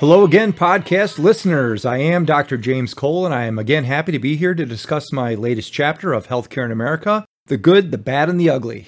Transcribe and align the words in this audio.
Hello 0.00 0.24
again, 0.24 0.54
podcast 0.54 1.18
listeners. 1.18 1.84
I 1.84 1.98
am 1.98 2.24
Dr. 2.24 2.56
James 2.56 2.94
Cole, 2.94 3.26
and 3.26 3.34
I 3.34 3.44
am 3.44 3.58
again 3.58 3.84
happy 3.84 4.12
to 4.12 4.18
be 4.18 4.34
here 4.34 4.54
to 4.54 4.64
discuss 4.64 5.12
my 5.12 5.34
latest 5.34 5.74
chapter 5.74 6.14
of 6.14 6.28
Healthcare 6.28 6.64
in 6.64 6.72
America 6.72 7.26
the 7.48 7.58
good, 7.58 7.90
the 7.90 7.98
bad, 7.98 8.30
and 8.30 8.40
the 8.40 8.48
ugly. 8.48 8.86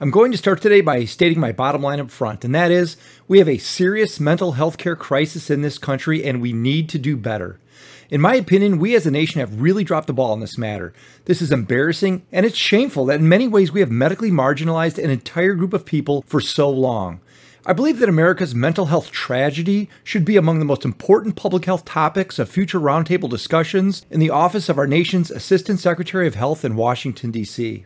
I'm 0.00 0.10
going 0.10 0.32
to 0.32 0.38
start 0.38 0.62
today 0.62 0.80
by 0.80 1.04
stating 1.04 1.38
my 1.38 1.52
bottom 1.52 1.82
line 1.82 2.00
up 2.00 2.10
front, 2.10 2.42
and 2.42 2.54
that 2.54 2.70
is 2.70 2.96
we 3.28 3.36
have 3.36 3.50
a 3.50 3.58
serious 3.58 4.18
mental 4.18 4.52
health 4.52 4.78
care 4.78 4.96
crisis 4.96 5.50
in 5.50 5.60
this 5.60 5.76
country, 5.76 6.24
and 6.24 6.40
we 6.40 6.54
need 6.54 6.88
to 6.88 6.98
do 6.98 7.18
better. 7.18 7.60
In 8.08 8.22
my 8.22 8.36
opinion, 8.36 8.78
we 8.78 8.96
as 8.96 9.04
a 9.04 9.10
nation 9.10 9.40
have 9.40 9.60
really 9.60 9.84
dropped 9.84 10.06
the 10.06 10.14
ball 10.14 10.32
on 10.32 10.40
this 10.40 10.56
matter. 10.56 10.94
This 11.26 11.42
is 11.42 11.52
embarrassing, 11.52 12.24
and 12.32 12.46
it's 12.46 12.56
shameful 12.56 13.04
that 13.06 13.20
in 13.20 13.28
many 13.28 13.46
ways 13.46 13.72
we 13.72 13.80
have 13.80 13.90
medically 13.90 14.30
marginalized 14.30 14.96
an 14.96 15.10
entire 15.10 15.52
group 15.52 15.74
of 15.74 15.84
people 15.84 16.24
for 16.26 16.40
so 16.40 16.70
long. 16.70 17.20
I 17.68 17.72
believe 17.72 17.98
that 17.98 18.08
America's 18.08 18.54
mental 18.54 18.86
health 18.86 19.10
tragedy 19.10 19.90
should 20.04 20.24
be 20.24 20.36
among 20.36 20.60
the 20.60 20.64
most 20.64 20.84
important 20.84 21.34
public 21.34 21.64
health 21.64 21.84
topics 21.84 22.38
of 22.38 22.48
future 22.48 22.78
roundtable 22.78 23.28
discussions 23.28 24.06
in 24.08 24.20
the 24.20 24.30
office 24.30 24.68
of 24.68 24.78
our 24.78 24.86
nation's 24.86 25.32
Assistant 25.32 25.80
Secretary 25.80 26.28
of 26.28 26.36
Health 26.36 26.64
in 26.64 26.76
Washington, 26.76 27.32
D.C. 27.32 27.84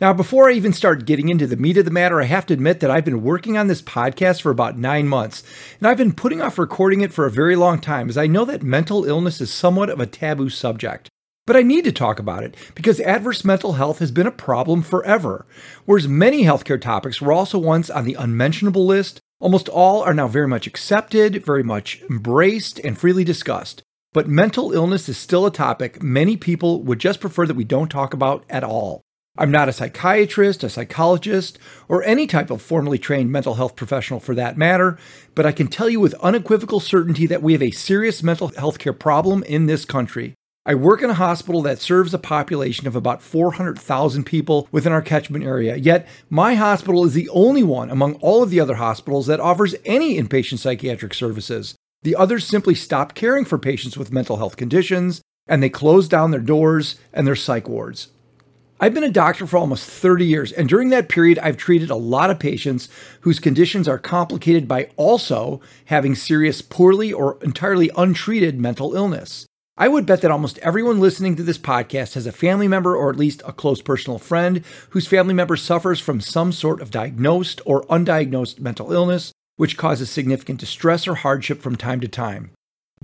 Now, 0.00 0.12
before 0.12 0.48
I 0.48 0.52
even 0.52 0.72
start 0.72 1.04
getting 1.04 1.30
into 1.30 1.48
the 1.48 1.56
meat 1.56 1.76
of 1.78 1.84
the 1.84 1.90
matter, 1.90 2.20
I 2.20 2.26
have 2.26 2.46
to 2.46 2.54
admit 2.54 2.78
that 2.78 2.92
I've 2.92 3.04
been 3.04 3.24
working 3.24 3.58
on 3.58 3.66
this 3.66 3.82
podcast 3.82 4.40
for 4.40 4.52
about 4.52 4.78
nine 4.78 5.08
months, 5.08 5.42
and 5.80 5.88
I've 5.88 5.98
been 5.98 6.12
putting 6.12 6.40
off 6.40 6.56
recording 6.56 7.00
it 7.00 7.12
for 7.12 7.26
a 7.26 7.30
very 7.30 7.56
long 7.56 7.80
time 7.80 8.08
as 8.08 8.16
I 8.16 8.28
know 8.28 8.44
that 8.44 8.62
mental 8.62 9.04
illness 9.04 9.40
is 9.40 9.52
somewhat 9.52 9.90
of 9.90 9.98
a 9.98 10.06
taboo 10.06 10.48
subject. 10.48 11.10
But 11.48 11.56
I 11.56 11.62
need 11.62 11.84
to 11.84 11.92
talk 11.92 12.18
about 12.18 12.44
it 12.44 12.54
because 12.74 13.00
adverse 13.00 13.42
mental 13.42 13.72
health 13.72 14.00
has 14.00 14.10
been 14.10 14.26
a 14.26 14.30
problem 14.30 14.82
forever. 14.82 15.46
Whereas 15.86 16.06
many 16.06 16.42
healthcare 16.42 16.78
topics 16.78 17.22
were 17.22 17.32
also 17.32 17.58
once 17.58 17.88
on 17.88 18.04
the 18.04 18.12
unmentionable 18.12 18.84
list, 18.84 19.18
almost 19.40 19.66
all 19.70 20.02
are 20.02 20.12
now 20.12 20.28
very 20.28 20.46
much 20.46 20.66
accepted, 20.66 21.42
very 21.46 21.62
much 21.62 22.02
embraced, 22.10 22.80
and 22.80 22.98
freely 22.98 23.24
discussed. 23.24 23.82
But 24.12 24.28
mental 24.28 24.72
illness 24.72 25.08
is 25.08 25.16
still 25.16 25.46
a 25.46 25.50
topic 25.50 26.02
many 26.02 26.36
people 26.36 26.82
would 26.82 26.98
just 26.98 27.18
prefer 27.18 27.46
that 27.46 27.56
we 27.56 27.64
don't 27.64 27.88
talk 27.88 28.12
about 28.12 28.44
at 28.50 28.62
all. 28.62 29.00
I'm 29.38 29.50
not 29.50 29.70
a 29.70 29.72
psychiatrist, 29.72 30.62
a 30.64 30.68
psychologist, 30.68 31.58
or 31.88 32.02
any 32.02 32.26
type 32.26 32.50
of 32.50 32.60
formally 32.60 32.98
trained 32.98 33.32
mental 33.32 33.54
health 33.54 33.74
professional 33.74 34.20
for 34.20 34.34
that 34.34 34.58
matter, 34.58 34.98
but 35.34 35.46
I 35.46 35.52
can 35.52 35.68
tell 35.68 35.88
you 35.88 35.98
with 35.98 36.12
unequivocal 36.16 36.80
certainty 36.80 37.26
that 37.26 37.42
we 37.42 37.54
have 37.54 37.62
a 37.62 37.70
serious 37.70 38.22
mental 38.22 38.48
health 38.48 38.78
care 38.78 38.92
problem 38.92 39.42
in 39.44 39.64
this 39.64 39.86
country. 39.86 40.34
I 40.68 40.74
work 40.74 41.02
in 41.02 41.08
a 41.08 41.14
hospital 41.14 41.62
that 41.62 41.80
serves 41.80 42.12
a 42.12 42.18
population 42.18 42.86
of 42.86 42.94
about 42.94 43.22
400,000 43.22 44.24
people 44.24 44.68
within 44.70 44.92
our 44.92 45.00
catchment 45.00 45.42
area, 45.42 45.76
yet 45.76 46.06
my 46.28 46.56
hospital 46.56 47.06
is 47.06 47.14
the 47.14 47.30
only 47.30 47.62
one 47.62 47.90
among 47.90 48.16
all 48.16 48.42
of 48.42 48.50
the 48.50 48.60
other 48.60 48.74
hospitals 48.74 49.26
that 49.28 49.40
offers 49.40 49.74
any 49.86 50.20
inpatient 50.20 50.58
psychiatric 50.58 51.14
services. 51.14 51.74
The 52.02 52.14
others 52.14 52.46
simply 52.46 52.74
stop 52.74 53.14
caring 53.14 53.46
for 53.46 53.56
patients 53.56 53.96
with 53.96 54.12
mental 54.12 54.36
health 54.36 54.58
conditions, 54.58 55.22
and 55.46 55.62
they 55.62 55.70
close 55.70 56.06
down 56.06 56.32
their 56.32 56.40
doors 56.40 56.96
and 57.14 57.26
their 57.26 57.34
psych 57.34 57.66
wards. 57.66 58.08
I've 58.78 58.92
been 58.92 59.04
a 59.04 59.10
doctor 59.10 59.46
for 59.46 59.56
almost 59.56 59.88
30 59.88 60.26
years, 60.26 60.52
and 60.52 60.68
during 60.68 60.90
that 60.90 61.08
period, 61.08 61.38
I've 61.38 61.56
treated 61.56 61.88
a 61.88 61.96
lot 61.96 62.28
of 62.28 62.38
patients 62.38 62.90
whose 63.22 63.40
conditions 63.40 63.88
are 63.88 63.98
complicated 63.98 64.68
by 64.68 64.90
also 64.98 65.62
having 65.86 66.14
serious, 66.14 66.60
poorly, 66.60 67.10
or 67.10 67.38
entirely 67.40 67.90
untreated 67.96 68.60
mental 68.60 68.94
illness. 68.94 69.47
I 69.80 69.86
would 69.86 70.06
bet 70.06 70.22
that 70.22 70.32
almost 70.32 70.58
everyone 70.58 70.98
listening 70.98 71.36
to 71.36 71.44
this 71.44 71.56
podcast 71.56 72.14
has 72.14 72.26
a 72.26 72.32
family 72.32 72.66
member 72.66 72.96
or 72.96 73.10
at 73.10 73.16
least 73.16 73.42
a 73.46 73.52
close 73.52 73.80
personal 73.80 74.18
friend 74.18 74.64
whose 74.90 75.06
family 75.06 75.34
member 75.34 75.54
suffers 75.54 76.00
from 76.00 76.20
some 76.20 76.50
sort 76.50 76.82
of 76.82 76.90
diagnosed 76.90 77.60
or 77.64 77.84
undiagnosed 77.84 78.58
mental 78.58 78.92
illness, 78.92 79.30
which 79.54 79.76
causes 79.76 80.10
significant 80.10 80.58
distress 80.58 81.06
or 81.06 81.14
hardship 81.14 81.62
from 81.62 81.76
time 81.76 82.00
to 82.00 82.08
time. 82.08 82.50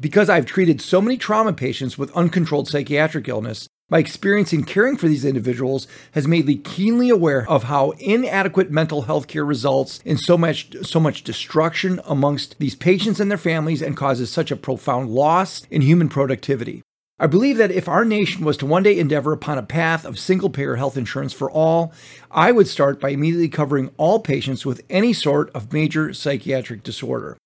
Because 0.00 0.28
I've 0.28 0.46
treated 0.46 0.80
so 0.80 1.00
many 1.00 1.16
trauma 1.16 1.52
patients 1.52 1.96
with 1.96 2.10
uncontrolled 2.16 2.66
psychiatric 2.66 3.28
illness, 3.28 3.68
my 3.90 3.98
experience 3.98 4.52
in 4.52 4.64
caring 4.64 4.96
for 4.96 5.08
these 5.08 5.26
individuals 5.26 5.86
has 6.12 6.26
made 6.26 6.46
me 6.46 6.56
keenly 6.56 7.10
aware 7.10 7.46
of 7.48 7.64
how 7.64 7.90
inadequate 7.98 8.70
mental 8.70 9.02
health 9.02 9.28
care 9.28 9.44
results 9.44 10.00
in 10.06 10.16
so 10.16 10.38
much 10.38 10.74
so 10.82 10.98
much 10.98 11.22
destruction 11.22 12.00
amongst 12.06 12.58
these 12.58 12.74
patients 12.74 13.20
and 13.20 13.30
their 13.30 13.38
families 13.38 13.82
and 13.82 13.96
causes 13.96 14.30
such 14.30 14.50
a 14.50 14.56
profound 14.56 15.10
loss 15.10 15.66
in 15.70 15.82
human 15.82 16.08
productivity. 16.08 16.82
I 17.18 17.26
believe 17.28 17.58
that 17.58 17.70
if 17.70 17.86
our 17.86 18.04
nation 18.04 18.44
was 18.44 18.56
to 18.56 18.66
one 18.66 18.82
day 18.82 18.98
endeavor 18.98 19.32
upon 19.32 19.58
a 19.58 19.62
path 19.62 20.04
of 20.04 20.18
single 20.18 20.50
payer 20.50 20.76
health 20.76 20.96
insurance 20.96 21.32
for 21.32 21.50
all, 21.50 21.92
I 22.30 22.50
would 22.50 22.66
start 22.66 23.00
by 23.00 23.10
immediately 23.10 23.48
covering 23.48 23.90
all 23.98 24.18
patients 24.18 24.66
with 24.66 24.82
any 24.90 25.12
sort 25.12 25.50
of 25.50 25.72
major 25.72 26.12
psychiatric 26.12 26.82
disorder. 26.82 27.36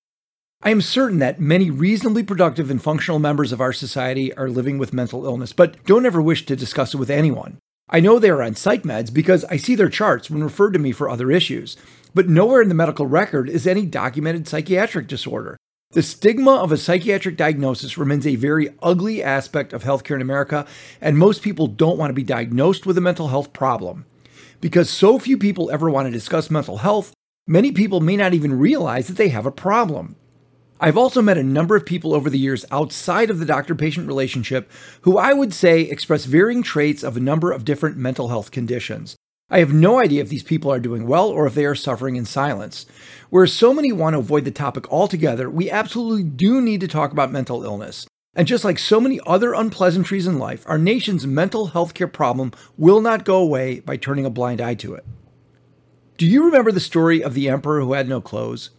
I 0.61 0.71
am 0.71 0.81
certain 0.81 1.19
that 1.19 1.39
many 1.39 1.71
reasonably 1.71 2.21
productive 2.21 2.69
and 2.69 2.83
functional 2.83 3.17
members 3.17 3.53
of 3.53 3.61
our 3.61 3.71
society 3.71 4.33
are 4.33 4.49
living 4.49 4.77
with 4.77 4.91
mental 4.91 5.25
illness, 5.25 5.53
but 5.53 5.81
don't 5.85 6.05
ever 6.05 6.21
wish 6.21 6.45
to 6.47 6.55
discuss 6.57 6.93
it 6.93 6.97
with 6.97 7.09
anyone. 7.09 7.59
I 7.89 8.01
know 8.01 8.19
they 8.19 8.29
are 8.29 8.43
on 8.43 8.55
psych 8.55 8.83
meds 8.83 9.13
because 9.13 9.45
I 9.45 9.55
see 9.55 9.75
their 9.75 9.87
charts 9.87 10.29
when 10.29 10.43
referred 10.43 10.73
to 10.73 10.79
me 10.79 10.91
for 10.91 11.09
other 11.09 11.31
issues, 11.31 11.77
but 12.13 12.27
nowhere 12.27 12.61
in 12.61 12.67
the 12.67 12.75
medical 12.75 13.05
record 13.05 13.49
is 13.49 13.65
any 13.65 13.85
documented 13.85 14.49
psychiatric 14.49 15.07
disorder. 15.07 15.55
The 15.91 16.03
stigma 16.03 16.55
of 16.55 16.73
a 16.73 16.77
psychiatric 16.77 17.37
diagnosis 17.37 17.97
remains 17.97 18.27
a 18.27 18.35
very 18.35 18.67
ugly 18.83 19.23
aspect 19.23 19.71
of 19.71 19.85
healthcare 19.85 20.15
in 20.15 20.21
America, 20.21 20.67
and 20.99 21.17
most 21.17 21.41
people 21.41 21.67
don't 21.67 21.97
want 21.97 22.09
to 22.09 22.13
be 22.13 22.23
diagnosed 22.23 22.85
with 22.85 22.97
a 22.97 23.01
mental 23.01 23.29
health 23.29 23.53
problem. 23.53 24.05
Because 24.59 24.89
so 24.89 25.19
few 25.19 25.37
people 25.37 25.71
ever 25.71 25.89
want 25.89 26.07
to 26.07 26.11
discuss 26.11 26.51
mental 26.51 26.79
health, 26.79 27.13
many 27.47 27.71
people 27.71 28.01
may 28.01 28.17
not 28.17 28.33
even 28.33 28.59
realize 28.59 29.07
that 29.07 29.15
they 29.15 29.29
have 29.29 29.45
a 29.45 29.51
problem. 29.51 30.17
I've 30.81 30.97
also 30.97 31.21
met 31.21 31.37
a 31.37 31.43
number 31.43 31.75
of 31.75 31.85
people 31.85 32.13
over 32.13 32.29
the 32.29 32.39
years 32.39 32.65
outside 32.71 33.29
of 33.29 33.39
the 33.39 33.45
doctor 33.45 33.75
patient 33.75 34.07
relationship 34.07 34.71
who 35.01 35.17
I 35.17 35.33
would 35.33 35.53
say 35.53 35.81
express 35.81 36.23
varying 36.23 36.63
traits 36.63 37.03
of 37.03 37.17
a 37.17 37.21
number 37.21 37.51
of 37.51 37.65
different 37.65 37.97
mental 37.97 38.29
health 38.29 38.51
conditions. 38.51 39.17
I 39.49 39.59
have 39.59 39.73
no 39.73 39.99
idea 39.99 40.21
if 40.21 40.29
these 40.29 40.43
people 40.43 40.71
are 40.71 40.79
doing 40.79 41.05
well 41.05 41.27
or 41.27 41.45
if 41.47 41.53
they 41.53 41.65
are 41.65 41.75
suffering 41.75 42.15
in 42.15 42.23
silence. 42.23 42.85
Whereas 43.29 43.51
so 43.51 43.73
many 43.73 43.91
want 43.91 44.13
to 44.13 44.19
avoid 44.19 44.45
the 44.45 44.51
topic 44.51 44.89
altogether, 44.89 45.49
we 45.49 45.69
absolutely 45.69 46.23
do 46.23 46.61
need 46.61 46.79
to 46.81 46.87
talk 46.87 47.11
about 47.11 47.31
mental 47.31 47.63
illness. 47.63 48.07
And 48.35 48.47
just 48.47 48.63
like 48.63 48.79
so 48.79 49.01
many 49.01 49.19
other 49.25 49.53
unpleasantries 49.53 50.27
in 50.27 50.39
life, 50.39 50.63
our 50.65 50.77
nation's 50.77 51.27
mental 51.27 51.67
health 51.67 51.93
care 51.93 52.07
problem 52.07 52.53
will 52.77 53.01
not 53.01 53.25
go 53.25 53.37
away 53.37 53.81
by 53.81 53.97
turning 53.97 54.25
a 54.25 54.29
blind 54.29 54.61
eye 54.61 54.75
to 54.75 54.93
it. 54.93 55.05
Do 56.17 56.25
you 56.25 56.45
remember 56.45 56.71
the 56.71 56.79
story 56.79 57.21
of 57.23 57.33
the 57.33 57.49
emperor 57.49 57.81
who 57.81 57.93
had 57.93 58.07
no 58.07 58.21
clothes? 58.21 58.69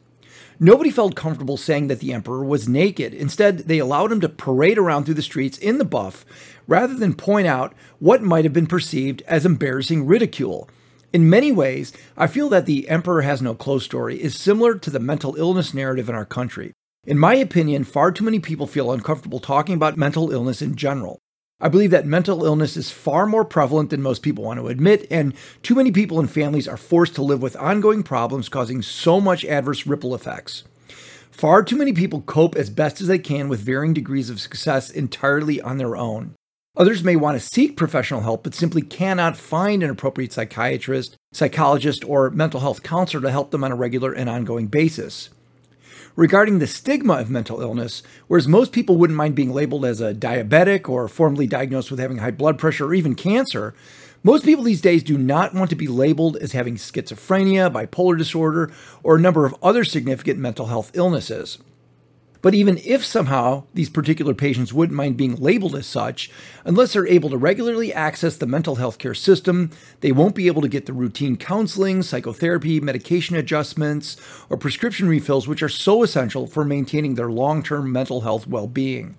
Nobody 0.62 0.90
felt 0.90 1.16
comfortable 1.16 1.56
saying 1.56 1.86
that 1.86 2.00
the 2.00 2.12
emperor 2.12 2.44
was 2.44 2.68
naked. 2.68 3.14
Instead, 3.14 3.60
they 3.60 3.78
allowed 3.78 4.12
him 4.12 4.20
to 4.20 4.28
parade 4.28 4.76
around 4.76 5.04
through 5.04 5.14
the 5.14 5.22
streets 5.22 5.56
in 5.56 5.78
the 5.78 5.86
buff 5.86 6.26
rather 6.66 6.92
than 6.92 7.14
point 7.14 7.46
out 7.46 7.72
what 7.98 8.22
might 8.22 8.44
have 8.44 8.52
been 8.52 8.66
perceived 8.66 9.22
as 9.26 9.46
embarrassing 9.46 10.06
ridicule. 10.06 10.68
In 11.14 11.30
many 11.30 11.50
ways, 11.50 11.94
I 12.14 12.26
feel 12.26 12.50
that 12.50 12.66
the 12.66 12.90
Emperor 12.90 13.22
Has 13.22 13.40
No 13.40 13.54
Clothes 13.54 13.86
story 13.86 14.22
is 14.22 14.38
similar 14.38 14.74
to 14.74 14.90
the 14.90 15.00
mental 15.00 15.34
illness 15.36 15.72
narrative 15.72 16.10
in 16.10 16.14
our 16.14 16.26
country. 16.26 16.74
In 17.06 17.18
my 17.18 17.36
opinion, 17.36 17.84
far 17.84 18.12
too 18.12 18.24
many 18.24 18.38
people 18.38 18.66
feel 18.66 18.92
uncomfortable 18.92 19.40
talking 19.40 19.74
about 19.74 19.96
mental 19.96 20.30
illness 20.30 20.60
in 20.60 20.76
general. 20.76 21.18
I 21.62 21.68
believe 21.68 21.90
that 21.90 22.06
mental 22.06 22.44
illness 22.44 22.76
is 22.76 22.90
far 22.90 23.26
more 23.26 23.44
prevalent 23.44 23.90
than 23.90 24.00
most 24.00 24.22
people 24.22 24.44
want 24.44 24.58
to 24.58 24.68
admit, 24.68 25.06
and 25.10 25.34
too 25.62 25.74
many 25.74 25.92
people 25.92 26.18
and 26.18 26.30
families 26.30 26.66
are 26.66 26.78
forced 26.78 27.14
to 27.16 27.22
live 27.22 27.42
with 27.42 27.56
ongoing 27.56 28.02
problems 28.02 28.48
causing 28.48 28.80
so 28.80 29.20
much 29.20 29.44
adverse 29.44 29.86
ripple 29.86 30.14
effects. 30.14 30.64
Far 31.30 31.62
too 31.62 31.76
many 31.76 31.92
people 31.92 32.22
cope 32.22 32.56
as 32.56 32.70
best 32.70 33.00
as 33.00 33.08
they 33.08 33.18
can 33.18 33.48
with 33.48 33.60
varying 33.60 33.92
degrees 33.92 34.30
of 34.30 34.40
success 34.40 34.90
entirely 34.90 35.60
on 35.60 35.76
their 35.76 35.96
own. 35.96 36.34
Others 36.76 37.04
may 37.04 37.16
want 37.16 37.38
to 37.38 37.46
seek 37.46 37.76
professional 37.76 38.22
help 38.22 38.42
but 38.42 38.54
simply 38.54 38.80
cannot 38.80 39.36
find 39.36 39.82
an 39.82 39.90
appropriate 39.90 40.32
psychiatrist, 40.32 41.16
psychologist, 41.32 42.04
or 42.04 42.30
mental 42.30 42.60
health 42.60 42.82
counselor 42.82 43.22
to 43.22 43.30
help 43.30 43.50
them 43.50 43.64
on 43.64 43.72
a 43.72 43.76
regular 43.76 44.12
and 44.12 44.30
ongoing 44.30 44.66
basis 44.66 45.28
regarding 46.16 46.58
the 46.58 46.66
stigma 46.66 47.14
of 47.14 47.30
mental 47.30 47.60
illness, 47.60 48.02
whereas 48.26 48.48
most 48.48 48.72
people 48.72 48.96
wouldn't 48.96 49.16
mind 49.16 49.34
being 49.34 49.52
labeled 49.52 49.84
as 49.84 50.00
a 50.00 50.14
diabetic 50.14 50.88
or 50.88 51.08
formally 51.08 51.46
diagnosed 51.46 51.90
with 51.90 52.00
having 52.00 52.18
high 52.18 52.30
blood 52.30 52.58
pressure 52.58 52.86
or 52.86 52.94
even 52.94 53.14
cancer, 53.14 53.74
most 54.22 54.44
people 54.44 54.64
these 54.64 54.82
days 54.82 55.02
do 55.02 55.16
not 55.16 55.54
want 55.54 55.70
to 55.70 55.76
be 55.76 55.88
labeled 55.88 56.36
as 56.36 56.52
having 56.52 56.76
schizophrenia, 56.76 57.72
bipolar 57.72 58.18
disorder, 58.18 58.70
or 59.02 59.16
a 59.16 59.20
number 59.20 59.46
of 59.46 59.56
other 59.62 59.82
significant 59.82 60.38
mental 60.38 60.66
health 60.66 60.90
illnesses. 60.94 61.58
But 62.42 62.54
even 62.54 62.78
if 62.84 63.04
somehow 63.04 63.64
these 63.74 63.90
particular 63.90 64.34
patients 64.34 64.72
wouldn't 64.72 64.96
mind 64.96 65.16
being 65.16 65.36
labeled 65.36 65.74
as 65.74 65.86
such, 65.86 66.30
unless 66.64 66.92
they're 66.92 67.06
able 67.06 67.30
to 67.30 67.36
regularly 67.36 67.92
access 67.92 68.36
the 68.36 68.46
mental 68.46 68.76
health 68.76 68.98
care 68.98 69.14
system, 69.14 69.70
they 70.00 70.12
won't 70.12 70.34
be 70.34 70.46
able 70.46 70.62
to 70.62 70.68
get 70.68 70.86
the 70.86 70.92
routine 70.92 71.36
counseling, 71.36 72.02
psychotherapy, 72.02 72.80
medication 72.80 73.36
adjustments, 73.36 74.16
or 74.48 74.56
prescription 74.56 75.08
refills, 75.08 75.46
which 75.46 75.62
are 75.62 75.68
so 75.68 76.02
essential 76.02 76.46
for 76.46 76.64
maintaining 76.64 77.14
their 77.14 77.30
long 77.30 77.62
term 77.62 77.92
mental 77.92 78.22
health 78.22 78.46
well 78.46 78.66
being. 78.66 79.16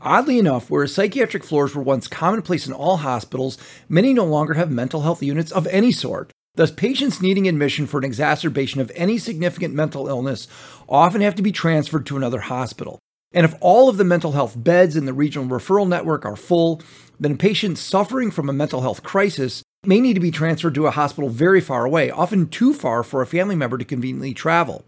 Oddly 0.00 0.38
enough, 0.38 0.70
whereas 0.70 0.94
psychiatric 0.94 1.42
floors 1.42 1.74
were 1.74 1.82
once 1.82 2.06
commonplace 2.06 2.66
in 2.66 2.72
all 2.72 2.98
hospitals, 2.98 3.58
many 3.88 4.12
no 4.12 4.24
longer 4.24 4.54
have 4.54 4.70
mental 4.70 5.00
health 5.00 5.22
units 5.22 5.50
of 5.50 5.66
any 5.68 5.90
sort. 5.90 6.32
Thus, 6.58 6.72
patients 6.72 7.22
needing 7.22 7.46
admission 7.46 7.86
for 7.86 7.98
an 7.98 8.04
exacerbation 8.04 8.80
of 8.80 8.90
any 8.96 9.16
significant 9.16 9.74
mental 9.74 10.08
illness 10.08 10.48
often 10.88 11.20
have 11.20 11.36
to 11.36 11.42
be 11.42 11.52
transferred 11.52 12.04
to 12.06 12.16
another 12.16 12.40
hospital. 12.40 12.98
And 13.32 13.44
if 13.44 13.54
all 13.60 13.88
of 13.88 13.96
the 13.96 14.02
mental 14.02 14.32
health 14.32 14.54
beds 14.56 14.96
in 14.96 15.04
the 15.04 15.12
regional 15.12 15.46
referral 15.46 15.86
network 15.86 16.26
are 16.26 16.34
full, 16.34 16.82
then 17.20 17.38
patients 17.38 17.80
suffering 17.80 18.32
from 18.32 18.48
a 18.48 18.52
mental 18.52 18.80
health 18.80 19.04
crisis 19.04 19.62
may 19.86 20.00
need 20.00 20.14
to 20.14 20.20
be 20.20 20.32
transferred 20.32 20.74
to 20.74 20.88
a 20.88 20.90
hospital 20.90 21.30
very 21.30 21.60
far 21.60 21.84
away, 21.84 22.10
often 22.10 22.48
too 22.48 22.74
far 22.74 23.04
for 23.04 23.22
a 23.22 23.26
family 23.28 23.54
member 23.54 23.78
to 23.78 23.84
conveniently 23.84 24.34
travel. 24.34 24.84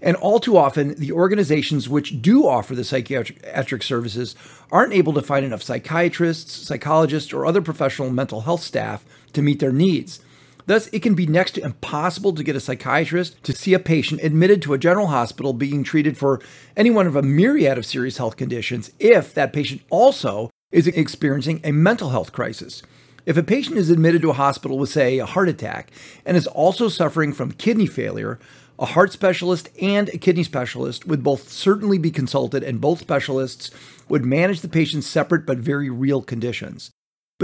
And 0.00 0.16
all 0.16 0.40
too 0.40 0.56
often, 0.56 0.94
the 0.94 1.12
organizations 1.12 1.86
which 1.86 2.22
do 2.22 2.48
offer 2.48 2.74
the 2.74 2.82
psychiatric 2.82 3.82
services 3.82 4.36
aren't 4.72 4.94
able 4.94 5.12
to 5.12 5.20
find 5.20 5.44
enough 5.44 5.62
psychiatrists, 5.62 6.66
psychologists, 6.66 7.34
or 7.34 7.44
other 7.44 7.60
professional 7.60 8.08
mental 8.08 8.40
health 8.40 8.62
staff 8.62 9.04
to 9.34 9.42
meet 9.42 9.58
their 9.58 9.70
needs. 9.70 10.20
Thus, 10.66 10.88
it 10.88 11.00
can 11.00 11.14
be 11.14 11.26
next 11.26 11.52
to 11.52 11.64
impossible 11.64 12.32
to 12.32 12.42
get 12.42 12.56
a 12.56 12.60
psychiatrist 12.60 13.42
to 13.44 13.52
see 13.52 13.74
a 13.74 13.78
patient 13.78 14.22
admitted 14.22 14.62
to 14.62 14.72
a 14.72 14.78
general 14.78 15.08
hospital 15.08 15.52
being 15.52 15.84
treated 15.84 16.16
for 16.16 16.40
any 16.76 16.90
one 16.90 17.06
of 17.06 17.16
a 17.16 17.22
myriad 17.22 17.76
of 17.76 17.84
serious 17.84 18.16
health 18.16 18.36
conditions 18.36 18.90
if 18.98 19.34
that 19.34 19.52
patient 19.52 19.82
also 19.90 20.50
is 20.72 20.86
experiencing 20.86 21.60
a 21.62 21.72
mental 21.72 22.10
health 22.10 22.32
crisis. 22.32 22.82
If 23.26 23.36
a 23.36 23.42
patient 23.42 23.76
is 23.76 23.90
admitted 23.90 24.22
to 24.22 24.30
a 24.30 24.34
hospital 24.34 24.78
with, 24.78 24.90
say, 24.90 25.18
a 25.18 25.26
heart 25.26 25.48
attack 25.48 25.90
and 26.26 26.36
is 26.36 26.46
also 26.46 26.88
suffering 26.88 27.32
from 27.32 27.52
kidney 27.52 27.86
failure, 27.86 28.38
a 28.78 28.86
heart 28.86 29.12
specialist 29.12 29.68
and 29.80 30.08
a 30.08 30.18
kidney 30.18 30.42
specialist 30.42 31.06
would 31.06 31.22
both 31.22 31.48
certainly 31.48 31.96
be 31.96 32.10
consulted, 32.10 32.62
and 32.62 32.80
both 32.80 33.00
specialists 33.00 33.70
would 34.08 34.24
manage 34.24 34.60
the 34.60 34.68
patient's 34.68 35.06
separate 35.06 35.46
but 35.46 35.58
very 35.58 35.88
real 35.88 36.22
conditions. 36.22 36.90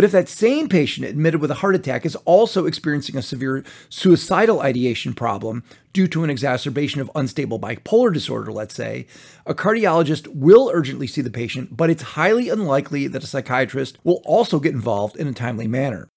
But 0.00 0.06
if 0.06 0.12
that 0.12 0.30
same 0.30 0.70
patient 0.70 1.06
admitted 1.06 1.42
with 1.42 1.50
a 1.50 1.56
heart 1.56 1.74
attack 1.74 2.06
is 2.06 2.16
also 2.24 2.64
experiencing 2.64 3.18
a 3.18 3.22
severe 3.22 3.62
suicidal 3.90 4.62
ideation 4.62 5.12
problem 5.12 5.62
due 5.92 6.08
to 6.08 6.24
an 6.24 6.30
exacerbation 6.30 7.02
of 7.02 7.10
unstable 7.14 7.60
bipolar 7.60 8.10
disorder, 8.10 8.50
let's 8.50 8.74
say, 8.74 9.06
a 9.44 9.52
cardiologist 9.52 10.26
will 10.28 10.70
urgently 10.72 11.06
see 11.06 11.20
the 11.20 11.28
patient, 11.28 11.76
but 11.76 11.90
it's 11.90 12.14
highly 12.16 12.48
unlikely 12.48 13.08
that 13.08 13.22
a 13.22 13.26
psychiatrist 13.26 13.98
will 14.02 14.22
also 14.24 14.58
get 14.58 14.72
involved 14.72 15.16
in 15.16 15.26
a 15.26 15.34
timely 15.34 15.68
manner. 15.68 16.08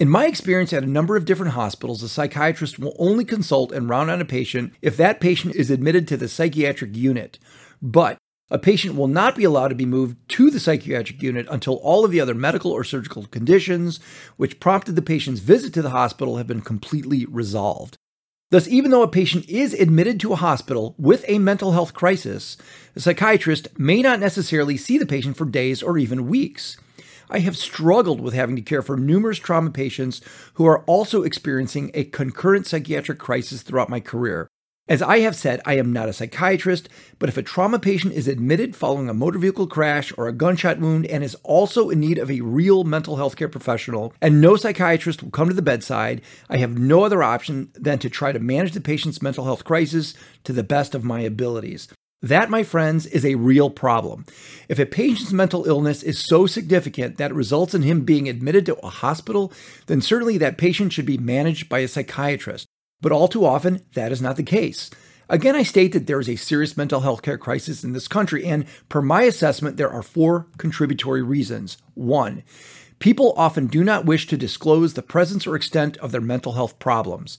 In 0.00 0.08
my 0.08 0.24
experience 0.24 0.72
at 0.72 0.82
a 0.82 0.86
number 0.86 1.14
of 1.14 1.26
different 1.26 1.52
hospitals, 1.52 2.02
a 2.02 2.08
psychiatrist 2.08 2.78
will 2.78 2.96
only 2.98 3.26
consult 3.26 3.72
and 3.72 3.90
round 3.90 4.10
on 4.10 4.22
a 4.22 4.24
patient 4.24 4.72
if 4.80 4.96
that 4.96 5.20
patient 5.20 5.54
is 5.54 5.70
admitted 5.70 6.08
to 6.08 6.16
the 6.16 6.28
psychiatric 6.28 6.96
unit. 6.96 7.38
But 7.82 8.16
a 8.52 8.58
patient 8.58 8.94
will 8.94 9.08
not 9.08 9.34
be 9.34 9.44
allowed 9.44 9.68
to 9.68 9.74
be 9.74 9.86
moved 9.86 10.14
to 10.28 10.50
the 10.50 10.60
psychiatric 10.60 11.22
unit 11.22 11.46
until 11.50 11.76
all 11.76 12.04
of 12.04 12.10
the 12.10 12.20
other 12.20 12.34
medical 12.34 12.70
or 12.70 12.84
surgical 12.84 13.24
conditions 13.24 13.98
which 14.36 14.60
prompted 14.60 14.94
the 14.94 15.00
patient's 15.00 15.40
visit 15.40 15.72
to 15.72 15.80
the 15.80 15.90
hospital 15.90 16.36
have 16.36 16.46
been 16.46 16.60
completely 16.60 17.24
resolved. 17.24 17.96
Thus, 18.50 18.68
even 18.68 18.90
though 18.90 19.00
a 19.00 19.08
patient 19.08 19.48
is 19.48 19.72
admitted 19.72 20.20
to 20.20 20.34
a 20.34 20.36
hospital 20.36 20.94
with 20.98 21.24
a 21.26 21.38
mental 21.38 21.72
health 21.72 21.94
crisis, 21.94 22.58
the 22.92 23.00
psychiatrist 23.00 23.68
may 23.78 24.02
not 24.02 24.20
necessarily 24.20 24.76
see 24.76 24.98
the 24.98 25.06
patient 25.06 25.38
for 25.38 25.46
days 25.46 25.82
or 25.82 25.96
even 25.96 26.28
weeks. 26.28 26.76
I 27.30 27.38
have 27.38 27.56
struggled 27.56 28.20
with 28.20 28.34
having 28.34 28.56
to 28.56 28.62
care 28.62 28.82
for 28.82 28.98
numerous 28.98 29.38
trauma 29.38 29.70
patients 29.70 30.20
who 30.54 30.66
are 30.66 30.84
also 30.84 31.22
experiencing 31.22 31.90
a 31.94 32.04
concurrent 32.04 32.66
psychiatric 32.66 33.18
crisis 33.18 33.62
throughout 33.62 33.88
my 33.88 34.00
career. 34.00 34.50
As 34.88 35.00
I 35.00 35.20
have 35.20 35.36
said, 35.36 35.60
I 35.64 35.74
am 35.74 35.92
not 35.92 36.08
a 36.08 36.12
psychiatrist, 36.12 36.88
but 37.20 37.28
if 37.28 37.36
a 37.36 37.42
trauma 37.42 37.78
patient 37.78 38.14
is 38.14 38.26
admitted 38.26 38.74
following 38.74 39.08
a 39.08 39.14
motor 39.14 39.38
vehicle 39.38 39.68
crash 39.68 40.12
or 40.18 40.26
a 40.26 40.32
gunshot 40.32 40.80
wound 40.80 41.06
and 41.06 41.22
is 41.22 41.36
also 41.44 41.88
in 41.88 42.00
need 42.00 42.18
of 42.18 42.28
a 42.28 42.40
real 42.40 42.82
mental 42.82 43.14
health 43.14 43.36
care 43.36 43.48
professional, 43.48 44.12
and 44.20 44.40
no 44.40 44.56
psychiatrist 44.56 45.22
will 45.22 45.30
come 45.30 45.48
to 45.48 45.54
the 45.54 45.62
bedside, 45.62 46.20
I 46.50 46.56
have 46.56 46.76
no 46.76 47.04
other 47.04 47.22
option 47.22 47.70
than 47.74 48.00
to 48.00 48.10
try 48.10 48.32
to 48.32 48.40
manage 48.40 48.72
the 48.72 48.80
patient's 48.80 49.22
mental 49.22 49.44
health 49.44 49.62
crisis 49.62 50.14
to 50.42 50.52
the 50.52 50.64
best 50.64 50.96
of 50.96 51.04
my 51.04 51.20
abilities. 51.20 51.86
That, 52.20 52.50
my 52.50 52.64
friends, 52.64 53.06
is 53.06 53.24
a 53.24 53.36
real 53.36 53.70
problem. 53.70 54.26
If 54.68 54.80
a 54.80 54.86
patient's 54.86 55.32
mental 55.32 55.64
illness 55.64 56.02
is 56.02 56.18
so 56.18 56.46
significant 56.46 57.18
that 57.18 57.30
it 57.30 57.34
results 57.34 57.72
in 57.74 57.82
him 57.82 58.04
being 58.04 58.28
admitted 58.28 58.66
to 58.66 58.76
a 58.84 58.90
hospital, 58.90 59.52
then 59.86 60.00
certainly 60.00 60.38
that 60.38 60.58
patient 60.58 60.92
should 60.92 61.06
be 61.06 61.18
managed 61.18 61.68
by 61.68 61.80
a 61.80 61.88
psychiatrist. 61.88 62.66
But 63.02 63.12
all 63.12 63.28
too 63.28 63.44
often, 63.44 63.82
that 63.92 64.12
is 64.12 64.22
not 64.22 64.36
the 64.36 64.42
case. 64.42 64.88
Again, 65.28 65.56
I 65.56 65.62
state 65.62 65.92
that 65.92 66.06
there 66.06 66.20
is 66.20 66.28
a 66.28 66.36
serious 66.36 66.76
mental 66.76 67.00
health 67.00 67.22
care 67.22 67.38
crisis 67.38 67.84
in 67.84 67.92
this 67.92 68.08
country, 68.08 68.44
and 68.44 68.64
per 68.88 69.02
my 69.02 69.22
assessment, 69.22 69.76
there 69.76 69.90
are 69.90 70.02
four 70.02 70.46
contributory 70.56 71.22
reasons. 71.22 71.78
One, 71.94 72.42
people 72.98 73.34
often 73.36 73.66
do 73.66 73.82
not 73.82 74.04
wish 74.04 74.26
to 74.28 74.36
disclose 74.36 74.94
the 74.94 75.02
presence 75.02 75.46
or 75.46 75.56
extent 75.56 75.96
of 75.98 76.12
their 76.12 76.20
mental 76.20 76.52
health 76.52 76.78
problems. 76.78 77.38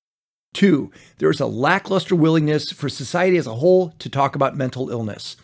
Two, 0.53 0.91
there 1.17 1.29
is 1.29 1.39
a 1.39 1.45
lackluster 1.45 2.15
willingness 2.15 2.71
for 2.71 2.89
society 2.89 3.37
as 3.37 3.47
a 3.47 3.55
whole 3.55 3.89
to 3.99 4.09
talk 4.09 4.35
about 4.35 4.57
mental 4.57 4.89
illness. 4.89 5.35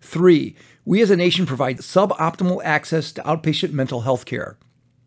Three, 0.00 0.56
we 0.84 1.02
as 1.02 1.10
a 1.10 1.16
nation 1.16 1.46
provide 1.46 1.78
suboptimal 1.78 2.62
access 2.64 3.12
to 3.12 3.22
outpatient 3.22 3.72
mental 3.72 4.02
health 4.02 4.24
care. 4.24 4.58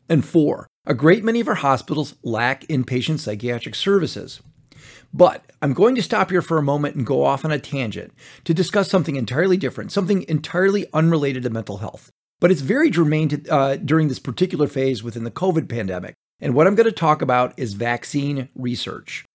And 0.10 0.26
four, 0.26 0.68
a 0.86 0.94
great 0.94 1.24
many 1.24 1.40
of 1.40 1.48
our 1.48 1.56
hospitals 1.56 2.16
lack 2.24 2.66
inpatient 2.68 3.20
psychiatric 3.20 3.76
services. 3.76 4.42
But 5.14 5.52
I'm 5.62 5.74
going 5.74 5.96
to 5.96 6.04
stop 6.04 6.30
here 6.30 6.42
for 6.42 6.58
a 6.58 6.64
moment 6.64 6.96
and 6.96 7.06
go 7.06 7.26
off 7.26 7.44
on 7.44 7.52
a 7.52 7.60
tangent 7.60 8.14
to 8.44 8.54
discuss 8.54 8.90
something 8.90 9.16
entirely 9.16 9.58
different, 9.58 9.92
something 9.92 10.24
entirely 10.28 10.88
unrelated 10.94 11.44
to 11.44 11.50
mental 11.50 11.78
health. 11.78 12.12
But 12.40 12.52
it's 12.52 12.62
very 12.62 12.90
germane 12.90 13.30
to, 13.30 13.50
uh, 13.50 13.76
during 13.78 14.08
this 14.08 14.20
particular 14.20 14.68
phase 14.68 15.04
within 15.04 15.24
the 15.24 15.32
COVID 15.32 15.68
pandemic. 15.68 16.14
And 16.40 16.54
what 16.54 16.68
I'm 16.68 16.76
going 16.76 16.86
to 16.86 16.92
talk 16.92 17.22
about 17.22 17.54
is 17.58 17.74
vaccine 17.74 18.50
research. 18.56 19.26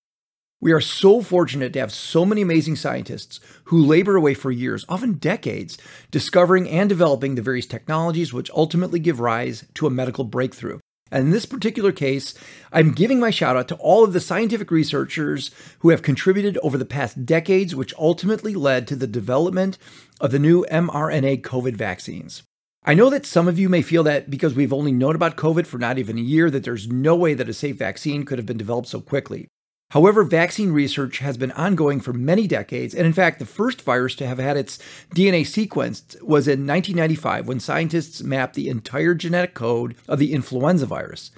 We 0.60 0.72
are 0.72 0.80
so 0.80 1.20
fortunate 1.20 1.74
to 1.74 1.80
have 1.80 1.92
so 1.92 2.24
many 2.24 2.40
amazing 2.40 2.76
scientists 2.76 3.38
who 3.64 3.84
labor 3.84 4.16
away 4.16 4.32
for 4.32 4.50
years, 4.50 4.86
often 4.88 5.14
decades, 5.14 5.76
discovering 6.10 6.70
and 6.70 6.88
developing 6.88 7.34
the 7.34 7.42
various 7.42 7.66
technologies 7.66 8.32
which 8.32 8.50
ultimately 8.52 8.98
give 8.98 9.20
rise 9.20 9.66
to 9.74 9.86
a 9.86 9.90
medical 9.90 10.24
breakthrough. 10.24 10.78
And 11.10 11.26
in 11.26 11.30
this 11.30 11.46
particular 11.46 11.92
case, 11.92 12.34
I'm 12.72 12.92
giving 12.92 13.20
my 13.20 13.30
shout 13.30 13.56
out 13.56 13.68
to 13.68 13.76
all 13.76 14.04
of 14.04 14.12
the 14.12 14.20
scientific 14.20 14.70
researchers 14.70 15.50
who 15.80 15.90
have 15.90 16.02
contributed 16.02 16.58
over 16.58 16.78
the 16.78 16.84
past 16.84 17.26
decades, 17.26 17.74
which 17.74 17.94
ultimately 17.98 18.54
led 18.54 18.88
to 18.88 18.96
the 18.96 19.06
development 19.06 19.78
of 20.20 20.32
the 20.32 20.38
new 20.38 20.64
mRNA 20.70 21.42
COVID 21.42 21.76
vaccines. 21.76 22.42
I 22.86 22.94
know 22.94 23.08
that 23.10 23.24
some 23.24 23.48
of 23.48 23.58
you 23.58 23.68
may 23.68 23.80
feel 23.80 24.02
that 24.02 24.28
because 24.28 24.54
we've 24.54 24.72
only 24.72 24.92
known 24.92 25.14
about 25.14 25.36
COVID 25.36 25.66
for 25.66 25.78
not 25.78 25.98
even 25.98 26.18
a 26.18 26.22
year, 26.22 26.50
that 26.50 26.64
there's 26.64 26.88
no 26.88 27.14
way 27.16 27.32
that 27.32 27.48
a 27.48 27.54
safe 27.54 27.76
vaccine 27.76 28.24
could 28.24 28.38
have 28.38 28.46
been 28.46 28.58
developed 28.58 28.88
so 28.88 29.00
quickly. 29.00 29.48
However, 29.94 30.24
vaccine 30.24 30.72
research 30.72 31.18
has 31.18 31.36
been 31.36 31.52
ongoing 31.52 32.00
for 32.00 32.12
many 32.12 32.48
decades, 32.48 32.96
and 32.96 33.06
in 33.06 33.12
fact, 33.12 33.38
the 33.38 33.46
first 33.46 33.80
virus 33.82 34.16
to 34.16 34.26
have 34.26 34.40
had 34.40 34.56
its 34.56 34.76
DNA 35.14 35.42
sequenced 35.42 36.20
was 36.20 36.48
in 36.48 36.66
1995 36.66 37.46
when 37.46 37.60
scientists 37.60 38.20
mapped 38.20 38.56
the 38.56 38.68
entire 38.68 39.14
genetic 39.14 39.54
code 39.54 39.94
of 40.08 40.18
the 40.18 40.32
influenza 40.32 40.84
virus. 40.84 41.30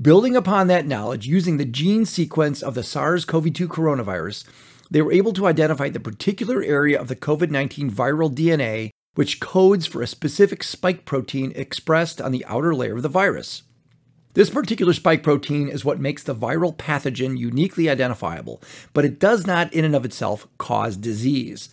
Building 0.00 0.36
upon 0.36 0.68
that 0.68 0.86
knowledge, 0.86 1.26
using 1.26 1.56
the 1.56 1.64
gene 1.64 2.06
sequence 2.06 2.62
of 2.62 2.76
the 2.76 2.84
SARS 2.84 3.24
CoV 3.24 3.52
2 3.52 3.66
coronavirus, 3.66 4.44
they 4.88 5.02
were 5.02 5.12
able 5.12 5.32
to 5.32 5.48
identify 5.48 5.88
the 5.88 5.98
particular 5.98 6.62
area 6.62 7.00
of 7.00 7.08
the 7.08 7.16
COVID 7.16 7.50
19 7.50 7.90
viral 7.90 8.32
DNA 8.32 8.90
which 9.16 9.40
codes 9.40 9.86
for 9.86 10.02
a 10.02 10.06
specific 10.06 10.62
spike 10.62 11.04
protein 11.04 11.52
expressed 11.56 12.20
on 12.20 12.30
the 12.30 12.44
outer 12.46 12.76
layer 12.76 12.94
of 12.94 13.02
the 13.02 13.08
virus. 13.08 13.62
This 14.34 14.50
particular 14.50 14.92
spike 14.92 15.22
protein 15.22 15.68
is 15.68 15.84
what 15.84 16.00
makes 16.00 16.24
the 16.24 16.34
viral 16.34 16.76
pathogen 16.76 17.38
uniquely 17.38 17.88
identifiable, 17.88 18.60
but 18.92 19.04
it 19.04 19.20
does 19.20 19.46
not, 19.46 19.72
in 19.72 19.84
and 19.84 19.94
of 19.94 20.04
itself, 20.04 20.48
cause 20.58 20.96
disease. 20.96 21.72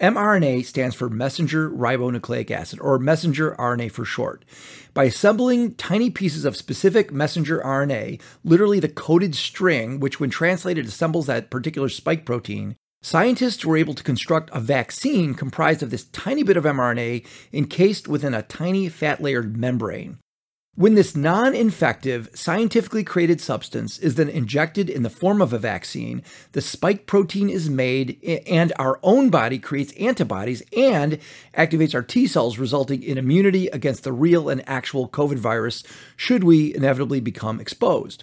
mRNA 0.00 0.64
stands 0.64 0.96
for 0.96 1.08
messenger 1.08 1.70
ribonucleic 1.70 2.50
acid, 2.50 2.80
or 2.80 2.98
messenger 2.98 3.54
RNA 3.60 3.92
for 3.92 4.04
short. 4.04 4.44
By 4.92 5.04
assembling 5.04 5.74
tiny 5.74 6.10
pieces 6.10 6.44
of 6.44 6.56
specific 6.56 7.12
messenger 7.12 7.62
RNA, 7.64 8.20
literally 8.42 8.80
the 8.80 8.88
coded 8.88 9.36
string, 9.36 10.00
which 10.00 10.18
when 10.18 10.30
translated 10.30 10.86
assembles 10.86 11.26
that 11.26 11.48
particular 11.48 11.88
spike 11.88 12.26
protein, 12.26 12.74
scientists 13.02 13.64
were 13.64 13.76
able 13.76 13.94
to 13.94 14.02
construct 14.02 14.50
a 14.52 14.58
vaccine 14.58 15.32
comprised 15.34 15.80
of 15.80 15.90
this 15.90 16.06
tiny 16.06 16.42
bit 16.42 16.56
of 16.56 16.64
mRNA 16.64 17.24
encased 17.52 18.08
within 18.08 18.34
a 18.34 18.42
tiny 18.42 18.88
fat 18.88 19.22
layered 19.22 19.56
membrane. 19.56 20.18
When 20.76 20.94
this 20.94 21.16
non 21.16 21.54
infective, 21.54 22.28
scientifically 22.32 23.02
created 23.02 23.40
substance 23.40 23.98
is 23.98 24.14
then 24.14 24.28
injected 24.28 24.88
in 24.88 25.02
the 25.02 25.10
form 25.10 25.42
of 25.42 25.52
a 25.52 25.58
vaccine, 25.58 26.22
the 26.52 26.60
spike 26.60 27.06
protein 27.06 27.50
is 27.50 27.68
made, 27.68 28.22
and 28.46 28.72
our 28.78 29.00
own 29.02 29.30
body 29.30 29.58
creates 29.58 29.92
antibodies 29.94 30.62
and 30.74 31.18
activates 31.56 31.92
our 31.92 32.04
T 32.04 32.28
cells, 32.28 32.56
resulting 32.56 33.02
in 33.02 33.18
immunity 33.18 33.66
against 33.66 34.04
the 34.04 34.12
real 34.12 34.48
and 34.48 34.66
actual 34.68 35.08
COVID 35.08 35.38
virus 35.38 35.82
should 36.16 36.44
we 36.44 36.72
inevitably 36.72 37.20
become 37.20 37.60
exposed. 37.60 38.22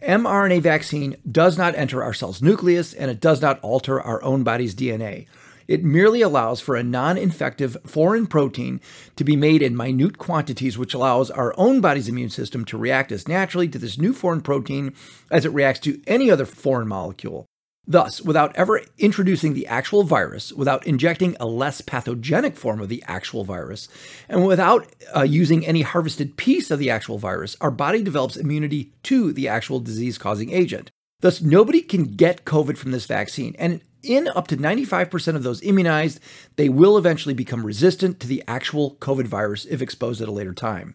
mRNA 0.00 0.62
vaccine 0.62 1.16
does 1.30 1.58
not 1.58 1.74
enter 1.74 2.04
our 2.04 2.14
cell's 2.14 2.40
nucleus 2.40 2.94
and 2.94 3.10
it 3.10 3.20
does 3.20 3.42
not 3.42 3.58
alter 3.60 4.00
our 4.00 4.22
own 4.22 4.44
body's 4.44 4.76
DNA. 4.76 5.26
It 5.66 5.84
merely 5.84 6.22
allows 6.22 6.60
for 6.60 6.76
a 6.76 6.82
non 6.82 7.16
infective 7.16 7.76
foreign 7.86 8.26
protein 8.26 8.80
to 9.16 9.24
be 9.24 9.36
made 9.36 9.62
in 9.62 9.76
minute 9.76 10.18
quantities, 10.18 10.78
which 10.78 10.94
allows 10.94 11.30
our 11.30 11.54
own 11.56 11.80
body's 11.80 12.08
immune 12.08 12.30
system 12.30 12.64
to 12.66 12.78
react 12.78 13.12
as 13.12 13.28
naturally 13.28 13.68
to 13.68 13.78
this 13.78 13.98
new 13.98 14.12
foreign 14.12 14.40
protein 14.40 14.94
as 15.30 15.44
it 15.44 15.52
reacts 15.52 15.80
to 15.80 16.02
any 16.06 16.30
other 16.30 16.46
foreign 16.46 16.88
molecule. 16.88 17.46
Thus, 17.86 18.22
without 18.22 18.56
ever 18.56 18.80
introducing 18.96 19.52
the 19.52 19.66
actual 19.66 20.04
virus, 20.04 20.52
without 20.52 20.86
injecting 20.86 21.36
a 21.38 21.46
less 21.46 21.82
pathogenic 21.82 22.56
form 22.56 22.80
of 22.80 22.88
the 22.88 23.04
actual 23.06 23.44
virus, 23.44 23.88
and 24.26 24.46
without 24.46 24.86
uh, 25.14 25.22
using 25.22 25.66
any 25.66 25.82
harvested 25.82 26.36
piece 26.36 26.70
of 26.70 26.78
the 26.78 26.88
actual 26.88 27.18
virus, 27.18 27.56
our 27.60 27.70
body 27.70 28.02
develops 28.02 28.36
immunity 28.36 28.92
to 29.02 29.32
the 29.32 29.48
actual 29.48 29.80
disease 29.80 30.16
causing 30.16 30.50
agent. 30.50 30.90
Thus, 31.20 31.42
nobody 31.42 31.82
can 31.82 32.04
get 32.04 32.46
COVID 32.46 32.78
from 32.78 32.90
this 32.90 33.06
vaccine. 33.06 33.54
And 33.58 33.82
in 34.04 34.28
up 34.28 34.46
to 34.48 34.56
95% 34.56 35.36
of 35.36 35.42
those 35.42 35.62
immunized, 35.62 36.20
they 36.56 36.68
will 36.68 36.96
eventually 36.96 37.34
become 37.34 37.66
resistant 37.66 38.20
to 38.20 38.26
the 38.26 38.44
actual 38.46 38.96
COVID 39.00 39.26
virus 39.26 39.64
if 39.64 39.82
exposed 39.82 40.20
at 40.20 40.28
a 40.28 40.32
later 40.32 40.54
time. 40.54 40.94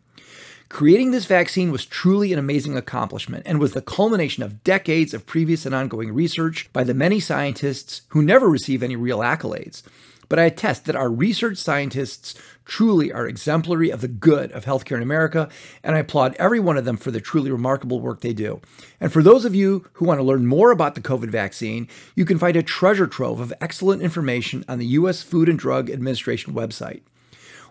Creating 0.69 1.09
this 1.09 1.25
vaccine 1.25 1.71
was 1.71 1.83
truly 1.83 2.31
an 2.31 2.37
amazing 2.37 2.77
accomplishment 2.77 3.41
and 3.47 3.59
was 3.59 3.73
the 3.73 3.81
culmination 3.81 4.43
of 4.43 4.63
decades 4.63 5.15
of 5.15 5.25
previous 5.25 5.65
and 5.65 5.73
ongoing 5.73 6.13
research 6.13 6.71
by 6.71 6.83
the 6.83 6.93
many 6.93 7.19
scientists 7.19 8.03
who 8.09 8.21
never 8.21 8.47
receive 8.47 8.83
any 8.83 8.95
real 8.95 9.19
accolades. 9.19 9.81
But 10.29 10.39
I 10.39 10.43
attest 10.43 10.86
that 10.86 10.95
our 10.95 11.09
research 11.09 11.57
scientists 11.57 12.36
truly 12.65 13.12
are 13.12 13.27
exemplary 13.27 13.89
of 13.89 14.01
the 14.01 14.07
good 14.07 14.51
of 14.51 14.65
healthcare 14.65 14.95
in 14.98 15.03
America, 15.03 15.50
and 15.83 15.95
I 15.95 16.00
applaud 16.00 16.36
every 16.38 16.59
one 16.59 16.77
of 16.77 16.86
them 16.86 16.98
for 16.98 17.09
the 17.12 17.19
truly 17.19 17.51
remarkable 17.51 18.00
work 18.00 18.21
they 18.21 18.33
do. 18.33 18.62
And 19.01 19.12
for 19.12 19.24
those 19.24 19.43
of 19.43 19.55
you 19.55 19.88
who 19.93 20.05
want 20.05 20.19
to 20.19 20.24
learn 20.24 20.45
more 20.45 20.71
about 20.71 20.93
the 20.95 21.01
COVID 21.01 21.29
vaccine, 21.29 21.88
you 22.15 22.25
can 22.25 22.38
find 22.38 22.55
a 22.55 22.63
treasure 22.63 23.07
trove 23.07 23.39
of 23.39 23.53
excellent 23.59 24.03
information 24.03 24.63
on 24.69 24.77
the 24.77 24.86
U.S. 24.86 25.24
Food 25.24 25.50
and 25.50 25.57
Drug 25.57 25.89
Administration 25.89 26.53
website. 26.53 27.01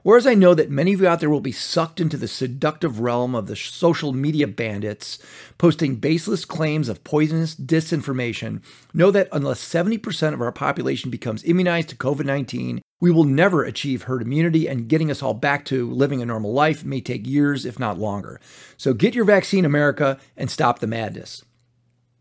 Whereas 0.03 0.27
I 0.27 0.35
know 0.35 0.55
that 0.55 0.71
many 0.71 0.93
of 0.93 1.01
you 1.01 1.09
out 1.09 1.21
there 1.21 1.31
will 1.31 1.41
be 1.41 1.53
sucked 1.53 2.01
into 2.01 2.17
the 2.17 2.29
seductive 2.29 3.01
realm 3.01 3.35
of 3.35 3.47
the 3.47 3.57
social 3.57 4.13
media 4.13 4.47
bandits 4.47 5.19
posting 5.59 5.97
baseless 5.97 6.45
claims 6.45 6.89
of 6.89 7.05
poisonous 7.05 7.55
disinformation, 7.55 8.63
know 8.95 9.11
that 9.11 9.29
unless 9.33 9.65
70% 9.65 10.33
of 10.35 10.41
our 10.41 10.53
population 10.53 11.11
becomes 11.11 11.45
immunized 11.45 11.89
to 11.91 11.97
COVID 11.97 12.25
19, 12.25 12.81
we 13.01 13.11
will 13.11 13.25
never 13.25 13.63
achieve 13.65 14.03
herd 14.03 14.23
immunity, 14.23 14.67
and 14.67 14.89
getting 14.89 15.11
us 15.11 15.23
all 15.23 15.35
back 15.35 15.65
to 15.67 15.91
living 15.91 16.21
a 16.21 16.27
normal 16.27 16.53
life 16.53 16.85
may 16.85 17.01
take 17.01 17.27
years, 17.27 17.65
if 17.65 17.79
not 17.79 17.99
longer. 17.99 18.41
So 18.77 18.93
get 18.93 19.15
your 19.15 19.25
vaccine, 19.25 19.65
America, 19.65 20.19
and 20.37 20.51
stop 20.51 20.81
the 20.81 20.87
madness. 20.87 21.45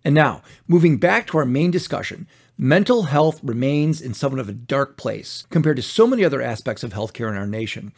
And 0.04 0.14
now, 0.14 0.44
moving 0.68 0.98
back 0.98 1.28
to 1.28 1.38
our 1.38 1.46
main 1.46 1.72
discussion, 1.72 2.28
mental 2.58 3.04
health 3.04 3.40
remains 3.44 4.02
in 4.02 4.14
somewhat 4.14 4.40
of 4.40 4.50
a 4.50 4.54
dark 4.54 4.98
place 4.98 5.46
compared 5.52 5.76
to 5.76 5.84
so 5.84 6.08
many 6.08 6.26
other 6.26 6.42
aspects 6.42 6.84
of 6.84 6.94
healthcare 6.94 7.30
in 7.30 7.38
our 7.38 7.46
nation. 7.46 7.94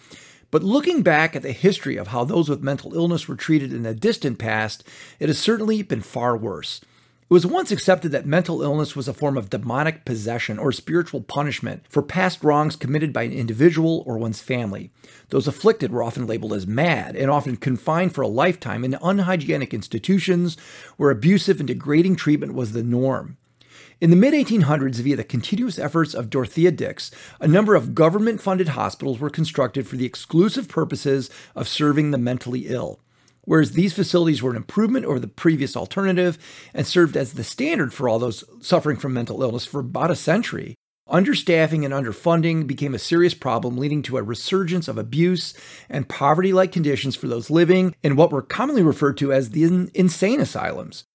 But 0.51 0.63
looking 0.63 1.01
back 1.01 1.35
at 1.35 1.43
the 1.43 1.51
history 1.51 1.95
of 1.95 2.07
how 2.07 2.25
those 2.25 2.49
with 2.49 2.61
mental 2.61 2.93
illness 2.93 3.27
were 3.27 3.35
treated 3.35 3.71
in 3.71 3.83
the 3.83 3.93
distant 3.93 4.37
past, 4.39 4.83
it 5.19 5.29
has 5.29 5.39
certainly 5.39 5.81
been 5.81 6.01
far 6.01 6.35
worse. 6.35 6.81
It 7.29 7.33
was 7.33 7.45
once 7.45 7.71
accepted 7.71 8.11
that 8.11 8.25
mental 8.25 8.63
illness 8.63 8.95
was 8.95 9.07
a 9.07 9.13
form 9.13 9.37
of 9.37 9.51
demonic 9.51 10.03
possession 10.03 10.57
or 10.57 10.71
spiritual 10.71 11.21
punishment 11.21 11.83
for 11.87 12.01
past 12.01 12.43
wrongs 12.43 12.75
committed 12.75 13.13
by 13.13 13.21
an 13.21 13.31
individual 13.31 14.03
or 14.07 14.17
one's 14.17 14.41
family. 14.41 14.91
Those 15.29 15.47
afflicted 15.47 15.91
were 15.91 16.01
often 16.01 16.25
labeled 16.25 16.53
as 16.53 16.65
mad 16.65 17.15
and 17.15 17.29
often 17.29 17.55
confined 17.55 18.15
for 18.15 18.23
a 18.23 18.27
lifetime 18.27 18.83
in 18.83 18.97
unhygienic 18.99 19.75
institutions 19.75 20.57
where 20.97 21.11
abusive 21.11 21.59
and 21.59 21.67
degrading 21.67 22.15
treatment 22.15 22.55
was 22.55 22.71
the 22.71 22.83
norm. 22.83 23.37
In 24.01 24.11
the 24.11 24.15
mid 24.15 24.33
1800s, 24.33 25.01
via 25.01 25.17
the 25.17 25.25
continuous 25.25 25.77
efforts 25.77 26.13
of 26.13 26.29
Dorothea 26.29 26.71
Dix, 26.71 27.11
a 27.41 27.47
number 27.47 27.75
of 27.75 27.93
government 27.93 28.41
funded 28.41 28.69
hospitals 28.69 29.19
were 29.19 29.29
constructed 29.29 29.87
for 29.87 29.97
the 29.97 30.05
exclusive 30.05 30.69
purposes 30.69 31.29
of 31.53 31.67
serving 31.67 32.11
the 32.11 32.17
mentally 32.17 32.67
ill 32.67 33.01
whereas 33.49 33.71
these 33.71 33.93
facilities 33.93 34.43
were 34.43 34.51
an 34.51 34.57
improvement 34.57 35.03
over 35.07 35.19
the 35.19 35.27
previous 35.27 35.75
alternative 35.75 36.37
and 36.71 36.85
served 36.85 37.17
as 37.17 37.33
the 37.33 37.43
standard 37.43 37.91
for 37.91 38.07
all 38.07 38.19
those 38.19 38.43
suffering 38.61 38.95
from 38.95 39.11
mental 39.11 39.41
illness 39.41 39.65
for 39.65 39.79
about 39.79 40.11
a 40.11 40.15
century. 40.15 40.75
Understaffing 41.09 41.83
and 41.83 41.91
underfunding 41.91 42.67
became 42.67 42.93
a 42.93 42.99
serious 42.99 43.33
problem, 43.33 43.75
leading 43.75 44.03
to 44.03 44.17
a 44.17 44.21
resurgence 44.23 44.87
of 44.87 44.99
abuse 44.99 45.55
and 45.89 46.07
poverty 46.07 46.53
like 46.53 46.71
conditions 46.71 47.15
for 47.15 47.27
those 47.27 47.49
living 47.49 47.95
in 48.03 48.15
what 48.15 48.31
were 48.31 48.43
commonly 48.43 48.83
referred 48.83 49.17
to 49.17 49.33
as 49.33 49.49
the 49.49 49.89
insane 49.95 50.39
asylums. 50.39 51.05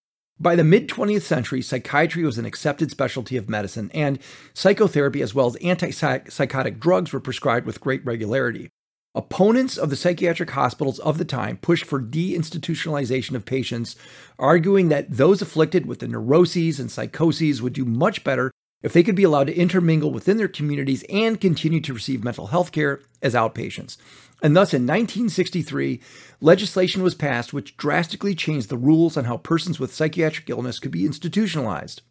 By 0.40 0.56
the 0.56 0.64
mid 0.64 0.88
20th 0.88 1.22
century, 1.22 1.62
psychiatry 1.62 2.24
was 2.24 2.38
an 2.38 2.44
accepted 2.44 2.90
specialty 2.90 3.36
of 3.36 3.48
medicine, 3.48 3.90
and 3.94 4.18
psychotherapy 4.52 5.22
as 5.22 5.32
well 5.32 5.46
as 5.46 5.54
antipsychotic 5.56 6.80
drugs 6.80 7.12
were 7.12 7.20
prescribed 7.20 7.66
with 7.66 7.80
great 7.80 8.04
regularity. 8.04 8.68
Opponents 9.14 9.78
of 9.78 9.90
the 9.90 9.96
psychiatric 9.96 10.50
hospitals 10.50 10.98
of 10.98 11.18
the 11.18 11.24
time 11.24 11.58
pushed 11.58 11.84
for 11.84 12.02
deinstitutionalization 12.02 13.36
of 13.36 13.44
patients, 13.44 13.94
arguing 14.36 14.88
that 14.88 15.08
those 15.08 15.40
afflicted 15.40 15.86
with 15.86 16.00
the 16.00 16.08
neuroses 16.08 16.80
and 16.80 16.90
psychoses 16.90 17.62
would 17.62 17.72
do 17.72 17.84
much 17.84 18.24
better 18.24 18.50
if 18.82 18.92
they 18.92 19.04
could 19.04 19.14
be 19.14 19.22
allowed 19.22 19.46
to 19.46 19.56
intermingle 19.56 20.10
within 20.10 20.36
their 20.36 20.48
communities 20.48 21.04
and 21.08 21.40
continue 21.40 21.80
to 21.80 21.94
receive 21.94 22.24
mental 22.24 22.48
health 22.48 22.72
care 22.72 23.00
as 23.22 23.34
outpatients. 23.34 23.96
And 24.44 24.54
thus, 24.54 24.74
in 24.74 24.82
1963, 24.82 26.02
legislation 26.42 27.02
was 27.02 27.14
passed 27.14 27.54
which 27.54 27.78
drastically 27.78 28.34
changed 28.34 28.68
the 28.68 28.76
rules 28.76 29.16
on 29.16 29.24
how 29.24 29.38
persons 29.38 29.80
with 29.80 29.94
psychiatric 29.94 30.50
illness 30.50 30.78
could 30.78 30.90
be 30.90 31.06
institutionalized. 31.06 32.02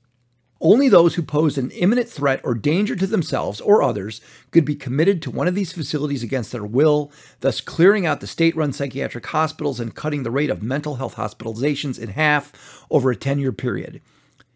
Only 0.59 0.89
those 0.89 1.13
who 1.13 1.21
posed 1.21 1.59
an 1.59 1.69
imminent 1.69 2.09
threat 2.09 2.41
or 2.43 2.55
danger 2.55 2.95
to 2.95 3.05
themselves 3.05 3.61
or 3.61 3.83
others 3.83 4.19
could 4.49 4.65
be 4.65 4.73
committed 4.73 5.21
to 5.21 5.29
one 5.29 5.47
of 5.47 5.53
these 5.53 5.73
facilities 5.73 6.23
against 6.23 6.51
their 6.51 6.65
will, 6.65 7.11
thus 7.41 7.61
clearing 7.61 8.07
out 8.07 8.19
the 8.19 8.25
state 8.25 8.55
run 8.55 8.73
psychiatric 8.73 9.27
hospitals 9.27 9.79
and 9.79 9.93
cutting 9.93 10.23
the 10.23 10.31
rate 10.31 10.49
of 10.49 10.63
mental 10.63 10.95
health 10.95 11.17
hospitalizations 11.17 11.99
in 11.99 12.09
half 12.09 12.83
over 12.89 13.11
a 13.11 13.15
10 13.15 13.37
year 13.37 13.51
period. 13.51 14.01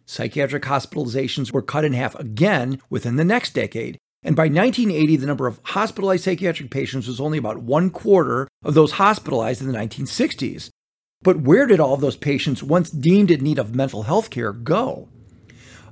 Psychiatric 0.04 0.64
hospitalizations 0.64 1.52
were 1.52 1.62
cut 1.62 1.84
in 1.84 1.92
half 1.92 2.16
again 2.16 2.80
within 2.90 3.14
the 3.14 3.24
next 3.24 3.54
decade. 3.54 3.98
And 4.22 4.34
by 4.34 4.44
1980, 4.44 5.16
the 5.16 5.26
number 5.26 5.46
of 5.46 5.60
hospitalized 5.62 6.24
psychiatric 6.24 6.70
patients 6.70 7.06
was 7.06 7.20
only 7.20 7.38
about 7.38 7.62
one 7.62 7.90
quarter 7.90 8.48
of 8.64 8.74
those 8.74 8.92
hospitalized 8.92 9.60
in 9.60 9.70
the 9.70 9.78
1960s. 9.78 10.70
But 11.22 11.40
where 11.40 11.66
did 11.66 11.80
all 11.80 11.94
of 11.94 12.00
those 12.00 12.16
patients, 12.16 12.62
once 12.62 12.90
deemed 12.90 13.30
in 13.30 13.42
need 13.42 13.58
of 13.58 13.74
mental 13.74 14.04
health 14.04 14.30
care, 14.30 14.52
go? 14.52 15.08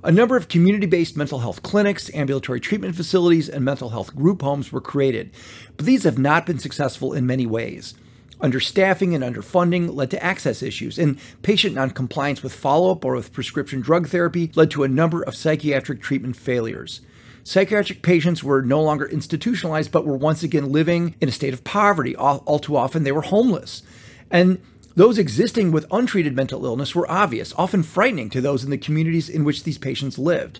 A 0.04 0.12
number 0.12 0.36
of 0.36 0.48
community 0.48 0.86
based 0.86 1.16
mental 1.16 1.40
health 1.40 1.62
clinics, 1.62 2.14
ambulatory 2.14 2.60
treatment 2.60 2.94
facilities, 2.94 3.48
and 3.48 3.64
mental 3.64 3.90
health 3.90 4.14
group 4.14 4.42
homes 4.42 4.70
were 4.70 4.80
created, 4.80 5.32
but 5.76 5.86
these 5.86 6.04
have 6.04 6.18
not 6.18 6.46
been 6.46 6.58
successful 6.60 7.12
in 7.12 7.26
many 7.26 7.46
ways. 7.46 7.94
Understaffing 8.40 9.14
and 9.14 9.24
underfunding 9.24 9.92
led 9.92 10.10
to 10.10 10.22
access 10.22 10.62
issues, 10.62 10.98
and 10.98 11.18
patient 11.42 11.74
noncompliance 11.74 12.42
with 12.42 12.54
follow 12.54 12.92
up 12.92 13.04
or 13.04 13.16
with 13.16 13.32
prescription 13.32 13.80
drug 13.80 14.08
therapy 14.08 14.52
led 14.54 14.70
to 14.70 14.84
a 14.84 14.88
number 14.88 15.22
of 15.22 15.34
psychiatric 15.34 16.00
treatment 16.00 16.36
failures. 16.36 17.00
Psychiatric 17.46 18.02
patients 18.02 18.42
were 18.42 18.60
no 18.60 18.82
longer 18.82 19.06
institutionalized, 19.06 19.92
but 19.92 20.04
were 20.04 20.16
once 20.16 20.42
again 20.42 20.72
living 20.72 21.14
in 21.20 21.28
a 21.28 21.32
state 21.32 21.54
of 21.54 21.62
poverty. 21.62 22.16
All, 22.16 22.38
all 22.38 22.58
too 22.58 22.76
often, 22.76 23.04
they 23.04 23.12
were 23.12 23.22
homeless. 23.22 23.84
And 24.32 24.60
those 24.96 25.16
existing 25.16 25.70
with 25.70 25.86
untreated 25.92 26.34
mental 26.34 26.66
illness 26.66 26.92
were 26.92 27.08
obvious, 27.08 27.54
often 27.56 27.84
frightening 27.84 28.30
to 28.30 28.40
those 28.40 28.64
in 28.64 28.70
the 28.70 28.76
communities 28.76 29.28
in 29.28 29.44
which 29.44 29.62
these 29.62 29.78
patients 29.78 30.18
lived. 30.18 30.58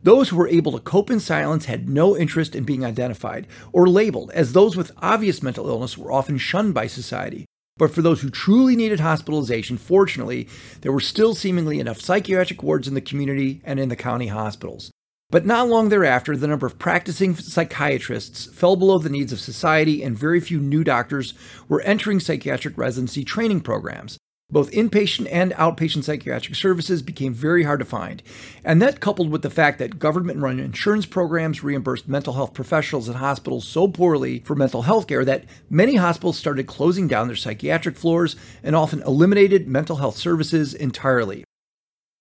Those 0.00 0.28
who 0.28 0.36
were 0.36 0.46
able 0.46 0.70
to 0.70 0.78
cope 0.78 1.10
in 1.10 1.18
silence 1.18 1.64
had 1.64 1.88
no 1.88 2.16
interest 2.16 2.54
in 2.54 2.62
being 2.62 2.84
identified 2.84 3.48
or 3.72 3.88
labeled, 3.88 4.30
as 4.30 4.52
those 4.52 4.76
with 4.76 4.92
obvious 4.98 5.42
mental 5.42 5.68
illness 5.68 5.98
were 5.98 6.12
often 6.12 6.38
shunned 6.38 6.72
by 6.72 6.86
society. 6.86 7.46
But 7.78 7.92
for 7.92 8.00
those 8.00 8.20
who 8.20 8.30
truly 8.30 8.76
needed 8.76 9.00
hospitalization, 9.00 9.76
fortunately, 9.76 10.46
there 10.82 10.92
were 10.92 11.00
still 11.00 11.34
seemingly 11.34 11.80
enough 11.80 12.00
psychiatric 12.00 12.62
wards 12.62 12.86
in 12.86 12.94
the 12.94 13.00
community 13.00 13.60
and 13.64 13.80
in 13.80 13.88
the 13.88 13.96
county 13.96 14.28
hospitals. 14.28 14.92
But 15.30 15.44
not 15.44 15.68
long 15.68 15.90
thereafter, 15.90 16.38
the 16.38 16.46
number 16.46 16.66
of 16.66 16.78
practicing 16.78 17.34
psychiatrists 17.34 18.46
fell 18.46 18.76
below 18.76 18.98
the 18.98 19.10
needs 19.10 19.30
of 19.30 19.40
society, 19.40 20.02
and 20.02 20.18
very 20.18 20.40
few 20.40 20.58
new 20.58 20.82
doctors 20.82 21.34
were 21.68 21.82
entering 21.82 22.18
psychiatric 22.18 22.78
residency 22.78 23.24
training 23.24 23.60
programs. 23.60 24.16
Both 24.50 24.70
inpatient 24.70 25.28
and 25.30 25.52
outpatient 25.52 26.04
psychiatric 26.04 26.54
services 26.54 27.02
became 27.02 27.34
very 27.34 27.64
hard 27.64 27.80
to 27.80 27.84
find. 27.84 28.22
And 28.64 28.80
that, 28.80 29.00
coupled 29.00 29.28
with 29.28 29.42
the 29.42 29.50
fact 29.50 29.78
that 29.80 29.98
government 29.98 30.40
run 30.40 30.58
insurance 30.58 31.04
programs 31.04 31.62
reimbursed 31.62 32.08
mental 32.08 32.32
health 32.32 32.54
professionals 32.54 33.06
and 33.06 33.18
hospitals 33.18 33.68
so 33.68 33.86
poorly 33.86 34.38
for 34.38 34.54
mental 34.54 34.80
health 34.80 35.08
care 35.08 35.26
that 35.26 35.44
many 35.68 35.96
hospitals 35.96 36.38
started 36.38 36.66
closing 36.66 37.06
down 37.06 37.26
their 37.26 37.36
psychiatric 37.36 37.98
floors 37.98 38.34
and 38.62 38.74
often 38.74 39.02
eliminated 39.02 39.68
mental 39.68 39.96
health 39.96 40.16
services 40.16 40.72
entirely. 40.72 41.44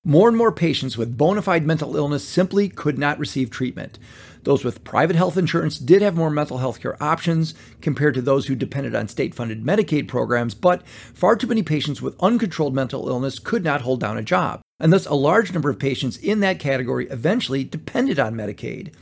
More 0.08 0.30
and 0.30 0.38
more 0.38 0.54
patients 0.54 0.98
with 0.98 1.18
bona 1.18 1.42
fide 1.42 1.68
mental 1.68 1.98
illness 1.98 2.26
simply 2.26 2.70
could 2.70 2.98
not 2.98 3.20
receive 3.20 3.50
treatment. 3.50 4.00
Those 4.44 4.64
with 4.64 4.86
private 4.86 5.18
health 5.18 5.36
insurance 5.36 5.78
did 5.78 6.02
have 6.02 6.16
more 6.16 6.30
mental 6.30 6.60
health 6.60 6.80
care 6.80 6.96
options 7.04 7.54
compared 7.82 8.14
to 8.14 8.22
those 8.22 8.48
who 8.48 8.56
depended 8.56 8.96
on 8.96 9.10
state 9.10 9.36
funded 9.36 9.66
Medicaid 9.66 10.08
programs, 10.08 10.56
but 10.56 10.88
far 10.88 11.36
too 11.36 11.48
many 11.48 11.62
patients 11.62 12.02
with 12.02 12.16
uncontrolled 12.22 12.74
mental 12.74 13.10
illness 13.10 13.38
could 13.38 13.66
not 13.66 13.82
hold 13.82 14.00
down 14.00 14.18
a 14.18 14.24
job. 14.24 14.62
And 14.80 14.94
thus, 14.94 15.06
a 15.08 15.14
large 15.14 15.52
number 15.52 15.70
of 15.70 15.78
patients 15.78 16.16
in 16.16 16.40
that 16.40 16.58
category 16.58 17.10
eventually 17.10 17.66
depended 17.66 18.18
on 18.18 18.34
Medicaid. 18.34 18.94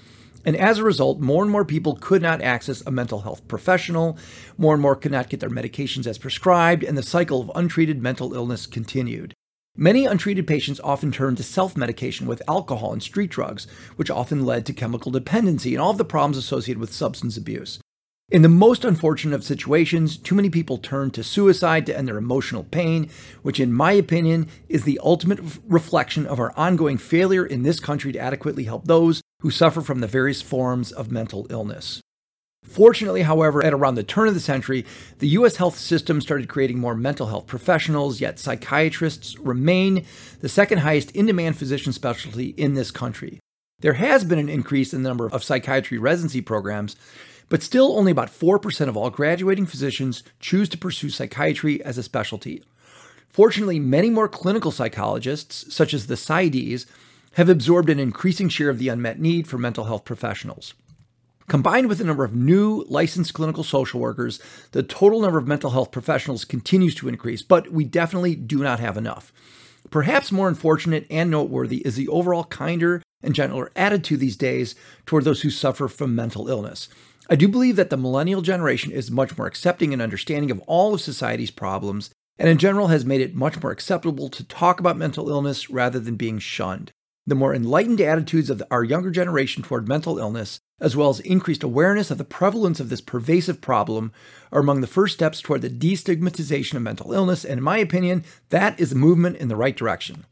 And 0.43 0.55
as 0.55 0.79
a 0.79 0.83
result, 0.83 1.19
more 1.19 1.43
and 1.43 1.51
more 1.51 1.65
people 1.65 1.99
could 2.01 2.23
not 2.23 2.41
access 2.41 2.81
a 2.81 2.89
mental 2.89 3.21
health 3.21 3.47
professional, 3.47 4.17
more 4.57 4.73
and 4.73 4.81
more 4.81 4.95
could 4.95 5.11
not 5.11 5.29
get 5.29 5.39
their 5.39 5.51
medications 5.51 6.07
as 6.07 6.17
prescribed, 6.17 6.83
and 6.83 6.97
the 6.97 7.03
cycle 7.03 7.41
of 7.41 7.51
untreated 7.53 8.01
mental 8.01 8.33
illness 8.33 8.65
continued. 8.65 9.35
Many 9.77 10.05
untreated 10.05 10.47
patients 10.47 10.79
often 10.85 11.11
turned 11.11 11.35
to 11.35 11.43
self 11.43 11.75
medication 11.75 12.27
with 12.27 12.41
alcohol 12.47 12.93
and 12.93 13.03
street 13.03 13.29
drugs, 13.29 13.67
which 13.97 14.09
often 14.09 14.45
led 14.45 14.65
to 14.65 14.73
chemical 14.73 15.11
dependency 15.11 15.73
and 15.73 15.81
all 15.81 15.91
of 15.91 15.97
the 15.97 16.05
problems 16.05 16.37
associated 16.37 16.79
with 16.79 16.93
substance 16.93 17.35
abuse. 17.35 17.79
In 18.31 18.41
the 18.41 18.47
most 18.47 18.85
unfortunate 18.85 19.35
of 19.35 19.43
situations, 19.43 20.15
too 20.15 20.33
many 20.33 20.49
people 20.49 20.77
turn 20.77 21.11
to 21.11 21.23
suicide 21.23 21.85
to 21.87 21.97
end 21.97 22.07
their 22.07 22.17
emotional 22.17 22.63
pain, 22.63 23.09
which, 23.43 23.59
in 23.59 23.73
my 23.73 23.91
opinion, 23.91 24.47
is 24.69 24.85
the 24.85 24.99
ultimate 25.03 25.39
reflection 25.67 26.25
of 26.25 26.39
our 26.39 26.53
ongoing 26.57 26.97
failure 26.97 27.45
in 27.45 27.63
this 27.63 27.81
country 27.81 28.13
to 28.13 28.19
adequately 28.19 28.63
help 28.63 28.85
those 28.85 29.21
who 29.41 29.51
suffer 29.51 29.81
from 29.81 29.99
the 29.99 30.07
various 30.07 30.41
forms 30.41 30.93
of 30.93 31.11
mental 31.11 31.47
illness. 31.49 32.01
Fortunately, 32.65 33.21
however, 33.21 33.63
at 33.63 33.73
around 33.73 33.95
the 33.95 34.03
turn 34.03 34.27
of 34.27 34.33
the 34.33 34.39
century, 34.39 34.85
the 35.19 35.29
US 35.29 35.55
health 35.55 35.77
system 35.77 36.19
started 36.19 36.49
creating 36.49 36.79
more 36.79 36.95
mental 36.95 37.27
health 37.27 37.47
professionals, 37.47 38.19
yet 38.19 38.39
psychiatrists 38.39 39.37
remain 39.39 40.05
the 40.41 40.49
second 40.49 40.79
highest 40.79 41.11
in 41.11 41.25
demand 41.25 41.57
physician 41.57 41.93
specialty 41.93 42.49
in 42.57 42.73
this 42.73 42.91
country. 42.91 43.39
There 43.79 43.93
has 43.93 44.23
been 44.23 44.39
an 44.39 44.49
increase 44.49 44.93
in 44.93 45.03
the 45.03 45.09
number 45.09 45.27
of 45.27 45.43
psychiatry 45.43 45.97
residency 45.97 46.41
programs, 46.41 46.95
but 47.49 47.63
still 47.63 47.97
only 47.97 48.11
about 48.11 48.29
4% 48.29 48.87
of 48.89 48.97
all 48.97 49.09
graduating 49.09 49.67
physicians 49.67 50.23
choose 50.39 50.67
to 50.69 50.77
pursue 50.77 51.09
psychiatry 51.09 51.83
as 51.83 51.97
a 51.97 52.03
specialty. 52.03 52.63
Fortunately, 53.29 53.79
many 53.79 54.09
more 54.09 54.27
clinical 54.27 54.71
psychologists, 54.71 55.73
such 55.73 55.93
as 55.93 56.07
the 56.07 56.15
PsyDs, 56.15 56.85
have 57.33 57.49
absorbed 57.49 57.89
an 57.89 57.99
increasing 57.99 58.49
share 58.49 58.69
of 58.69 58.79
the 58.79 58.87
unmet 58.87 59.19
need 59.19 59.47
for 59.47 59.57
mental 59.57 59.83
health 59.83 60.05
professionals. 60.05 60.73
Combined 61.47 61.87
with 61.87 61.99
the 61.99 62.03
number 62.03 62.23
of 62.23 62.35
new 62.35 62.85
licensed 62.89 63.35
clinical 63.35 63.63
social 63.63 63.99
workers, 63.99 64.39
the 64.71 64.81
total 64.81 65.21
number 65.21 65.37
of 65.37 65.47
mental 65.47 65.69
health 65.69 65.91
professionals 65.91 66.43
continues 66.43 66.95
to 66.95 67.07
increase, 67.07 67.43
but 67.43 67.71
we 67.71 67.83
definitely 67.83 68.35
do 68.35 68.63
not 68.63 68.79
have 68.79 68.97
enough. 68.97 69.31
Perhaps 69.91 70.31
more 70.31 70.47
unfortunate 70.47 71.05
and 71.11 71.29
noteworthy 71.29 71.77
is 71.85 71.95
the 71.95 72.07
overall 72.07 72.43
kinder 72.43 73.03
and 73.21 73.35
gentler 73.35 73.71
attitude 73.75 74.19
these 74.19 74.35
days 74.35 74.73
toward 75.05 75.23
those 75.23 75.41
who 75.41 75.51
suffer 75.51 75.87
from 75.87 76.15
mental 76.15 76.47
illness. 76.47 76.89
I 77.29 77.35
do 77.35 77.47
believe 77.47 77.75
that 77.75 77.91
the 77.91 77.97
millennial 77.97 78.41
generation 78.41 78.91
is 78.91 79.11
much 79.11 79.37
more 79.37 79.47
accepting 79.47 79.93
and 79.93 80.01
understanding 80.01 80.49
of 80.49 80.61
all 80.61 80.95
of 80.95 81.01
society's 81.01 81.51
problems, 81.51 82.09
and 82.39 82.49
in 82.49 82.57
general 82.57 82.87
has 82.87 83.05
made 83.05 83.21
it 83.21 83.35
much 83.35 83.61
more 83.61 83.71
acceptable 83.71 84.29
to 84.29 84.43
talk 84.43 84.79
about 84.79 84.97
mental 84.97 85.29
illness 85.29 85.69
rather 85.69 85.99
than 85.99 86.15
being 86.15 86.39
shunned. 86.39 86.91
The 87.27 87.33
more 87.33 87.55
enlightened 87.55 88.01
attitudes 88.01 88.51
of 88.51 88.61
our 88.69 88.83
younger 88.83 89.09
generation 89.09 89.63
toward 89.63 89.87
mental 89.87 90.19
illness, 90.19 90.59
as 90.79 90.95
well 90.95 91.09
as 91.09 91.19
increased 91.21 91.63
awareness 91.63 92.11
of 92.11 92.19
the 92.19 92.23
prevalence 92.23 92.79
of 92.79 92.89
this 92.89 93.01
pervasive 93.01 93.61
problem, 93.61 94.11
are 94.51 94.61
among 94.61 94.81
the 94.81 94.87
first 94.87 95.15
steps 95.15 95.41
toward 95.41 95.63
the 95.63 95.69
destigmatization 95.69 96.75
of 96.75 96.83
mental 96.83 97.13
illness, 97.13 97.43
and 97.43 97.57
in 97.57 97.63
my 97.63 97.79
opinion, 97.79 98.23
that 98.49 98.79
is 98.79 98.91
a 98.91 98.95
movement 98.95 99.37
in 99.37 99.47
the 99.47 99.55
right 99.55 99.75
direction. 99.75 100.25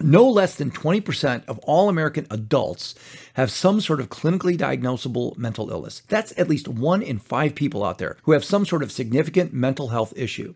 No 0.00 0.28
less 0.28 0.54
than 0.54 0.70
20% 0.70 1.44
of 1.46 1.58
all 1.60 1.88
American 1.88 2.28
adults 2.30 2.94
have 3.34 3.50
some 3.50 3.80
sort 3.80 4.00
of 4.00 4.08
clinically 4.08 4.56
diagnosable 4.56 5.36
mental 5.36 5.70
illness. 5.70 6.02
That's 6.08 6.32
at 6.38 6.48
least 6.48 6.68
one 6.68 7.02
in 7.02 7.18
five 7.18 7.56
people 7.56 7.84
out 7.84 7.98
there 7.98 8.16
who 8.22 8.32
have 8.32 8.44
some 8.44 8.64
sort 8.64 8.84
of 8.84 8.92
significant 8.92 9.52
mental 9.52 9.88
health 9.88 10.12
issue. 10.16 10.54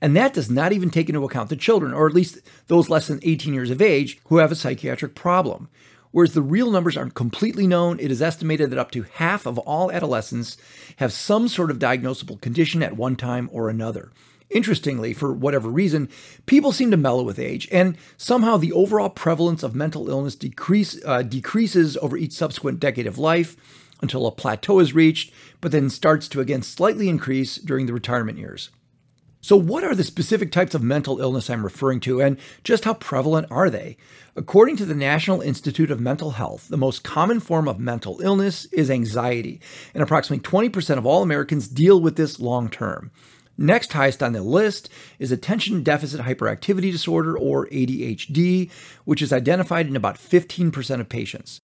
And 0.00 0.16
that 0.16 0.32
does 0.32 0.50
not 0.50 0.72
even 0.72 0.90
take 0.90 1.08
into 1.08 1.24
account 1.24 1.50
the 1.50 1.56
children, 1.56 1.92
or 1.92 2.06
at 2.06 2.14
least 2.14 2.38
those 2.68 2.88
less 2.88 3.06
than 3.08 3.20
18 3.22 3.52
years 3.52 3.70
of 3.70 3.82
age, 3.82 4.18
who 4.26 4.38
have 4.38 4.50
a 4.50 4.56
psychiatric 4.56 5.14
problem. 5.14 5.68
Whereas 6.12 6.34
the 6.34 6.42
real 6.42 6.70
numbers 6.70 6.96
aren't 6.96 7.14
completely 7.14 7.66
known, 7.66 8.00
it 8.00 8.10
is 8.10 8.22
estimated 8.22 8.70
that 8.70 8.78
up 8.78 8.90
to 8.92 9.02
half 9.02 9.46
of 9.46 9.58
all 9.58 9.92
adolescents 9.92 10.56
have 10.96 11.12
some 11.12 11.46
sort 11.46 11.70
of 11.70 11.78
diagnosable 11.78 12.40
condition 12.40 12.82
at 12.82 12.96
one 12.96 13.14
time 13.14 13.48
or 13.52 13.68
another. 13.68 14.10
Interestingly, 14.50 15.12
for 15.14 15.32
whatever 15.32 15.68
reason, 15.68 16.08
people 16.46 16.72
seem 16.72 16.90
to 16.90 16.96
mellow 16.96 17.22
with 17.22 17.38
age, 17.38 17.68
and 17.70 17.96
somehow 18.16 18.56
the 18.56 18.72
overall 18.72 19.08
prevalence 19.08 19.62
of 19.62 19.76
mental 19.76 20.08
illness 20.08 20.34
decrease, 20.34 21.00
uh, 21.04 21.22
decreases 21.22 21.96
over 21.98 22.16
each 22.16 22.32
subsequent 22.32 22.80
decade 22.80 23.06
of 23.06 23.16
life 23.16 23.56
until 24.02 24.26
a 24.26 24.32
plateau 24.32 24.80
is 24.80 24.92
reached, 24.92 25.32
but 25.60 25.70
then 25.70 25.88
starts 25.88 26.26
to 26.26 26.40
again 26.40 26.62
slightly 26.62 27.08
increase 27.08 27.56
during 27.56 27.86
the 27.86 27.92
retirement 27.92 28.38
years. 28.38 28.70
So, 29.50 29.56
what 29.56 29.82
are 29.82 29.96
the 29.96 30.04
specific 30.04 30.52
types 30.52 30.76
of 30.76 30.82
mental 30.84 31.20
illness 31.20 31.50
I'm 31.50 31.64
referring 31.64 31.98
to, 32.02 32.22
and 32.22 32.36
just 32.62 32.84
how 32.84 32.94
prevalent 32.94 33.48
are 33.50 33.68
they? 33.68 33.96
According 34.36 34.76
to 34.76 34.84
the 34.84 34.94
National 34.94 35.40
Institute 35.40 35.90
of 35.90 35.98
Mental 35.98 36.30
Health, 36.30 36.68
the 36.68 36.76
most 36.76 37.02
common 37.02 37.40
form 37.40 37.66
of 37.66 37.80
mental 37.80 38.20
illness 38.20 38.66
is 38.66 38.92
anxiety, 38.92 39.60
and 39.92 40.04
approximately 40.04 40.40
20% 40.40 40.98
of 40.98 41.04
all 41.04 41.24
Americans 41.24 41.66
deal 41.66 42.00
with 42.00 42.14
this 42.14 42.38
long 42.38 42.68
term. 42.68 43.10
Next 43.58 43.92
highest 43.92 44.22
on 44.22 44.34
the 44.34 44.42
list 44.44 44.88
is 45.18 45.32
attention 45.32 45.82
deficit 45.82 46.20
hyperactivity 46.20 46.92
disorder, 46.92 47.36
or 47.36 47.66
ADHD, 47.70 48.70
which 49.04 49.20
is 49.20 49.32
identified 49.32 49.88
in 49.88 49.96
about 49.96 50.14
15% 50.14 51.00
of 51.00 51.08
patients. 51.08 51.58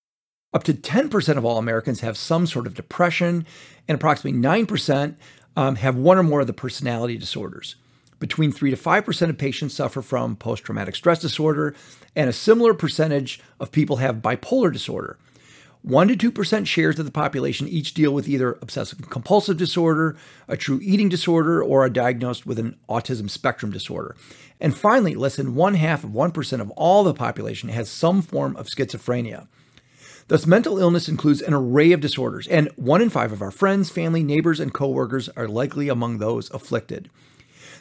Up 0.52 0.64
to 0.64 0.74
10% 0.74 1.36
of 1.36 1.44
all 1.44 1.56
Americans 1.56 2.00
have 2.00 2.18
some 2.18 2.48
sort 2.48 2.66
of 2.66 2.74
depression, 2.74 3.46
and 3.86 3.94
approximately 3.94 4.40
9% 4.40 5.14
um, 5.56 5.76
have 5.76 5.96
one 5.96 6.18
or 6.18 6.22
more 6.22 6.40
of 6.40 6.46
the 6.46 6.52
personality 6.52 7.16
disorders. 7.16 7.76
Between 8.18 8.52
3 8.52 8.70
to 8.70 8.76
5% 8.76 9.30
of 9.30 9.38
patients 9.38 9.74
suffer 9.74 10.00
from 10.00 10.36
post 10.36 10.64
traumatic 10.64 10.94
stress 10.94 11.18
disorder, 11.18 11.74
and 12.14 12.30
a 12.30 12.32
similar 12.32 12.72
percentage 12.72 13.40
of 13.60 13.72
people 13.72 13.96
have 13.96 14.16
bipolar 14.16 14.72
disorder. 14.72 15.18
1 15.82 16.08
to 16.08 16.32
2% 16.32 16.66
shares 16.66 16.98
of 16.98 17.04
the 17.04 17.12
population 17.12 17.68
each 17.68 17.94
deal 17.94 18.12
with 18.12 18.28
either 18.28 18.58
obsessive 18.60 19.08
compulsive 19.08 19.56
disorder, 19.56 20.16
a 20.48 20.56
true 20.56 20.80
eating 20.82 21.08
disorder, 21.08 21.62
or 21.62 21.84
are 21.84 21.90
diagnosed 21.90 22.44
with 22.44 22.58
an 22.58 22.76
autism 22.88 23.30
spectrum 23.30 23.70
disorder. 23.70 24.16
And 24.60 24.76
finally, 24.76 25.14
less 25.14 25.36
than 25.36 25.54
one 25.54 25.74
half 25.74 26.02
of 26.02 26.10
1% 26.10 26.60
of 26.60 26.70
all 26.72 27.04
the 27.04 27.14
population 27.14 27.68
has 27.68 27.90
some 27.90 28.22
form 28.22 28.56
of 28.56 28.66
schizophrenia. 28.66 29.46
Thus, 30.28 30.44
mental 30.44 30.78
illness 30.78 31.08
includes 31.08 31.40
an 31.40 31.54
array 31.54 31.92
of 31.92 32.00
disorders, 32.00 32.48
and 32.48 32.68
one 32.74 33.00
in 33.00 33.10
five 33.10 33.30
of 33.30 33.42
our 33.42 33.52
friends, 33.52 33.90
family, 33.90 34.24
neighbors, 34.24 34.58
and 34.58 34.74
coworkers 34.74 35.28
are 35.36 35.46
likely 35.46 35.88
among 35.88 36.18
those 36.18 36.50
afflicted. 36.50 37.08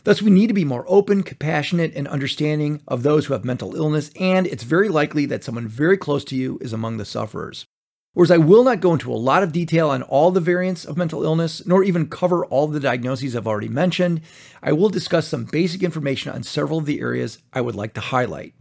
Thus, 0.04 0.22
we 0.22 0.30
need 0.30 0.48
to 0.48 0.54
be 0.54 0.64
more 0.64 0.86
open, 0.88 1.24
compassionate, 1.24 1.96
and 1.96 2.08
understanding 2.08 2.84
of 2.88 3.02
those 3.02 3.26
who 3.26 3.34
have 3.34 3.44
mental 3.44 3.76
illness, 3.76 4.12
and 4.20 4.46
it's 4.46 4.64
very 4.64 4.90
likely 4.90 5.26
that 5.26 5.44
someone 5.44 5.68
very 5.68 5.98
close 5.98 6.24
to 6.26 6.36
you 6.36 6.60
is 6.62 6.72
among 6.72 6.98
the 6.98 7.06
sufferers. 7.06 7.66
Whereas 8.14 8.30
I 8.30 8.38
will 8.38 8.64
not 8.64 8.80
go 8.80 8.94
into 8.94 9.12
a 9.12 9.18
lot 9.18 9.42
of 9.42 9.52
detail 9.52 9.90
on 9.90 10.04
all 10.04 10.30
the 10.30 10.40
variants 10.40 10.86
of 10.86 10.96
mental 10.96 11.24
illness, 11.24 11.66
nor 11.66 11.84
even 11.84 12.08
cover 12.08 12.46
all 12.46 12.68
the 12.68 12.80
diagnoses 12.80 13.36
I've 13.36 13.48
already 13.48 13.68
mentioned, 13.68 14.22
I 14.62 14.72
will 14.72 14.90
discuss 14.90 15.28
some 15.28 15.46
basic 15.46 15.82
information 15.82 16.32
on 16.32 16.44
several 16.44 16.78
of 16.78 16.86
the 16.86 17.02
areas 17.02 17.40
I 17.52 17.62
would 17.62 17.76
like 17.76 17.96
to 17.96 18.02
highlight. 18.02 18.54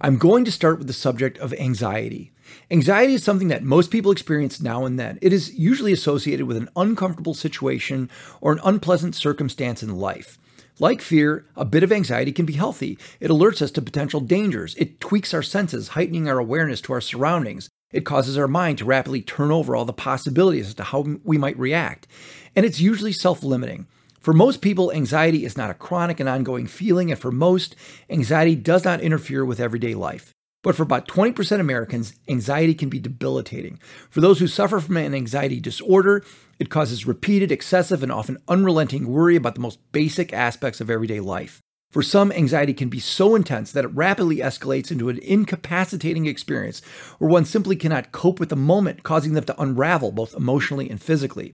I'm 0.00 0.16
going 0.16 0.46
to 0.46 0.50
start 0.50 0.78
with 0.78 0.86
the 0.86 0.94
subject 0.94 1.36
of 1.38 1.52
anxiety. 1.52 2.32
Anxiety 2.70 3.14
is 3.14 3.24
something 3.24 3.48
that 3.48 3.62
most 3.62 3.90
people 3.90 4.12
experience 4.12 4.60
now 4.60 4.84
and 4.84 4.98
then. 4.98 5.18
It 5.22 5.32
is 5.32 5.54
usually 5.54 5.92
associated 5.92 6.46
with 6.46 6.56
an 6.56 6.68
uncomfortable 6.76 7.34
situation 7.34 8.10
or 8.40 8.52
an 8.52 8.60
unpleasant 8.64 9.14
circumstance 9.14 9.82
in 9.82 9.96
life. 9.96 10.38
Like 10.80 11.00
fear, 11.00 11.46
a 11.54 11.64
bit 11.64 11.84
of 11.84 11.92
anxiety 11.92 12.32
can 12.32 12.46
be 12.46 12.54
healthy. 12.54 12.98
It 13.20 13.30
alerts 13.30 13.62
us 13.62 13.70
to 13.72 13.82
potential 13.82 14.20
dangers. 14.20 14.74
It 14.74 14.98
tweaks 14.98 15.32
our 15.32 15.42
senses, 15.42 15.88
heightening 15.88 16.28
our 16.28 16.38
awareness 16.38 16.80
to 16.82 16.92
our 16.92 17.00
surroundings. 17.00 17.68
It 17.92 18.04
causes 18.04 18.36
our 18.36 18.48
mind 18.48 18.78
to 18.78 18.84
rapidly 18.84 19.22
turn 19.22 19.52
over 19.52 19.76
all 19.76 19.84
the 19.84 19.92
possibilities 19.92 20.68
as 20.68 20.74
to 20.74 20.82
how 20.82 21.18
we 21.22 21.38
might 21.38 21.58
react. 21.58 22.08
And 22.56 22.66
it's 22.66 22.80
usually 22.80 23.12
self 23.12 23.44
limiting. 23.44 23.86
For 24.18 24.32
most 24.32 24.62
people, 24.62 24.90
anxiety 24.90 25.44
is 25.44 25.56
not 25.56 25.70
a 25.70 25.74
chronic 25.74 26.18
and 26.18 26.28
ongoing 26.28 26.66
feeling, 26.66 27.10
and 27.12 27.20
for 27.20 27.30
most, 27.30 27.76
anxiety 28.10 28.56
does 28.56 28.84
not 28.84 29.00
interfere 29.00 29.44
with 29.44 29.60
everyday 29.60 29.94
life. 29.94 30.33
But 30.64 30.74
for 30.74 30.82
about 30.82 31.06
20% 31.06 31.52
of 31.52 31.60
Americans, 31.60 32.14
anxiety 32.26 32.74
can 32.74 32.88
be 32.88 32.98
debilitating. 32.98 33.78
For 34.08 34.22
those 34.22 34.38
who 34.38 34.48
suffer 34.48 34.80
from 34.80 34.96
an 34.96 35.14
anxiety 35.14 35.60
disorder, 35.60 36.24
it 36.58 36.70
causes 36.70 37.06
repeated, 37.06 37.52
excessive, 37.52 38.02
and 38.02 38.10
often 38.10 38.38
unrelenting 38.48 39.06
worry 39.06 39.36
about 39.36 39.54
the 39.54 39.60
most 39.60 39.78
basic 39.92 40.32
aspects 40.32 40.80
of 40.80 40.88
everyday 40.88 41.20
life. 41.20 41.60
For 41.92 42.02
some, 42.02 42.32
anxiety 42.32 42.72
can 42.72 42.88
be 42.88 42.98
so 42.98 43.34
intense 43.34 43.72
that 43.72 43.84
it 43.84 43.88
rapidly 43.88 44.38
escalates 44.38 44.90
into 44.90 45.10
an 45.10 45.18
incapacitating 45.18 46.24
experience 46.24 46.80
where 47.18 47.30
one 47.30 47.44
simply 47.44 47.76
cannot 47.76 48.10
cope 48.10 48.40
with 48.40 48.48
the 48.48 48.56
moment, 48.56 49.02
causing 49.02 49.34
them 49.34 49.44
to 49.44 49.62
unravel 49.62 50.12
both 50.12 50.34
emotionally 50.34 50.88
and 50.88 51.00
physically. 51.00 51.52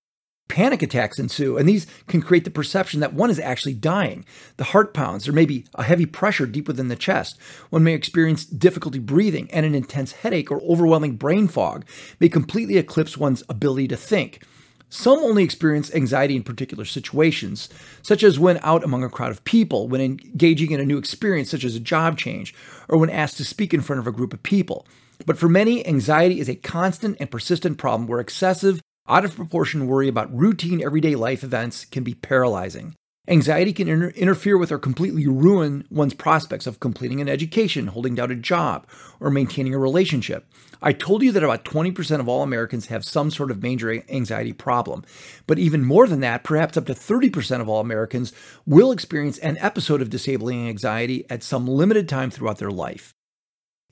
Panic 0.51 0.83
attacks 0.83 1.21
ensue, 1.21 1.57
and 1.57 1.69
these 1.69 1.87
can 2.09 2.21
create 2.21 2.43
the 2.43 2.51
perception 2.51 2.99
that 2.99 3.15
one 3.15 3.31
is 3.31 3.39
actually 3.39 3.73
dying. 3.73 4.25
The 4.57 4.65
heart 4.65 4.93
pounds, 4.93 5.29
or 5.29 5.33
maybe 5.33 5.65
a 5.77 5.85
heavy 5.85 6.07
pressure 6.07 6.45
deep 6.45 6.67
within 6.67 6.89
the 6.89 6.97
chest. 6.97 7.39
One 7.71 7.85
may 7.85 7.95
experience 7.95 8.45
difficulty 8.45 8.99
breathing, 8.99 9.49
and 9.53 9.65
an 9.65 9.77
intense 9.77 10.11
headache 10.11 10.51
or 10.51 10.61
overwhelming 10.63 11.15
brain 11.15 11.47
fog 11.47 11.85
may 12.19 12.29
completely 12.29 12.79
eclipse 12.79 13.17
one's 13.17 13.45
ability 13.49 13.87
to 13.89 13.97
think. 13.97 14.43
Some 14.89 15.21
only 15.21 15.45
experience 15.45 15.95
anxiety 15.95 16.35
in 16.35 16.43
particular 16.43 16.85
situations, 16.85 17.69
such 18.03 18.25
as 18.25 18.41
when 18.41 18.59
out 18.65 18.83
among 18.83 19.05
a 19.05 19.09
crowd 19.09 19.31
of 19.31 19.45
people, 19.45 19.87
when 19.87 20.01
engaging 20.01 20.73
in 20.73 20.81
a 20.81 20.85
new 20.85 20.99
experience, 20.99 21.49
such 21.49 21.63
as 21.63 21.77
a 21.77 21.81
job 21.81 22.19
change, 22.19 22.57
or 22.89 22.99
when 22.99 23.09
asked 23.09 23.37
to 23.37 23.45
speak 23.45 23.73
in 23.73 23.83
front 23.83 24.01
of 24.01 24.09
a 24.09 24.13
group 24.13 24.35
of 24.35 24.43
people. 24.43 24.85
But 25.27 25.39
for 25.39 25.49
many, 25.49 25.87
anxiety 25.87 26.41
is 26.41 26.49
a 26.49 26.57
constant 26.57 27.19
and 27.21 27.31
persistent 27.31 27.79
problem 27.79 28.09
where 28.09 28.19
excessive, 28.19 28.81
out 29.11 29.25
of 29.25 29.35
proportion 29.35 29.89
worry 29.89 30.07
about 30.07 30.33
routine 30.35 30.81
everyday 30.83 31.17
life 31.17 31.43
events 31.43 31.85
can 31.85 32.05
be 32.05 32.15
paralyzing. 32.15 32.95
Anxiety 33.29 33.73
can 33.73 33.89
inter- 33.89 34.09
interfere 34.11 34.57
with 34.57 34.73
or 34.73 34.79
completely 34.79 35.27
ruin 35.27 35.85
one's 35.91 36.15
prospects 36.15 36.67
of 36.67 36.81
completing 36.81 37.21
an 37.21 37.29
education, 37.29 37.89
holding 37.89 38.15
down 38.15 38.31
a 38.31 38.35
job, 38.35 38.87
or 39.21 39.31
maintaining 39.31 39.75
a 39.75 39.79
relationship. 39.79 40.47
I 40.81 40.93
told 40.93 41.23
you 41.23 41.31
that 41.33 41.43
about 41.43 41.65
20% 41.65 42.21
of 42.21 42.29
all 42.29 42.43
Americans 42.43 42.87
have 42.87 43.05
some 43.05 43.31
sort 43.31 43.51
of 43.51 43.63
major 43.63 44.03
anxiety 44.09 44.53
problem. 44.53 45.05
But 45.47 45.59
even 45.59 45.85
more 45.85 46.07
than 46.07 46.21
that, 46.21 46.43
perhaps 46.45 46.77
up 46.77 46.87
to 46.87 46.95
30% 46.95 47.61
of 47.61 47.69
all 47.69 47.81
Americans 47.81 48.33
will 48.65 48.91
experience 48.91 49.39
an 49.39 49.59
episode 49.59 50.01
of 50.01 50.11
disabling 50.11 50.69
anxiety 50.69 51.27
at 51.29 51.43
some 51.43 51.67
limited 51.67 52.09
time 52.09 52.31
throughout 52.31 52.59
their 52.59 52.71
life. 52.71 53.13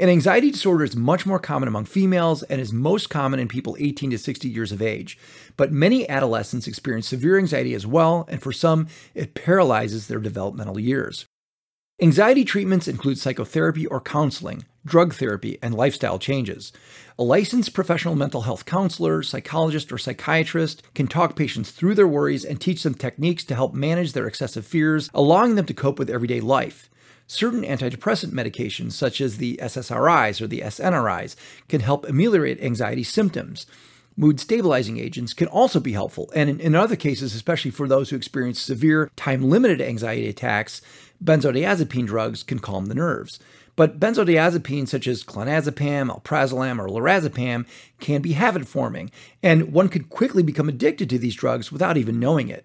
An 0.01 0.09
anxiety 0.09 0.53
disorder 0.53 0.85
is 0.85 0.95
much 0.95 1.27
more 1.27 1.41
common 1.41 1.67
among 1.67 1.87
females 1.87 2.45
and 2.45 2.61
is 2.61 2.73
most 2.73 3.11
common 3.11 3.41
in 3.41 3.49
people 3.49 3.77
18 3.81 4.11
to 4.11 4.19
60 4.19 4.49
years 4.49 4.71
of 4.71 4.81
age. 4.81 5.19
But 5.57 5.73
many 5.73 6.09
adolescents 6.09 6.69
experience 6.69 7.09
severe 7.09 7.37
anxiety 7.37 7.75
as 7.75 7.85
well, 7.85 8.25
and 8.29 8.41
for 8.41 8.53
some, 8.53 8.87
it 9.13 9.35
paralyzes 9.35 10.07
their 10.07 10.21
developmental 10.21 10.79
years. 10.79 11.27
Anxiety 12.01 12.45
treatments 12.45 12.87
include 12.87 13.19
psychotherapy 13.19 13.87
or 13.87 14.01
counseling, 14.01 14.65
drug 14.87 15.15
therapy, 15.15 15.59
and 15.61 15.75
lifestyle 15.75 16.21
changes. 16.21 16.73
A 17.19 17.25
licensed 17.25 17.75
professional 17.75 18.15
mental 18.15 18.43
health 18.43 18.65
counselor, 18.67 19.25
psychologist, 19.25 19.91
or 19.91 19.99
psychiatrist 19.99 20.81
can 20.95 21.09
talk 21.09 21.35
patients 21.35 21.73
through 21.73 21.97
their 21.97 22.07
worries 22.07 22.45
and 22.45 22.61
teach 22.61 22.85
them 22.85 22.95
techniques 22.95 23.43
to 23.43 23.57
help 23.57 23.75
manage 23.75 24.13
their 24.13 24.29
excessive 24.29 24.65
fears, 24.65 25.11
allowing 25.13 25.57
them 25.57 25.67
to 25.67 25.75
cope 25.75 25.99
with 25.99 26.09
everyday 26.09 26.41
life. 26.41 26.89
Certain 27.31 27.63
antidepressant 27.63 28.33
medications, 28.33 28.93
such 28.93 29.21
as 29.21 29.37
the 29.37 29.59
SSRIs 29.63 30.41
or 30.41 30.47
the 30.47 30.63
SNRIs, 30.63 31.37
can 31.69 31.81
help 31.81 32.09
ameliorate 32.09 32.59
anxiety 32.63 33.03
symptoms. 33.03 33.67
Mood 34.17 34.41
stabilizing 34.41 34.99
agents 34.99 35.35
can 35.35 35.47
also 35.47 35.79
be 35.79 35.93
helpful, 35.93 36.33
and 36.35 36.49
in, 36.49 36.59
in 36.59 36.75
other 36.75 36.97
cases, 36.97 37.35
especially 37.35 37.71
for 37.71 37.87
those 37.87 38.09
who 38.09 38.17
experience 38.17 38.59
severe 38.59 39.11
time 39.15 39.43
limited 39.43 39.83
anxiety 39.83 40.27
attacks, 40.27 40.81
benzodiazepine 41.23 42.07
drugs 42.07 42.43
can 42.43 42.61
calm 42.61 42.87
the 42.87 42.95
nerves. 42.95 43.39
But 43.77 44.01
benzodiazepines 44.01 44.89
such 44.89 45.07
as 45.07 45.23
clonazepam, 45.23 46.09
alprazolam, 46.09 46.81
or 46.81 46.89
lorazepam 46.89 47.67
can 48.01 48.23
be 48.23 48.33
habit 48.33 48.67
forming, 48.67 49.11
and 49.43 49.71
one 49.71 49.91
could 49.91 50.09
quickly 50.09 50.43
become 50.43 50.71
addicted 50.71 51.11
to 51.11 51.19
these 51.19 51.37
drugs 51.37 51.71
without 51.71 51.99
even 51.99 52.19
knowing 52.19 52.49
it. 52.49 52.65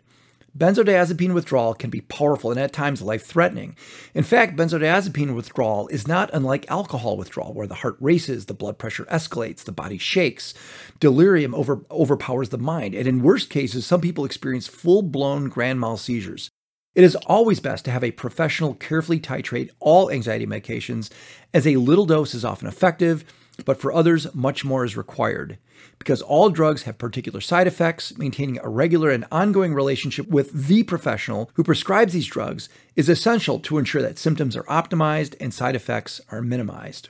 Benzodiazepine 0.55 1.33
withdrawal 1.33 1.73
can 1.73 1.89
be 1.89 2.01
powerful 2.01 2.51
and 2.51 2.59
at 2.59 2.71
times 2.71 3.01
life 3.01 3.25
threatening. 3.25 3.75
In 4.13 4.23
fact, 4.23 4.55
benzodiazepine 4.55 5.33
withdrawal 5.33 5.87
is 5.87 6.07
not 6.07 6.29
unlike 6.31 6.69
alcohol 6.69 7.17
withdrawal, 7.17 7.55
where 7.55 7.65
the 7.65 7.75
heart 7.75 7.97
races, 7.99 8.45
the 8.45 8.53
blood 8.53 8.77
pressure 8.77 9.05
escalates, 9.05 9.63
the 9.63 9.71
body 9.71 9.97
shakes, 9.97 10.53
delirium 10.99 11.55
over, 11.55 11.83
overpowers 11.89 12.49
the 12.49 12.59
mind, 12.59 12.93
and 12.93 13.07
in 13.07 13.23
worst 13.23 13.49
cases, 13.49 13.87
some 13.87 13.99
people 13.99 14.25
experience 14.25 14.67
full 14.67 15.01
blown 15.01 15.49
grand 15.49 15.79
mal 15.79 15.97
seizures. 15.97 16.51
It 16.93 17.03
is 17.03 17.15
always 17.15 17.59
best 17.59 17.83
to 17.85 17.91
have 17.91 18.03
a 18.03 18.11
professional 18.11 18.75
carefully 18.75 19.19
titrate 19.19 19.71
all 19.79 20.11
anxiety 20.11 20.45
medications, 20.45 21.11
as 21.51 21.65
a 21.65 21.77
little 21.77 22.05
dose 22.05 22.35
is 22.35 22.45
often 22.45 22.67
effective 22.67 23.25
but 23.65 23.79
for 23.79 23.93
others, 23.93 24.33
much 24.33 24.65
more 24.65 24.83
is 24.83 24.97
required. 24.97 25.57
Because 25.99 26.21
all 26.21 26.49
drugs 26.49 26.83
have 26.83 26.97
particular 26.97 27.41
side 27.41 27.67
effects, 27.67 28.17
maintaining 28.17 28.59
a 28.59 28.69
regular 28.69 29.09
and 29.09 29.25
ongoing 29.31 29.73
relationship 29.73 30.27
with 30.27 30.51
the 30.67 30.83
professional 30.83 31.49
who 31.53 31.63
prescribes 31.63 32.13
these 32.13 32.27
drugs 32.27 32.69
is 32.95 33.09
essential 33.09 33.59
to 33.59 33.77
ensure 33.77 34.01
that 34.01 34.19
symptoms 34.19 34.55
are 34.55 34.63
optimized 34.63 35.35
and 35.39 35.53
side 35.53 35.75
effects 35.75 36.21
are 36.29 36.41
minimized. 36.41 37.09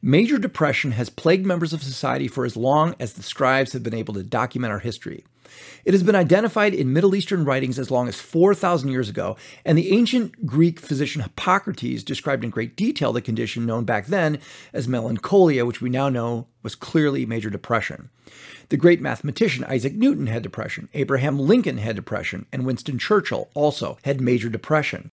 Major 0.00 0.36
depression 0.36 0.92
has 0.92 1.10
plagued 1.10 1.46
members 1.46 1.72
of 1.72 1.82
society 1.82 2.26
for 2.26 2.44
as 2.44 2.56
long 2.56 2.96
as 2.98 3.12
the 3.12 3.22
scribes 3.22 3.72
have 3.72 3.84
been 3.84 3.94
able 3.94 4.14
to 4.14 4.24
document 4.24 4.72
our 4.72 4.80
history. 4.80 5.24
It 5.84 5.94
has 5.94 6.02
been 6.02 6.14
identified 6.14 6.74
in 6.74 6.92
Middle 6.92 7.14
Eastern 7.14 7.44
writings 7.44 7.78
as 7.78 7.90
long 7.90 8.08
as 8.08 8.20
4,000 8.20 8.88
years 8.90 9.08
ago, 9.08 9.36
and 9.64 9.76
the 9.76 9.92
ancient 9.92 10.46
Greek 10.46 10.78
physician 10.78 11.22
Hippocrates 11.22 12.04
described 12.04 12.44
in 12.44 12.50
great 12.50 12.76
detail 12.76 13.12
the 13.12 13.20
condition 13.20 13.66
known 13.66 13.84
back 13.84 14.06
then 14.06 14.38
as 14.72 14.86
melancholia, 14.86 15.66
which 15.66 15.80
we 15.80 15.90
now 15.90 16.08
know 16.08 16.46
was 16.62 16.74
clearly 16.74 17.26
major 17.26 17.50
depression. 17.50 18.10
The 18.68 18.76
great 18.76 19.00
mathematician 19.00 19.64
Isaac 19.64 19.94
Newton 19.94 20.28
had 20.28 20.42
depression, 20.42 20.88
Abraham 20.94 21.38
Lincoln 21.38 21.78
had 21.78 21.96
depression, 21.96 22.46
and 22.52 22.64
Winston 22.64 22.98
Churchill 22.98 23.50
also 23.54 23.98
had 24.04 24.20
major 24.20 24.48
depression. 24.48 25.10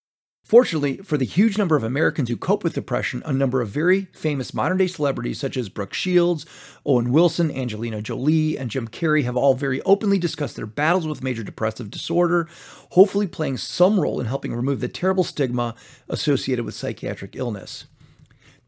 Fortunately, 0.49 0.97
for 0.97 1.15
the 1.15 1.25
huge 1.25 1.59
number 1.59 1.75
of 1.75 1.83
Americans 1.83 2.27
who 2.27 2.35
cope 2.35 2.63
with 2.63 2.73
depression, 2.73 3.21
a 3.23 3.31
number 3.31 3.61
of 3.61 3.69
very 3.69 4.05
famous 4.13 4.51
modern 4.51 4.79
day 4.79 4.87
celebrities 4.87 5.39
such 5.39 5.55
as 5.55 5.69
Brooke 5.69 5.93
Shields, 5.93 6.43
Owen 6.87 7.11
Wilson, 7.11 7.51
Angelina 7.51 8.01
Jolie, 8.01 8.57
and 8.57 8.71
Jim 8.71 8.87
Carrey 8.87 9.25
have 9.25 9.37
all 9.37 9.53
very 9.53 9.79
openly 9.83 10.17
discussed 10.17 10.55
their 10.55 10.65
battles 10.65 11.05
with 11.05 11.21
major 11.21 11.43
depressive 11.43 11.91
disorder, 11.91 12.47
hopefully 12.93 13.27
playing 13.27 13.57
some 13.57 13.99
role 13.99 14.19
in 14.19 14.25
helping 14.25 14.51
remove 14.51 14.79
the 14.79 14.87
terrible 14.87 15.23
stigma 15.23 15.75
associated 16.09 16.65
with 16.65 16.73
psychiatric 16.73 17.35
illness. 17.35 17.85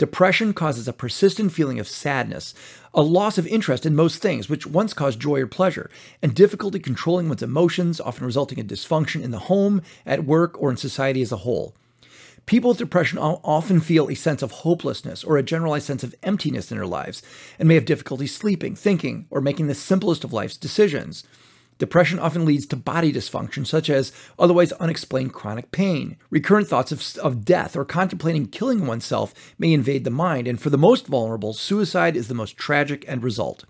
Depression 0.02 0.52
causes 0.52 0.88
a 0.88 0.94
persistent 0.94 1.52
feeling 1.52 1.80
of 1.80 1.88
sadness, 1.88 2.56
a 2.92 3.04
loss 3.04 3.38
of 3.38 3.46
interest 3.46 3.86
in 3.86 3.94
most 3.94 4.20
things 4.20 4.50
which 4.50 4.66
once 4.66 4.96
caused 4.96 5.20
joy 5.20 5.42
or 5.42 5.46
pleasure, 5.46 5.92
and 6.24 6.34
difficulty 6.34 6.80
controlling 6.80 7.30
one's 7.30 7.44
emotions, 7.44 8.02
often 8.02 8.26
resulting 8.26 8.58
in 8.58 8.66
dysfunction 8.66 9.22
in 9.22 9.30
the 9.30 9.38
home, 9.38 9.84
at 10.04 10.26
work, 10.26 10.60
or 10.60 10.72
in 10.72 10.78
society 10.78 11.22
as 11.22 11.32
a 11.32 11.44
whole. 11.46 11.76
People 12.48 12.70
with 12.70 12.80
depression 12.80 13.20
often 13.20 13.80
feel 13.80 14.10
a 14.10 14.16
sense 14.16 14.42
of 14.42 14.50
hopelessness 14.50 15.24
or 15.24 15.38
a 15.38 15.44
generalized 15.44 15.86
sense 15.86 16.04
of 16.04 16.16
emptiness 16.24 16.72
in 16.72 16.78
their 16.78 16.88
lives 16.88 17.22
and 17.60 17.68
may 17.68 17.76
have 17.76 17.86
difficulty 17.86 18.26
sleeping, 18.26 18.76
thinking, 18.76 19.28
or 19.30 19.40
making 19.40 19.68
the 19.68 19.76
simplest 19.76 20.24
of 20.24 20.34
life's 20.34 20.58
decisions. 20.58 21.24
Depression 21.82 22.20
often 22.20 22.46
leads 22.46 22.67
to 22.67 22.76
body 22.76 23.12
dysfunction, 23.12 23.65
such 23.65 23.89
as 23.89 24.12
otherwise 24.38 24.72
unexplained 24.74 25.34
chronic 25.34 25.72
pain. 25.72 26.15
Recurrent 26.30 26.67
thoughts 26.67 26.91
of, 26.91 27.17
of 27.26 27.44
death 27.44 27.76
or 27.76 27.84
contemplating 27.84 28.46
killing 28.46 28.86
oneself 28.86 29.34
may 29.58 29.74
invade 29.74 30.04
the 30.04 30.12
mind, 30.12 30.48
and 30.48 30.62
for 30.62 30.70
the 30.70 30.78
most 30.78 31.08
vulnerable, 31.08 31.54
suicide 31.54 32.15
is 32.15 32.28
the 32.28 32.36
most 32.36 32.56
tragic 32.56 33.04
end 33.08 33.24
result. 33.24 33.65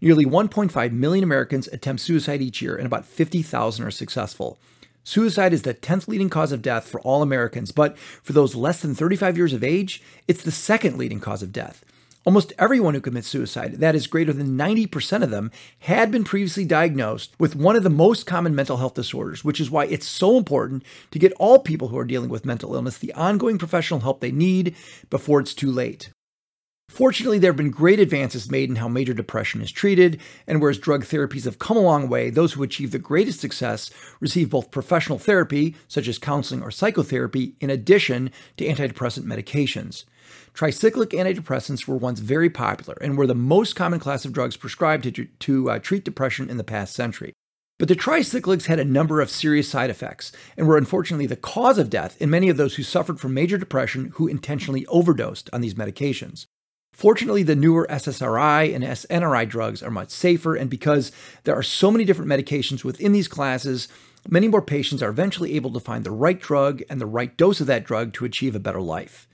Nearly 0.00 0.24
1.5 0.24 0.92
million 0.92 1.22
Americans 1.22 1.68
attempt 1.68 2.00
suicide 2.00 2.40
each 2.40 2.62
year, 2.62 2.76
and 2.76 2.86
about 2.86 3.04
50,000 3.04 3.84
are 3.84 3.90
successful. 3.90 4.58
Suicide 5.02 5.52
is 5.52 5.64
the 5.64 5.74
10th 5.74 6.08
leading 6.08 6.30
cause 6.30 6.50
of 6.50 6.62
death 6.62 6.88
for 6.88 6.98
all 7.02 7.20
Americans, 7.20 7.72
but 7.72 7.98
for 7.98 8.32
those 8.32 8.54
less 8.54 8.80
than 8.80 8.94
35 8.94 9.36
years 9.36 9.52
of 9.52 9.62
age, 9.62 10.02
it's 10.26 10.42
the 10.42 10.50
second 10.50 10.96
leading 10.96 11.20
cause 11.20 11.42
of 11.42 11.52
death. 11.52 11.84
Almost 12.26 12.54
everyone 12.58 12.94
who 12.94 13.02
commits 13.02 13.28
suicide, 13.28 13.74
that 13.80 13.94
is 13.94 14.06
greater 14.06 14.32
than 14.32 14.56
90% 14.56 15.22
of 15.22 15.28
them, 15.28 15.50
had 15.80 16.10
been 16.10 16.24
previously 16.24 16.64
diagnosed 16.64 17.34
with 17.38 17.54
one 17.54 17.76
of 17.76 17.82
the 17.82 17.90
most 17.90 18.24
common 18.24 18.54
mental 18.54 18.78
health 18.78 18.94
disorders, 18.94 19.44
which 19.44 19.60
is 19.60 19.70
why 19.70 19.84
it's 19.84 20.06
so 20.06 20.38
important 20.38 20.84
to 21.10 21.18
get 21.18 21.34
all 21.34 21.58
people 21.58 21.88
who 21.88 21.98
are 21.98 22.04
dealing 22.04 22.30
with 22.30 22.46
mental 22.46 22.74
illness 22.74 22.96
the 22.96 23.12
ongoing 23.12 23.58
professional 23.58 24.00
help 24.00 24.20
they 24.20 24.32
need 24.32 24.74
before 25.10 25.38
it's 25.38 25.52
too 25.52 25.70
late. 25.70 26.08
Fortunately, 26.88 27.38
there 27.38 27.50
have 27.50 27.58
been 27.58 27.70
great 27.70 28.00
advances 28.00 28.50
made 28.50 28.70
in 28.70 28.76
how 28.76 28.88
major 28.88 29.12
depression 29.12 29.60
is 29.60 29.70
treated, 29.70 30.18
and 30.46 30.62
whereas 30.62 30.78
drug 30.78 31.04
therapies 31.04 31.44
have 31.44 31.58
come 31.58 31.76
a 31.76 31.80
long 31.80 32.08
way, 32.08 32.30
those 32.30 32.54
who 32.54 32.62
achieve 32.62 32.90
the 32.90 32.98
greatest 32.98 33.40
success 33.40 33.90
receive 34.20 34.48
both 34.48 34.70
professional 34.70 35.18
therapy, 35.18 35.74
such 35.88 36.08
as 36.08 36.18
counseling 36.18 36.62
or 36.62 36.70
psychotherapy, 36.70 37.54
in 37.60 37.68
addition 37.68 38.30
to 38.56 38.66
antidepressant 38.66 39.24
medications. 39.24 40.04
Tricyclic 40.54 41.10
antidepressants 41.10 41.86
were 41.86 41.96
once 41.96 42.20
very 42.20 42.50
popular 42.50 42.96
and 43.00 43.18
were 43.18 43.26
the 43.26 43.34
most 43.34 43.74
common 43.74 43.98
class 44.00 44.24
of 44.24 44.32
drugs 44.32 44.56
prescribed 44.56 45.04
to, 45.04 45.24
to 45.24 45.70
uh, 45.70 45.78
treat 45.78 46.04
depression 46.04 46.48
in 46.48 46.56
the 46.56 46.64
past 46.64 46.94
century. 46.94 47.32
But 47.78 47.88
the 47.88 47.96
tricyclics 47.96 48.66
had 48.66 48.78
a 48.78 48.84
number 48.84 49.20
of 49.20 49.30
serious 49.30 49.68
side 49.68 49.90
effects 49.90 50.30
and 50.56 50.68
were 50.68 50.78
unfortunately 50.78 51.26
the 51.26 51.34
cause 51.36 51.76
of 51.76 51.90
death 51.90 52.16
in 52.20 52.30
many 52.30 52.48
of 52.48 52.56
those 52.56 52.76
who 52.76 52.84
suffered 52.84 53.18
from 53.18 53.34
major 53.34 53.58
depression 53.58 54.12
who 54.14 54.28
intentionally 54.28 54.86
overdosed 54.86 55.50
on 55.52 55.60
these 55.60 55.74
medications. 55.74 56.46
Fortunately, 56.94 57.42
the 57.42 57.56
newer 57.56 57.88
SSRI 57.90 58.72
and 58.72 58.84
SNRI 58.84 59.48
drugs 59.48 59.82
are 59.82 59.90
much 59.90 60.10
safer, 60.10 60.54
and 60.54 60.70
because 60.70 61.10
there 61.42 61.56
are 61.56 61.62
so 61.62 61.90
many 61.90 62.04
different 62.04 62.30
medications 62.30 62.84
within 62.84 63.10
these 63.10 63.26
classes, 63.26 63.88
many 64.28 64.46
more 64.46 64.62
patients 64.62 65.02
are 65.02 65.10
eventually 65.10 65.56
able 65.56 65.72
to 65.72 65.80
find 65.80 66.04
the 66.04 66.12
right 66.12 66.40
drug 66.40 66.82
and 66.88 67.00
the 67.00 67.06
right 67.06 67.36
dose 67.36 67.60
of 67.60 67.66
that 67.66 67.84
drug 67.84 68.12
to 68.12 68.24
achieve 68.24 68.54
a 68.54 68.60
better 68.60 68.80
life. 68.80 69.26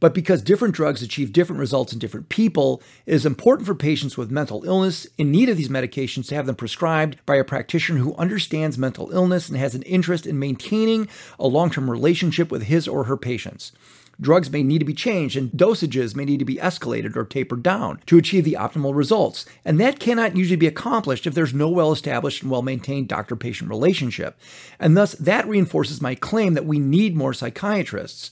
But 0.00 0.14
because 0.14 0.42
different 0.42 0.74
drugs 0.74 1.02
achieve 1.02 1.32
different 1.32 1.60
results 1.60 1.92
in 1.92 1.98
different 1.98 2.28
people, 2.28 2.82
it 3.06 3.14
is 3.14 3.26
important 3.26 3.66
for 3.66 3.74
patients 3.74 4.16
with 4.16 4.30
mental 4.30 4.64
illness 4.64 5.06
in 5.18 5.30
need 5.30 5.48
of 5.48 5.56
these 5.56 5.68
medications 5.68 6.28
to 6.28 6.34
have 6.34 6.46
them 6.46 6.56
prescribed 6.56 7.16
by 7.26 7.36
a 7.36 7.44
practitioner 7.44 8.00
who 8.00 8.14
understands 8.16 8.78
mental 8.78 9.10
illness 9.10 9.48
and 9.48 9.58
has 9.58 9.74
an 9.74 9.82
interest 9.82 10.26
in 10.26 10.38
maintaining 10.38 11.08
a 11.38 11.46
long 11.46 11.70
term 11.70 11.90
relationship 11.90 12.50
with 12.50 12.64
his 12.64 12.88
or 12.88 13.04
her 13.04 13.16
patients. 13.16 13.72
Drugs 14.20 14.50
may 14.50 14.62
need 14.62 14.78
to 14.78 14.84
be 14.84 14.94
changed 14.94 15.36
and 15.36 15.50
dosages 15.50 16.14
may 16.14 16.24
need 16.24 16.38
to 16.38 16.44
be 16.44 16.56
escalated 16.56 17.16
or 17.16 17.24
tapered 17.24 17.62
down 17.62 18.00
to 18.06 18.18
achieve 18.18 18.44
the 18.44 18.56
optimal 18.58 18.94
results. 18.94 19.44
And 19.64 19.80
that 19.80 19.98
cannot 19.98 20.36
usually 20.36 20.56
be 20.56 20.66
accomplished 20.66 21.26
if 21.26 21.34
there's 21.34 21.54
no 21.54 21.68
well 21.68 21.92
established 21.92 22.42
and 22.42 22.50
well 22.50 22.62
maintained 22.62 23.08
doctor 23.08 23.36
patient 23.36 23.70
relationship. 23.70 24.38
And 24.78 24.96
thus, 24.96 25.14
that 25.14 25.48
reinforces 25.48 26.00
my 26.00 26.14
claim 26.14 26.54
that 26.54 26.66
we 26.66 26.78
need 26.78 27.16
more 27.16 27.34
psychiatrists. 27.34 28.30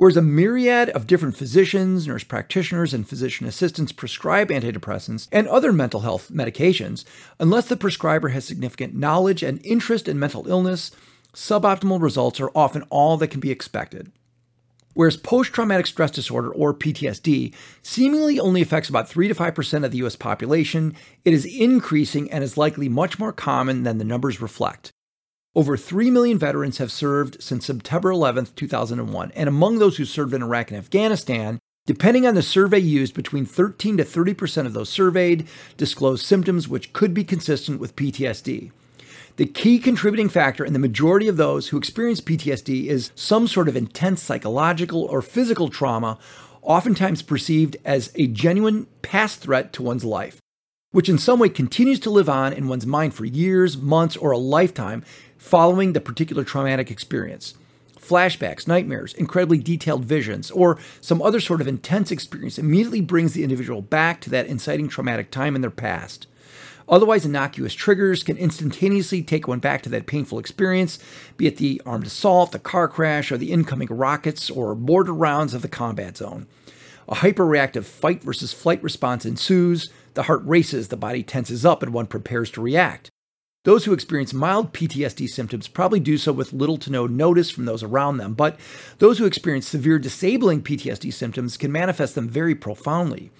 Whereas 0.00 0.16
a 0.16 0.22
myriad 0.22 0.88
of 0.88 1.06
different 1.06 1.36
physicians, 1.36 2.08
nurse 2.08 2.24
practitioners, 2.24 2.94
and 2.94 3.06
physician 3.06 3.46
assistants 3.46 3.92
prescribe 3.92 4.48
antidepressants 4.48 5.28
and 5.30 5.46
other 5.46 5.74
mental 5.74 6.00
health 6.00 6.30
medications, 6.32 7.04
unless 7.38 7.68
the 7.68 7.76
prescriber 7.76 8.30
has 8.30 8.46
significant 8.46 8.94
knowledge 8.94 9.42
and 9.42 9.60
interest 9.62 10.08
in 10.08 10.18
mental 10.18 10.48
illness, 10.48 10.90
suboptimal 11.34 12.00
results 12.00 12.40
are 12.40 12.50
often 12.54 12.80
all 12.88 13.18
that 13.18 13.28
can 13.28 13.40
be 13.40 13.50
expected. 13.50 14.10
Whereas 14.94 15.18
post 15.18 15.52
traumatic 15.52 15.86
stress 15.86 16.12
disorder, 16.12 16.50
or 16.50 16.72
PTSD, 16.72 17.52
seemingly 17.82 18.40
only 18.40 18.62
affects 18.62 18.88
about 18.88 19.06
3 19.06 19.28
to 19.28 19.34
5% 19.34 19.84
of 19.84 19.90
the 19.92 19.98
US 19.98 20.16
population, 20.16 20.96
it 21.26 21.34
is 21.34 21.44
increasing 21.44 22.32
and 22.32 22.42
is 22.42 22.56
likely 22.56 22.88
much 22.88 23.18
more 23.18 23.34
common 23.34 23.82
than 23.82 23.98
the 23.98 24.04
numbers 24.04 24.40
reflect. 24.40 24.92
Over 25.52 25.76
3 25.76 26.12
million 26.12 26.38
veterans 26.38 26.78
have 26.78 26.92
served 26.92 27.42
since 27.42 27.66
September 27.66 28.12
11, 28.12 28.50
2001, 28.54 29.32
and 29.34 29.48
among 29.48 29.78
those 29.80 29.96
who 29.96 30.04
served 30.04 30.32
in 30.32 30.44
Iraq 30.44 30.70
and 30.70 30.78
Afghanistan, 30.78 31.58
depending 31.86 32.24
on 32.24 32.36
the 32.36 32.42
survey 32.42 32.78
used, 32.78 33.14
between 33.14 33.44
13 33.44 33.96
to 33.96 34.04
30% 34.04 34.66
of 34.66 34.74
those 34.74 34.88
surveyed 34.88 35.48
disclosed 35.76 36.24
symptoms 36.24 36.68
which 36.68 36.92
could 36.92 37.12
be 37.12 37.24
consistent 37.24 37.80
with 37.80 37.96
PTSD. 37.96 38.70
The 39.38 39.46
key 39.46 39.80
contributing 39.80 40.28
factor 40.28 40.64
in 40.64 40.72
the 40.72 40.78
majority 40.78 41.26
of 41.26 41.36
those 41.36 41.68
who 41.68 41.78
experience 41.78 42.20
PTSD 42.20 42.86
is 42.86 43.10
some 43.16 43.48
sort 43.48 43.66
of 43.66 43.76
intense 43.76 44.22
psychological 44.22 45.02
or 45.02 45.20
physical 45.20 45.68
trauma, 45.68 46.16
oftentimes 46.62 47.22
perceived 47.22 47.76
as 47.84 48.12
a 48.14 48.28
genuine 48.28 48.86
past 49.02 49.40
threat 49.40 49.72
to 49.72 49.82
one's 49.82 50.04
life, 50.04 50.38
which 50.92 51.08
in 51.08 51.18
some 51.18 51.40
way 51.40 51.48
continues 51.48 51.98
to 52.00 52.10
live 52.10 52.28
on 52.28 52.52
in 52.52 52.68
one's 52.68 52.86
mind 52.86 53.14
for 53.14 53.24
years, 53.24 53.76
months, 53.76 54.16
or 54.16 54.30
a 54.30 54.38
lifetime 54.38 55.02
following 55.40 55.94
the 55.94 56.00
particular 56.02 56.44
traumatic 56.44 56.90
experience. 56.90 57.54
Flashbacks, 57.98 58.68
nightmares, 58.68 59.14
incredibly 59.14 59.58
detailed 59.58 60.04
visions, 60.04 60.50
or 60.50 60.78
some 61.00 61.22
other 61.22 61.40
sort 61.40 61.62
of 61.62 61.66
intense 61.66 62.10
experience 62.12 62.58
immediately 62.58 63.00
brings 63.00 63.32
the 63.32 63.42
individual 63.42 63.80
back 63.80 64.20
to 64.20 64.28
that 64.28 64.46
inciting 64.46 64.86
traumatic 64.86 65.30
time 65.30 65.56
in 65.56 65.62
their 65.62 65.70
past. 65.70 66.26
Otherwise 66.90 67.24
innocuous 67.24 67.72
triggers 67.72 68.22
can 68.22 68.36
instantaneously 68.36 69.22
take 69.22 69.48
one 69.48 69.60
back 69.60 69.80
to 69.82 69.88
that 69.88 70.06
painful 70.06 70.38
experience, 70.38 70.98
be 71.38 71.46
it 71.46 71.56
the 71.56 71.80
armed 71.86 72.06
assault, 72.06 72.52
the 72.52 72.58
car 72.58 72.86
crash, 72.86 73.32
or 73.32 73.38
the 73.38 73.50
incoming 73.50 73.88
rockets 73.88 74.50
or 74.50 74.74
mortar 74.74 75.14
rounds 75.14 75.54
of 75.54 75.62
the 75.62 75.68
combat 75.68 76.18
zone. 76.18 76.46
A 77.08 77.16
hyperreactive 77.16 77.84
fight 77.84 78.22
versus 78.22 78.52
flight 78.52 78.82
response 78.82 79.24
ensues, 79.24 79.90
the 80.14 80.24
heart 80.24 80.42
races, 80.44 80.88
the 80.88 80.96
body 80.96 81.22
tenses 81.22 81.64
up, 81.64 81.82
and 81.82 81.94
one 81.94 82.06
prepares 82.06 82.50
to 82.50 82.60
react. 82.60 83.09
Those 83.64 83.84
who 83.84 83.92
experience 83.92 84.32
mild 84.32 84.72
PTSD 84.72 85.28
symptoms 85.28 85.68
probably 85.68 86.00
do 86.00 86.16
so 86.16 86.32
with 86.32 86.54
little 86.54 86.78
to 86.78 86.90
no 86.90 87.06
notice 87.06 87.50
from 87.50 87.66
those 87.66 87.82
around 87.82 88.16
them, 88.16 88.32
but 88.32 88.58
those 89.00 89.18
who 89.18 89.26
experience 89.26 89.68
severe 89.68 89.98
disabling 89.98 90.62
PTSD 90.62 91.12
symptoms 91.12 91.58
can 91.58 91.70
manifest 91.70 92.14
them 92.14 92.26
very 92.26 92.54
profoundly. 92.54 93.30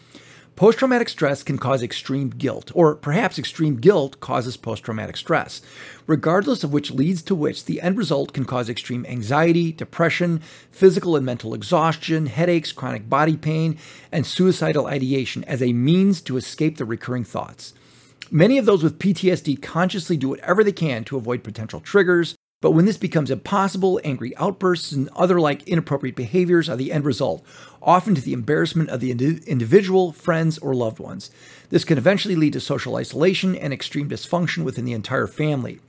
Post 0.56 0.78
traumatic 0.78 1.08
stress 1.08 1.42
can 1.42 1.56
cause 1.56 1.82
extreme 1.82 2.28
guilt, 2.28 2.70
or 2.74 2.96
perhaps 2.96 3.38
extreme 3.38 3.76
guilt 3.76 4.20
causes 4.20 4.58
post 4.58 4.84
traumatic 4.84 5.16
stress. 5.16 5.62
Regardless 6.06 6.62
of 6.62 6.70
which 6.70 6.90
leads 6.90 7.22
to 7.22 7.34
which, 7.34 7.64
the 7.64 7.80
end 7.80 7.96
result 7.96 8.34
can 8.34 8.44
cause 8.44 8.68
extreme 8.68 9.06
anxiety, 9.06 9.72
depression, 9.72 10.42
physical 10.70 11.16
and 11.16 11.24
mental 11.24 11.54
exhaustion, 11.54 12.26
headaches, 12.26 12.72
chronic 12.72 13.08
body 13.08 13.38
pain, 13.38 13.78
and 14.12 14.26
suicidal 14.26 14.86
ideation 14.86 15.44
as 15.44 15.62
a 15.62 15.72
means 15.72 16.20
to 16.20 16.36
escape 16.36 16.76
the 16.76 16.84
recurring 16.84 17.24
thoughts. 17.24 17.72
Many 18.32 18.58
of 18.58 18.64
those 18.64 18.84
with 18.84 19.00
PTSD 19.00 19.60
consciously 19.60 20.16
do 20.16 20.28
whatever 20.28 20.62
they 20.62 20.70
can 20.70 21.02
to 21.04 21.16
avoid 21.16 21.42
potential 21.42 21.80
triggers, 21.80 22.36
but 22.60 22.70
when 22.70 22.84
this 22.84 22.96
becomes 22.96 23.28
impossible, 23.28 24.00
angry 24.04 24.36
outbursts 24.36 24.92
and 24.92 25.08
other 25.16 25.40
like 25.40 25.66
inappropriate 25.66 26.14
behaviors 26.14 26.68
are 26.68 26.76
the 26.76 26.92
end 26.92 27.04
result, 27.04 27.44
often 27.82 28.14
to 28.14 28.20
the 28.20 28.32
embarrassment 28.32 28.88
of 28.88 29.00
the 29.00 29.10
individual, 29.10 30.12
friends, 30.12 30.58
or 30.58 30.76
loved 30.76 31.00
ones. 31.00 31.32
This 31.70 31.84
can 31.84 31.98
eventually 31.98 32.36
lead 32.36 32.52
to 32.52 32.60
social 32.60 32.94
isolation 32.94 33.56
and 33.56 33.72
extreme 33.72 34.08
dysfunction 34.08 34.62
within 34.62 34.84
the 34.84 34.92
entire 34.92 35.26
family. 35.26 35.80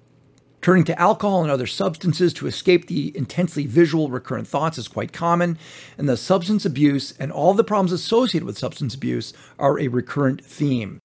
Turning 0.64 0.86
to 0.86 1.00
alcohol 1.00 1.44
and 1.44 1.52
other 1.52 1.68
substances 1.68 2.34
to 2.34 2.48
escape 2.48 2.88
the 2.88 3.16
intensely 3.16 3.68
visual 3.68 4.10
recurrent 4.10 4.48
thoughts 4.48 4.80
is 4.80 4.88
quite 4.88 5.14
common, 5.14 5.60
and 5.96 6.10
the 6.10 6.18
substance 6.18 6.66
abuse 6.66 7.14
and 7.20 7.32
all 7.32 7.54
the 7.54 7.64
problems 7.64 7.92
associated 7.92 8.48
with 8.48 8.58
substance 8.58 8.96
abuse 8.96 9.32
are 9.60 9.80
a 9.80 9.90
recurrent 9.90 10.44
theme. 10.44 11.00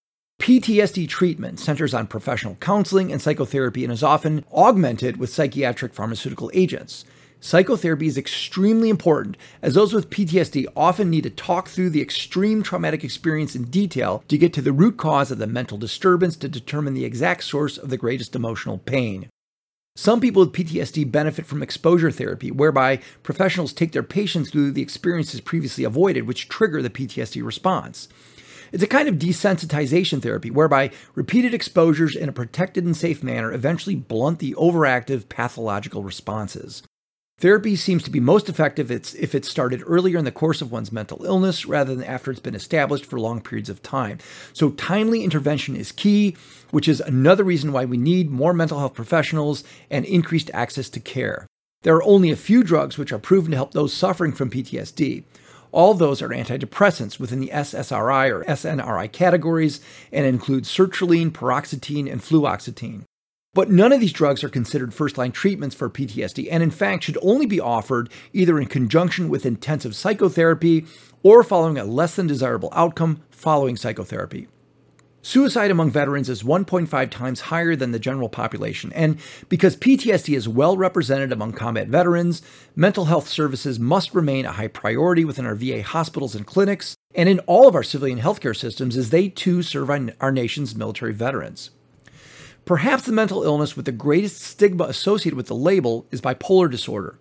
PTSD 0.47 1.09
treatment 1.09 1.59
centers 1.59 1.93
on 1.93 2.07
professional 2.07 2.55
counseling 2.61 3.11
and 3.11 3.21
psychotherapy 3.21 3.83
and 3.83 3.93
is 3.93 4.05
often 4.05 4.45
augmented 4.55 5.17
with 5.17 5.29
psychiatric 5.29 5.93
pharmaceutical 5.93 6.53
agents. 6.55 7.05
Psychotherapy 7.41 8.07
is 8.07 8.17
extremely 8.17 8.89
important 8.89 9.37
as 9.61 9.75
those 9.75 9.93
with 9.93 10.09
PTSD 10.09 10.67
often 10.77 11.11
need 11.11 11.25
to 11.25 11.31
talk 11.31 11.67
through 11.67 11.91
the 11.91 12.01
extreme 12.01 12.63
traumatic 12.63 13.03
experience 13.03 13.57
in 13.57 13.65
detail 13.65 14.23
to 14.29 14.39
get 14.39 14.53
to 14.53 14.63
the 14.63 14.71
root 14.71 14.97
cause 14.97 15.33
of 15.33 15.39
the 15.39 15.49
mental 15.49 15.79
disturbance 15.79 16.37
to 16.37 16.49
determine 16.49 16.95
the 16.95 17.05
exact 17.05 17.43
source 17.43 17.77
of 17.77 17.91
the 17.91 17.97
greatest 17.97 18.37
emotional 18.37 18.79
pain. 18.79 19.29
Some 19.97 20.21
people 20.21 20.45
with 20.45 20.53
PTSD 20.53 21.11
benefit 21.11 21.47
from 21.47 21.61
exposure 21.61 22.13
therapy, 22.13 22.53
whereby 22.53 23.01
professionals 23.25 23.73
take 23.73 23.91
their 23.91 24.05
patients 24.05 24.51
through 24.51 24.71
the 24.71 24.83
experiences 24.83 25.41
previously 25.41 25.83
avoided, 25.83 26.29
which 26.29 26.49
trigger 26.49 26.83
the 26.83 26.91
PTSD 26.91 27.45
response. 27.45 28.09
It's 28.73 28.83
a 28.83 28.89
kind 28.89 29.09
of 29.09 29.17
desensitization 29.17 30.23
therapy 30.23 30.51
whereby 30.51 30.91
repeated 31.15 31.55
exposures 31.55 32.17
in 32.17 32.29
a 32.29 32.33
protected 32.33 32.85
and 32.85 32.97
safe 32.97 33.23
manner 33.23 33.53
eventually 33.53 33.95
blunt 33.95 34.39
the 34.39 34.55
overactive 34.55 35.29
pathological 35.29 36.03
responses. 36.03 36.83
Therapy 37.39 37.77
seems 37.77 38.03
to 38.03 38.11
be 38.11 38.19
most 38.19 38.49
effective 38.49 38.91
if 38.91 39.35
it's 39.35 39.51
started 39.51 39.83
earlier 39.87 40.17
in 40.17 40.25
the 40.25 40.33
course 40.33 40.63
of 40.63 40.73
one's 40.73 40.91
mental 40.91 41.23
illness 41.27 41.67
rather 41.67 41.95
than 41.95 42.05
after 42.05 42.31
it's 42.31 42.41
been 42.41 42.55
established 42.55 43.05
for 43.05 43.21
long 43.21 43.43
periods 43.43 43.69
of 43.69 43.83
time. 43.83 44.19
So, 44.55 44.71
timely 44.71 45.23
intervention 45.23 45.77
is 45.77 45.93
key, 45.93 46.35
which 46.71 46.89
is 46.89 47.03
another 47.03 47.45
reason 47.45 47.73
why 47.73 47.85
we 47.85 47.99
need 47.99 48.31
more 48.31 48.55
mental 48.55 48.79
health 48.79 48.95
professionals 48.95 49.65
and 49.91 50.07
increased 50.07 50.51
access 50.55 50.89
to 50.89 51.01
care. 51.01 51.47
There 51.83 51.95
are 51.95 52.03
only 52.05 52.31
a 52.31 52.37
few 52.37 52.63
drugs 52.63 52.97
which 52.97 53.13
are 53.13 53.19
proven 53.19 53.51
to 53.51 53.57
help 53.59 53.73
those 53.73 53.93
suffering 53.93 54.33
from 54.33 54.51
PTSD. 54.51 55.25
All 55.77 55.93
those 55.93 56.23
are 56.23 56.31
antidepressants 56.31 57.21
within 57.21 57.39
the 57.39 57.51
SSRI 57.53 58.31
or 58.31 58.43
SNRI 58.45 59.13
categories 59.13 59.79
and 60.11 60.25
include 60.25 60.65
sertraline, 60.65 61.31
paroxetine, 61.31 62.11
and 62.11 62.23
fluoxetine. 62.23 63.03
But 63.53 63.71
none 63.71 63.93
of 63.93 64.01
these 64.01 64.15
drugs 64.15 64.43
are 64.43 64.49
considered 64.49 64.95
first 64.95 65.19
line 65.19 65.33
treatments 65.33 65.77
for 65.77 65.91
PTSD 65.91 66.49
and, 66.51 66.63
in 66.63 66.71
fact, 66.71 67.05
should 67.05 67.19
only 67.21 67.45
be 67.45 67.61
offered 67.61 68.09
either 68.33 68.59
in 68.59 68.69
conjunction 68.69 69.29
with 69.29 69.45
intensive 69.45 69.95
psychotherapy 69.95 70.87
or 71.23 71.45
following 71.45 71.77
a 71.77 71.85
less 71.85 72.17
than 72.17 72.27
desirable 72.27 72.71
outcome 72.73 73.21
following 73.29 73.77
psychotherapy. 73.77 74.49
Suicide 75.27 75.73
among 75.73 75.91
veterans 75.91 76.29
is 76.29 76.45
1.5 76.45 77.11
times 77.11 77.41
higher 77.41 77.75
than 77.75 77.91
the 77.91 77.99
general 77.99 78.29
population, 78.29 78.93
and 78.93 79.19
because 79.49 79.75
PTSD 79.75 80.37
is 80.37 80.49
well 80.49 80.77
represented 80.77 81.33
among 81.33 81.53
combat 81.53 81.89
veterans, 81.89 82.43
mental 82.77 83.07
health 83.07 83.27
services 83.27 83.81
must 83.81 84.15
remain 84.15 84.47
a 84.47 84.53
high 84.53 84.69
priority 84.69 85.25
within 85.25 85.45
our 85.45 85.57
VA 85.57 85.83
hospitals 85.83 86.37
and 86.37 86.47
clinics, 86.47 86.95
and 87.13 87.29
in 87.29 87.41
all 87.41 87.67
of 87.67 87.75
our 87.75 87.83
civilian 87.83 88.21
healthcare 88.21 88.55
systems 88.55 88.97
as 88.97 89.11
they 89.11 89.29
too 89.29 89.65
serve 89.65 89.91
our 89.91 90.31
nation's 90.31 90.77
military 90.77 91.13
veterans. 91.13 91.71
Perhaps 92.65 93.03
the 93.03 93.11
mental 93.11 93.43
illness 93.43 93.75
with 93.75 93.85
the 93.85 93.91
greatest 93.91 94.41
stigma 94.41 94.85
associated 94.85 95.37
with 95.37 95.49
the 95.49 95.57
label 95.57 96.07
is 96.13 96.21
bipolar 96.21 96.71
disorder. 96.71 97.19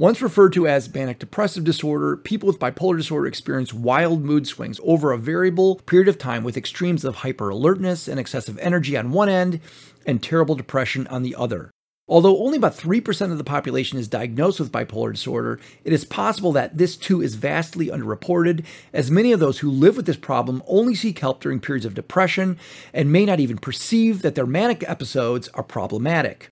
Once 0.00 0.22
referred 0.22 0.52
to 0.52 0.64
as 0.64 0.94
manic 0.94 1.18
depressive 1.18 1.64
disorder, 1.64 2.16
people 2.16 2.46
with 2.46 2.60
bipolar 2.60 2.96
disorder 2.96 3.26
experience 3.26 3.74
wild 3.74 4.22
mood 4.22 4.46
swings 4.46 4.78
over 4.84 5.10
a 5.10 5.18
variable 5.18 5.74
period 5.86 6.06
of 6.06 6.16
time 6.16 6.44
with 6.44 6.56
extremes 6.56 7.04
of 7.04 7.16
hyper 7.16 7.48
alertness 7.48 8.06
and 8.06 8.20
excessive 8.20 8.56
energy 8.60 8.96
on 8.96 9.10
one 9.10 9.28
end 9.28 9.58
and 10.06 10.22
terrible 10.22 10.54
depression 10.54 11.04
on 11.08 11.24
the 11.24 11.34
other. 11.34 11.72
Although 12.06 12.38
only 12.38 12.58
about 12.58 12.76
3% 12.76 13.32
of 13.32 13.38
the 13.38 13.44
population 13.44 13.98
is 13.98 14.06
diagnosed 14.06 14.60
with 14.60 14.70
bipolar 14.70 15.10
disorder, 15.10 15.58
it 15.82 15.92
is 15.92 16.04
possible 16.04 16.52
that 16.52 16.78
this 16.78 16.96
too 16.96 17.20
is 17.20 17.34
vastly 17.34 17.88
underreported, 17.88 18.64
as 18.92 19.10
many 19.10 19.32
of 19.32 19.40
those 19.40 19.58
who 19.58 19.68
live 19.68 19.96
with 19.96 20.06
this 20.06 20.16
problem 20.16 20.62
only 20.68 20.94
seek 20.94 21.18
help 21.18 21.40
during 21.40 21.58
periods 21.58 21.84
of 21.84 21.94
depression 21.94 22.56
and 22.94 23.10
may 23.10 23.26
not 23.26 23.40
even 23.40 23.58
perceive 23.58 24.22
that 24.22 24.36
their 24.36 24.46
manic 24.46 24.88
episodes 24.88 25.48
are 25.54 25.64
problematic. 25.64 26.50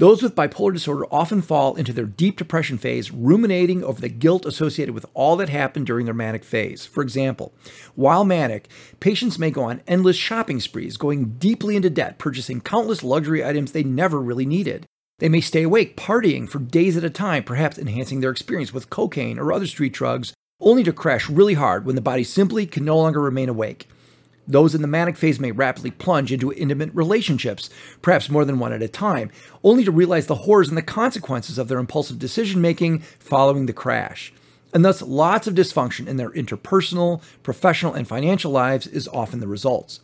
Those 0.00 0.22
with 0.22 0.34
bipolar 0.34 0.72
disorder 0.72 1.04
often 1.10 1.42
fall 1.42 1.74
into 1.74 1.92
their 1.92 2.06
deep 2.06 2.38
depression 2.38 2.78
phase, 2.78 3.10
ruminating 3.10 3.84
over 3.84 4.00
the 4.00 4.08
guilt 4.08 4.46
associated 4.46 4.94
with 4.94 5.04
all 5.12 5.36
that 5.36 5.50
happened 5.50 5.84
during 5.84 6.06
their 6.06 6.14
manic 6.14 6.42
phase. 6.42 6.86
For 6.86 7.02
example, 7.02 7.52
while 7.96 8.24
manic, 8.24 8.68
patients 9.00 9.38
may 9.38 9.50
go 9.50 9.64
on 9.64 9.82
endless 9.86 10.16
shopping 10.16 10.58
sprees, 10.58 10.96
going 10.96 11.34
deeply 11.38 11.76
into 11.76 11.90
debt, 11.90 12.16
purchasing 12.16 12.62
countless 12.62 13.04
luxury 13.04 13.44
items 13.44 13.72
they 13.72 13.82
never 13.82 14.22
really 14.22 14.46
needed. 14.46 14.86
They 15.18 15.28
may 15.28 15.42
stay 15.42 15.64
awake, 15.64 15.98
partying 15.98 16.48
for 16.48 16.60
days 16.60 16.96
at 16.96 17.04
a 17.04 17.10
time, 17.10 17.44
perhaps 17.44 17.76
enhancing 17.76 18.20
their 18.20 18.30
experience 18.30 18.72
with 18.72 18.88
cocaine 18.88 19.38
or 19.38 19.52
other 19.52 19.66
street 19.66 19.92
drugs, 19.92 20.32
only 20.60 20.82
to 20.84 20.94
crash 20.94 21.28
really 21.28 21.52
hard 21.52 21.84
when 21.84 21.94
the 21.94 22.00
body 22.00 22.24
simply 22.24 22.64
can 22.64 22.86
no 22.86 22.96
longer 22.96 23.20
remain 23.20 23.50
awake. 23.50 23.86
Those 24.50 24.74
in 24.74 24.82
the 24.82 24.88
manic 24.88 25.16
phase 25.16 25.38
may 25.38 25.52
rapidly 25.52 25.92
plunge 25.92 26.32
into 26.32 26.52
intimate 26.52 26.90
relationships, 26.92 27.70
perhaps 28.02 28.28
more 28.28 28.44
than 28.44 28.58
one 28.58 28.72
at 28.72 28.82
a 28.82 28.88
time, 28.88 29.30
only 29.62 29.84
to 29.84 29.92
realize 29.92 30.26
the 30.26 30.34
horrors 30.34 30.68
and 30.68 30.76
the 30.76 30.82
consequences 30.82 31.56
of 31.56 31.68
their 31.68 31.78
impulsive 31.78 32.18
decision 32.18 32.60
making 32.60 32.98
following 33.20 33.66
the 33.66 33.72
crash. 33.72 34.32
and 34.72 34.84
thus 34.84 35.02
lots 35.02 35.46
of 35.46 35.54
dysfunction 35.54 36.06
in 36.06 36.16
their 36.16 36.30
interpersonal, 36.30 37.20
professional, 37.42 37.94
and 37.94 38.06
financial 38.06 38.52
lives 38.52 38.86
is 38.86 39.08
often 39.08 39.40
the 39.40 39.48
results. 39.48 40.00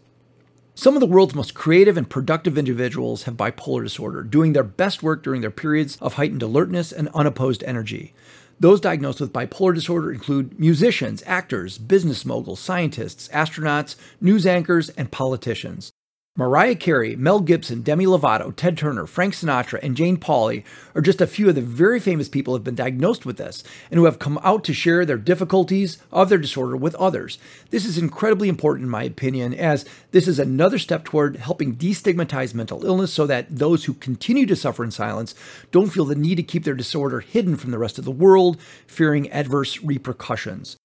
Some 0.74 0.94
of 0.94 1.00
the 1.00 1.06
world's 1.06 1.34
most 1.34 1.54
creative 1.54 1.96
and 1.96 2.08
productive 2.08 2.58
individuals 2.58 3.22
have 3.22 3.36
bipolar 3.36 3.82
disorder, 3.82 4.22
doing 4.22 4.52
their 4.52 4.62
best 4.62 5.02
work 5.02 5.22
during 5.22 5.40
their 5.40 5.50
periods 5.50 5.96
of 6.02 6.14
heightened 6.14 6.42
alertness 6.42 6.92
and 6.92 7.08
unopposed 7.14 7.62
energy. 7.64 8.12
Those 8.58 8.80
diagnosed 8.80 9.20
with 9.20 9.32
bipolar 9.32 9.74
disorder 9.74 10.10
include 10.10 10.58
musicians, 10.58 11.22
actors, 11.26 11.76
business 11.76 12.24
moguls, 12.24 12.60
scientists, 12.60 13.28
astronauts, 13.28 13.96
news 14.20 14.46
anchors, 14.46 14.88
and 14.90 15.10
politicians. 15.10 15.92
Mariah 16.38 16.74
Carey, 16.74 17.16
Mel 17.16 17.40
Gibson, 17.40 17.80
Demi 17.80 18.04
Lovato, 18.04 18.54
Ted 18.54 18.76
Turner, 18.76 19.06
Frank 19.06 19.32
Sinatra, 19.32 19.78
and 19.82 19.96
Jane 19.96 20.18
Pauley 20.18 20.64
are 20.94 21.00
just 21.00 21.22
a 21.22 21.26
few 21.26 21.48
of 21.48 21.54
the 21.54 21.62
very 21.62 21.98
famous 21.98 22.28
people 22.28 22.52
who 22.52 22.58
have 22.58 22.64
been 22.64 22.74
diagnosed 22.74 23.24
with 23.24 23.38
this 23.38 23.64
and 23.90 23.96
who 23.98 24.04
have 24.04 24.18
come 24.18 24.38
out 24.44 24.62
to 24.64 24.74
share 24.74 25.06
their 25.06 25.16
difficulties 25.16 25.96
of 26.12 26.28
their 26.28 26.36
disorder 26.36 26.76
with 26.76 26.94
others. 26.96 27.38
This 27.70 27.86
is 27.86 27.96
incredibly 27.96 28.50
important, 28.50 28.84
in 28.84 28.90
my 28.90 29.04
opinion, 29.04 29.54
as 29.54 29.86
this 30.10 30.28
is 30.28 30.38
another 30.38 30.78
step 30.78 31.04
toward 31.04 31.36
helping 31.36 31.74
destigmatize 31.74 32.52
mental 32.52 32.84
illness 32.84 33.14
so 33.14 33.26
that 33.26 33.46
those 33.48 33.86
who 33.86 33.94
continue 33.94 34.44
to 34.44 34.56
suffer 34.56 34.84
in 34.84 34.90
silence 34.90 35.34
don't 35.70 35.88
feel 35.88 36.04
the 36.04 36.14
need 36.14 36.34
to 36.34 36.42
keep 36.42 36.64
their 36.64 36.74
disorder 36.74 37.20
hidden 37.20 37.56
from 37.56 37.70
the 37.70 37.78
rest 37.78 37.98
of 37.98 38.04
the 38.04 38.10
world, 38.10 38.60
fearing 38.86 39.30
adverse 39.32 39.80
repercussions. 39.80 40.76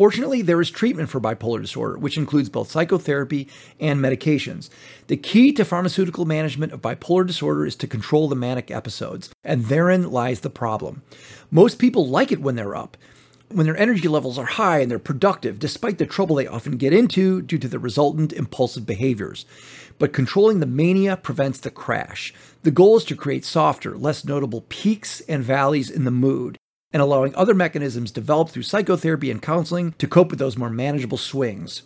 Fortunately, 0.00 0.40
there 0.40 0.62
is 0.62 0.70
treatment 0.70 1.10
for 1.10 1.20
bipolar 1.20 1.60
disorder, 1.60 1.98
which 1.98 2.16
includes 2.16 2.48
both 2.48 2.70
psychotherapy 2.70 3.46
and 3.78 4.00
medications. 4.00 4.70
The 5.08 5.18
key 5.18 5.52
to 5.52 5.62
pharmaceutical 5.62 6.24
management 6.24 6.72
of 6.72 6.80
bipolar 6.80 7.26
disorder 7.26 7.66
is 7.66 7.76
to 7.76 7.86
control 7.86 8.26
the 8.26 8.34
manic 8.34 8.70
episodes, 8.70 9.28
and 9.44 9.66
therein 9.66 10.10
lies 10.10 10.40
the 10.40 10.48
problem. 10.48 11.02
Most 11.50 11.78
people 11.78 12.08
like 12.08 12.32
it 12.32 12.40
when 12.40 12.54
they're 12.54 12.74
up, 12.74 12.96
when 13.52 13.66
their 13.66 13.76
energy 13.76 14.08
levels 14.08 14.38
are 14.38 14.46
high 14.46 14.78
and 14.78 14.90
they're 14.90 14.98
productive, 14.98 15.58
despite 15.58 15.98
the 15.98 16.06
trouble 16.06 16.36
they 16.36 16.46
often 16.46 16.78
get 16.78 16.94
into 16.94 17.42
due 17.42 17.58
to 17.58 17.68
the 17.68 17.78
resultant 17.78 18.32
impulsive 18.32 18.86
behaviors. 18.86 19.44
But 19.98 20.14
controlling 20.14 20.60
the 20.60 20.66
mania 20.66 21.18
prevents 21.18 21.60
the 21.60 21.70
crash. 21.70 22.32
The 22.62 22.70
goal 22.70 22.96
is 22.96 23.04
to 23.04 23.14
create 23.14 23.44
softer, 23.44 23.98
less 23.98 24.24
notable 24.24 24.62
peaks 24.70 25.20
and 25.28 25.44
valleys 25.44 25.90
in 25.90 26.04
the 26.04 26.10
mood 26.10 26.58
and 26.92 27.00
allowing 27.02 27.34
other 27.34 27.54
mechanisms 27.54 28.10
developed 28.10 28.50
through 28.50 28.62
psychotherapy 28.62 29.30
and 29.30 29.42
counseling 29.42 29.92
to 29.98 30.08
cope 30.08 30.30
with 30.30 30.38
those 30.38 30.58
more 30.58 30.70
manageable 30.70 31.18
swings. 31.18 31.82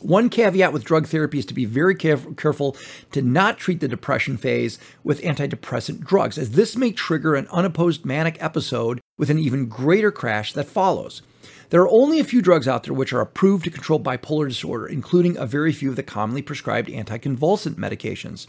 One 0.00 0.28
caveat 0.28 0.72
with 0.72 0.84
drug 0.84 1.08
therapy 1.08 1.40
is 1.40 1.46
to 1.46 1.54
be 1.54 1.64
very 1.64 1.96
careful 1.96 2.76
to 3.10 3.22
not 3.22 3.58
treat 3.58 3.80
the 3.80 3.88
depression 3.88 4.36
phase 4.36 4.78
with 5.02 5.22
antidepressant 5.22 6.04
drugs, 6.04 6.38
as 6.38 6.52
this 6.52 6.76
may 6.76 6.92
trigger 6.92 7.34
an 7.34 7.48
unopposed 7.48 8.04
manic 8.04 8.40
episode 8.40 9.00
with 9.18 9.28
an 9.28 9.40
even 9.40 9.66
greater 9.66 10.12
crash 10.12 10.52
that 10.52 10.68
follows. 10.68 11.22
There 11.70 11.82
are 11.82 11.90
only 11.90 12.20
a 12.20 12.24
few 12.24 12.40
drugs 12.40 12.68
out 12.68 12.84
there 12.84 12.94
which 12.94 13.12
are 13.12 13.20
approved 13.20 13.64
to 13.64 13.70
control 13.70 13.98
bipolar 13.98 14.48
disorder, 14.48 14.86
including 14.86 15.36
a 15.36 15.46
very 15.46 15.72
few 15.72 15.90
of 15.90 15.96
the 15.96 16.04
commonly 16.04 16.42
prescribed 16.42 16.88
anticonvulsant 16.88 17.74
medications. 17.74 18.46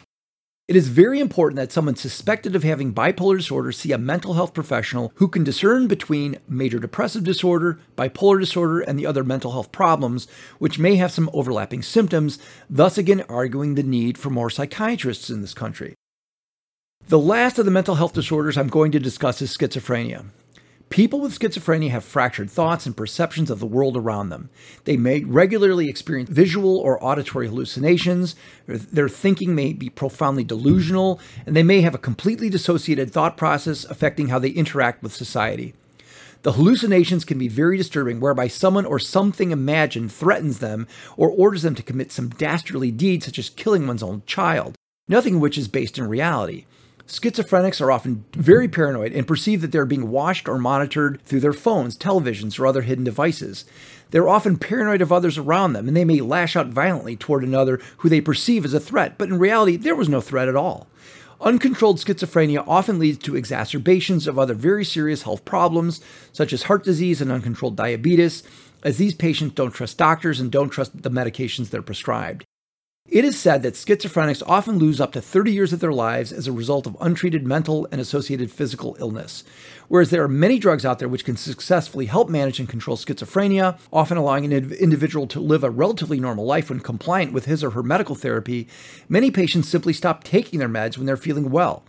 It 0.70 0.76
is 0.76 0.88
very 0.88 1.20
important 1.20 1.56
that 1.56 1.72
someone 1.72 1.96
suspected 1.96 2.56
of 2.56 2.62
having 2.62 2.94
bipolar 2.94 3.38
disorder 3.38 3.72
see 3.72 3.92
a 3.92 3.98
mental 3.98 4.36
health 4.36 4.54
professional 4.54 5.12
who 5.16 5.28
can 5.28 5.44
discern 5.44 5.88
between 5.88 6.38
major 6.48 6.78
depressive 6.78 7.24
disorder, 7.24 7.80
bipolar 7.98 8.40
disorder, 8.40 8.80
and 8.82 9.00
the 9.00 9.08
other 9.08 9.24
mental 9.24 9.54
health 9.54 9.72
problems, 9.72 10.28
which 10.60 10.78
may 10.78 10.96
have 10.98 11.12
some 11.12 11.28
overlapping 11.34 11.82
symptoms, 11.82 12.38
thus 12.70 13.00
again 13.00 13.24
arguing 13.28 13.74
the 13.74 13.82
need 13.82 14.16
for 14.16 14.30
more 14.30 14.52
psychiatrists 14.52 15.32
in 15.32 15.42
this 15.42 15.56
country. 15.56 15.96
The 17.08 17.18
last 17.18 17.58
of 17.58 17.66
the 17.66 17.72
mental 17.72 17.96
health 17.96 18.14
disorders 18.14 18.56
I'm 18.56 18.68
going 18.68 18.92
to 18.92 19.00
discuss 19.00 19.42
is 19.42 19.58
schizophrenia. 19.58 20.26
People 20.90 21.22
with 21.22 21.38
schizophrenia 21.38 21.92
have 21.92 22.04
fractured 22.04 22.50
thoughts 22.50 22.88
and 22.88 22.98
perceptions 22.98 23.52
of 23.52 23.60
the 23.60 23.68
world 23.68 23.96
around 23.96 24.30
them. 24.30 24.50
They 24.86 24.98
may 24.98 25.24
regularly 25.24 25.88
experience 25.88 26.30
visual 26.30 26.78
or 26.78 27.04
auditory 27.04 27.48
hallucinations, 27.48 28.36
their 28.66 29.08
thinking 29.08 29.54
may 29.54 29.74
be 29.74 29.90
profoundly 29.90 30.44
delusional, 30.44 31.20
and 31.46 31.56
they 31.56 31.62
may 31.62 31.82
have 31.82 31.94
a 31.94 32.00
completely 32.00 32.50
dissociated 32.50 33.12
thought 33.12 33.38
process 33.38 33.86
affecting 33.86 34.30
how 34.30 34.40
they 34.40 34.50
interact 34.50 35.04
with 35.04 35.14
society. 35.14 35.76
The 36.42 36.54
hallucinations 36.54 37.24
can 37.24 37.38
be 37.38 37.50
very 37.50 37.78
disturbing, 37.78 38.20
whereby 38.20 38.48
someone 38.48 38.86
or 38.88 38.98
something 38.98 39.52
imagined 39.52 40.12
threatens 40.12 40.58
them 40.58 40.88
or 41.18 41.30
orders 41.30 41.62
them 41.62 41.76
to 41.76 41.84
commit 41.84 42.12
some 42.12 42.30
dastardly 42.30 42.90
deed, 42.90 43.24
such 43.24 43.38
as 43.38 43.52
killing 43.52 43.86
one's 43.86 44.02
own 44.02 44.24
child, 44.26 44.76
nothing 45.08 45.40
which 45.40 45.58
is 45.58 45.68
based 45.68 46.00
in 46.00 46.08
reality. 46.08 46.66
Schizophrenics 47.10 47.82
are 47.82 47.92
often 47.92 48.24
very 48.34 48.68
paranoid 48.68 49.14
and 49.14 49.28
perceive 49.28 49.62
that 49.62 49.72
they're 49.72 49.88
being 49.88 50.12
watched 50.12 50.48
or 50.48 50.60
monitored 50.60 51.20
through 51.26 51.40
their 51.40 51.54
phones, 51.54 51.98
televisions, 51.98 52.60
or 52.60 52.68
other 52.68 52.84
hidden 52.84 53.04
devices. 53.04 53.66
They're 54.12 54.30
often 54.30 54.58
paranoid 54.58 55.02
of 55.02 55.12
others 55.12 55.36
around 55.36 55.74
them, 55.74 55.88
and 55.88 55.98
they 55.98 56.06
may 56.06 56.22
lash 56.22 56.56
out 56.56 56.68
violently 56.68 57.16
toward 57.16 57.44
another 57.44 57.82
who 57.98 58.10
they 58.10 58.22
perceive 58.22 58.64
as 58.64 58.76
a 58.76 58.80
threat, 58.80 59.18
but 59.18 59.28
in 59.28 59.40
reality, 59.40 59.76
there 59.76 59.96
was 59.96 60.08
no 60.08 60.22
threat 60.22 60.48
at 60.48 60.56
all. 60.56 60.88
Uncontrolled 61.42 61.98
schizophrenia 61.98 62.64
often 62.68 63.00
leads 63.00 63.18
to 63.20 63.36
exacerbations 63.36 64.28
of 64.28 64.38
other 64.38 64.54
very 64.54 64.86
serious 64.86 65.24
health 65.24 65.44
problems, 65.46 66.02
such 66.32 66.54
as 66.54 66.64
heart 66.64 66.84
disease 66.84 67.22
and 67.22 67.32
uncontrolled 67.32 67.76
diabetes, 67.76 68.44
as 68.84 68.98
these 68.98 69.16
patients 69.16 69.56
don't 69.56 69.72
trust 69.72 69.98
doctors 69.98 70.40
and 70.40 70.52
don't 70.52 70.70
trust 70.70 71.02
the 71.02 71.10
medications 71.10 71.72
they're 71.72 71.82
prescribed. 71.82 72.46
It 73.12 73.26
is 73.26 73.40
said 73.40 73.64
that 73.64 73.74
schizophrenics 73.74 74.44
often 74.46 74.78
lose 74.78 75.02
up 75.02 75.14
to 75.14 75.22
30 75.22 75.52
years 75.52 75.74
of 75.74 75.80
their 75.80 75.92
lives 75.92 76.32
as 76.32 76.46
a 76.46 76.52
result 76.52 76.86
of 76.86 76.96
untreated 77.02 77.44
mental 77.44 77.88
and 77.92 78.00
associated 78.00 78.52
physical 78.52 78.96
illness. 79.00 79.44
Whereas 79.88 80.12
there 80.12 80.22
are 80.22 80.28
many 80.28 80.60
drugs 80.60 80.86
out 80.86 81.00
there 81.00 81.08
which 81.08 81.26
can 81.26 81.36
successfully 81.36 82.06
help 82.06 82.30
manage 82.30 82.60
and 82.60 82.70
control 82.70 82.98
schizophrenia, 82.98 83.80
often 83.92 84.18
allowing 84.18 84.46
an 84.46 84.74
individual 84.74 85.26
to 85.26 85.40
live 85.40 85.64
a 85.64 85.72
relatively 85.72 86.20
normal 86.20 86.46
life 86.46 86.70
when 86.70 86.82
compliant 86.82 87.34
with 87.34 87.46
his 87.46 87.64
or 87.64 87.72
her 87.72 87.82
medical 87.82 88.14
therapy, 88.14 88.68
many 89.08 89.32
patients 89.32 89.68
simply 89.68 89.92
stop 89.92 90.24
taking 90.24 90.60
their 90.60 90.70
meds 90.70 90.96
when 90.96 91.08
they're 91.08 91.18
feeling 91.18 91.50
well. 91.50 91.84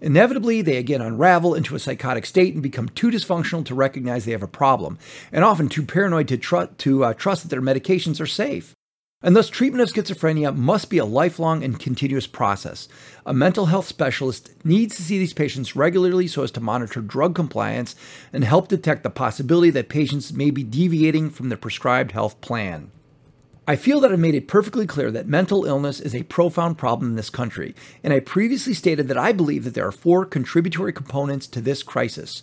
Inevitably, 0.00 0.62
they 0.62 0.78
again 0.78 1.02
unravel 1.02 1.54
into 1.54 1.76
a 1.76 1.78
psychotic 1.78 2.24
state 2.24 2.54
and 2.54 2.62
become 2.62 2.88
too 2.88 3.10
dysfunctional 3.10 3.62
to 3.66 3.74
recognize 3.74 4.24
they 4.24 4.32
have 4.32 4.42
a 4.42 4.48
problem, 4.48 4.98
and 5.30 5.44
often 5.44 5.68
too 5.68 5.82
paranoid 5.82 6.28
to, 6.28 6.38
tr- 6.38 6.64
to 6.78 7.04
uh, 7.04 7.12
trust 7.12 7.42
that 7.42 7.50
their 7.50 7.60
medications 7.60 8.22
are 8.22 8.26
safe. 8.26 8.74
And 9.22 9.36
thus, 9.36 9.48
treatment 9.48 9.82
of 9.82 9.88
schizophrenia 9.88 10.54
must 10.56 10.90
be 10.90 10.98
a 10.98 11.04
lifelong 11.04 11.62
and 11.62 11.78
continuous 11.78 12.26
process. 12.26 12.88
A 13.24 13.32
mental 13.32 13.66
health 13.66 13.86
specialist 13.86 14.50
needs 14.64 14.96
to 14.96 15.02
see 15.02 15.18
these 15.18 15.32
patients 15.32 15.76
regularly 15.76 16.26
so 16.26 16.42
as 16.42 16.50
to 16.52 16.60
monitor 16.60 17.00
drug 17.00 17.34
compliance 17.34 17.94
and 18.32 18.42
help 18.42 18.66
detect 18.66 19.04
the 19.04 19.10
possibility 19.10 19.70
that 19.70 19.88
patients 19.88 20.32
may 20.32 20.50
be 20.50 20.64
deviating 20.64 21.30
from 21.30 21.50
the 21.50 21.56
prescribed 21.56 22.12
health 22.12 22.40
plan. 22.40 22.90
I 23.64 23.76
feel 23.76 24.00
that 24.00 24.10
I've 24.10 24.18
made 24.18 24.34
it 24.34 24.48
perfectly 24.48 24.88
clear 24.88 25.12
that 25.12 25.28
mental 25.28 25.64
illness 25.64 26.00
is 26.00 26.16
a 26.16 26.24
profound 26.24 26.78
problem 26.78 27.10
in 27.10 27.16
this 27.16 27.30
country, 27.30 27.76
and 28.02 28.12
I 28.12 28.18
previously 28.18 28.74
stated 28.74 29.06
that 29.06 29.16
I 29.16 29.30
believe 29.30 29.62
that 29.62 29.74
there 29.74 29.86
are 29.86 29.92
four 29.92 30.24
contributory 30.24 30.92
components 30.92 31.46
to 31.46 31.60
this 31.60 31.84
crisis. 31.84 32.42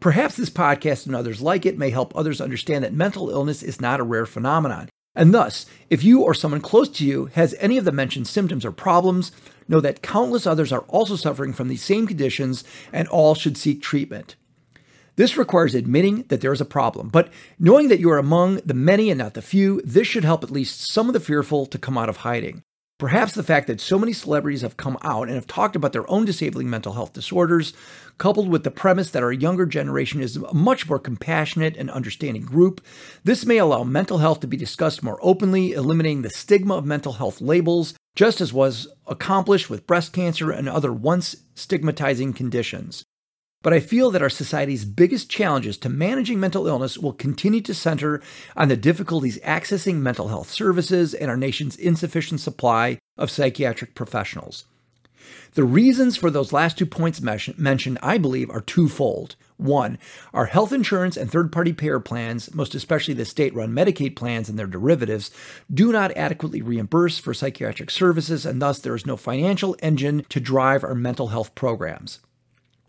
Perhaps 0.00 0.36
this 0.36 0.48
podcast 0.48 1.04
and 1.04 1.14
others 1.14 1.42
like 1.42 1.66
it 1.66 1.76
may 1.76 1.90
help 1.90 2.16
others 2.16 2.40
understand 2.40 2.82
that 2.82 2.94
mental 2.94 3.28
illness 3.28 3.62
is 3.62 3.78
not 3.78 4.00
a 4.00 4.04
rare 4.04 4.24
phenomenon. 4.24 4.88
And 5.18 5.34
thus, 5.34 5.66
if 5.90 6.04
you 6.04 6.22
or 6.22 6.32
someone 6.32 6.60
close 6.60 6.88
to 6.90 7.04
you 7.04 7.26
has 7.34 7.56
any 7.58 7.76
of 7.76 7.84
the 7.84 7.90
mentioned 7.90 8.28
symptoms 8.28 8.64
or 8.64 8.70
problems, 8.70 9.32
know 9.66 9.80
that 9.80 10.00
countless 10.00 10.46
others 10.46 10.72
are 10.72 10.84
also 10.86 11.16
suffering 11.16 11.52
from 11.52 11.66
these 11.66 11.82
same 11.82 12.06
conditions 12.06 12.62
and 12.92 13.08
all 13.08 13.34
should 13.34 13.58
seek 13.58 13.82
treatment. 13.82 14.36
This 15.16 15.36
requires 15.36 15.74
admitting 15.74 16.22
that 16.28 16.40
there 16.40 16.52
is 16.52 16.60
a 16.60 16.64
problem, 16.64 17.08
but 17.08 17.32
knowing 17.58 17.88
that 17.88 17.98
you 17.98 18.08
are 18.10 18.18
among 18.18 18.60
the 18.64 18.74
many 18.74 19.10
and 19.10 19.18
not 19.18 19.34
the 19.34 19.42
few, 19.42 19.82
this 19.84 20.06
should 20.06 20.22
help 20.22 20.44
at 20.44 20.52
least 20.52 20.92
some 20.92 21.08
of 21.08 21.14
the 21.14 21.20
fearful 21.20 21.66
to 21.66 21.78
come 21.78 21.98
out 21.98 22.08
of 22.08 22.18
hiding. 22.18 22.62
Perhaps 22.98 23.34
the 23.34 23.44
fact 23.44 23.68
that 23.68 23.80
so 23.80 23.96
many 23.96 24.12
celebrities 24.12 24.62
have 24.62 24.76
come 24.76 24.98
out 25.02 25.28
and 25.28 25.36
have 25.36 25.46
talked 25.46 25.76
about 25.76 25.92
their 25.92 26.10
own 26.10 26.24
disabling 26.24 26.68
mental 26.68 26.94
health 26.94 27.12
disorders, 27.12 27.72
coupled 28.18 28.48
with 28.48 28.64
the 28.64 28.72
premise 28.72 29.10
that 29.10 29.22
our 29.22 29.32
younger 29.32 29.66
generation 29.66 30.20
is 30.20 30.36
a 30.36 30.52
much 30.52 30.88
more 30.88 30.98
compassionate 30.98 31.76
and 31.76 31.92
understanding 31.92 32.42
group, 32.42 32.84
this 33.22 33.46
may 33.46 33.58
allow 33.58 33.84
mental 33.84 34.18
health 34.18 34.40
to 34.40 34.48
be 34.48 34.56
discussed 34.56 35.04
more 35.04 35.20
openly, 35.22 35.74
eliminating 35.74 36.22
the 36.22 36.30
stigma 36.30 36.74
of 36.74 36.84
mental 36.84 37.12
health 37.12 37.40
labels, 37.40 37.94
just 38.16 38.40
as 38.40 38.52
was 38.52 38.88
accomplished 39.06 39.70
with 39.70 39.86
breast 39.86 40.12
cancer 40.12 40.50
and 40.50 40.68
other 40.68 40.92
once 40.92 41.36
stigmatizing 41.54 42.32
conditions. 42.32 43.04
But 43.62 43.72
I 43.72 43.80
feel 43.80 44.12
that 44.12 44.22
our 44.22 44.30
society's 44.30 44.84
biggest 44.84 45.28
challenges 45.28 45.76
to 45.78 45.88
managing 45.88 46.38
mental 46.38 46.68
illness 46.68 46.96
will 46.96 47.12
continue 47.12 47.60
to 47.62 47.74
center 47.74 48.22
on 48.56 48.68
the 48.68 48.76
difficulties 48.76 49.40
accessing 49.40 49.96
mental 49.96 50.28
health 50.28 50.50
services 50.50 51.12
and 51.12 51.28
our 51.28 51.36
nation's 51.36 51.74
insufficient 51.74 52.40
supply 52.40 52.98
of 53.16 53.32
psychiatric 53.32 53.96
professionals. 53.96 54.64
The 55.54 55.64
reasons 55.64 56.16
for 56.16 56.30
those 56.30 56.52
last 56.52 56.78
two 56.78 56.86
points 56.86 57.20
mentioned, 57.20 57.98
I 58.00 58.16
believe, 58.16 58.48
are 58.48 58.60
twofold. 58.60 59.34
One, 59.56 59.98
our 60.32 60.46
health 60.46 60.72
insurance 60.72 61.16
and 61.16 61.28
third 61.28 61.50
party 61.50 61.72
payer 61.72 61.98
plans, 61.98 62.54
most 62.54 62.76
especially 62.76 63.14
the 63.14 63.24
state 63.24 63.52
run 63.54 63.72
Medicaid 63.72 64.14
plans 64.14 64.48
and 64.48 64.56
their 64.56 64.68
derivatives, 64.68 65.32
do 65.72 65.90
not 65.90 66.16
adequately 66.16 66.62
reimburse 66.62 67.18
for 67.18 67.34
psychiatric 67.34 67.90
services, 67.90 68.46
and 68.46 68.62
thus 68.62 68.78
there 68.78 68.94
is 68.94 69.04
no 69.04 69.16
financial 69.16 69.74
engine 69.82 70.24
to 70.28 70.38
drive 70.38 70.84
our 70.84 70.94
mental 70.94 71.28
health 71.28 71.56
programs. 71.56 72.20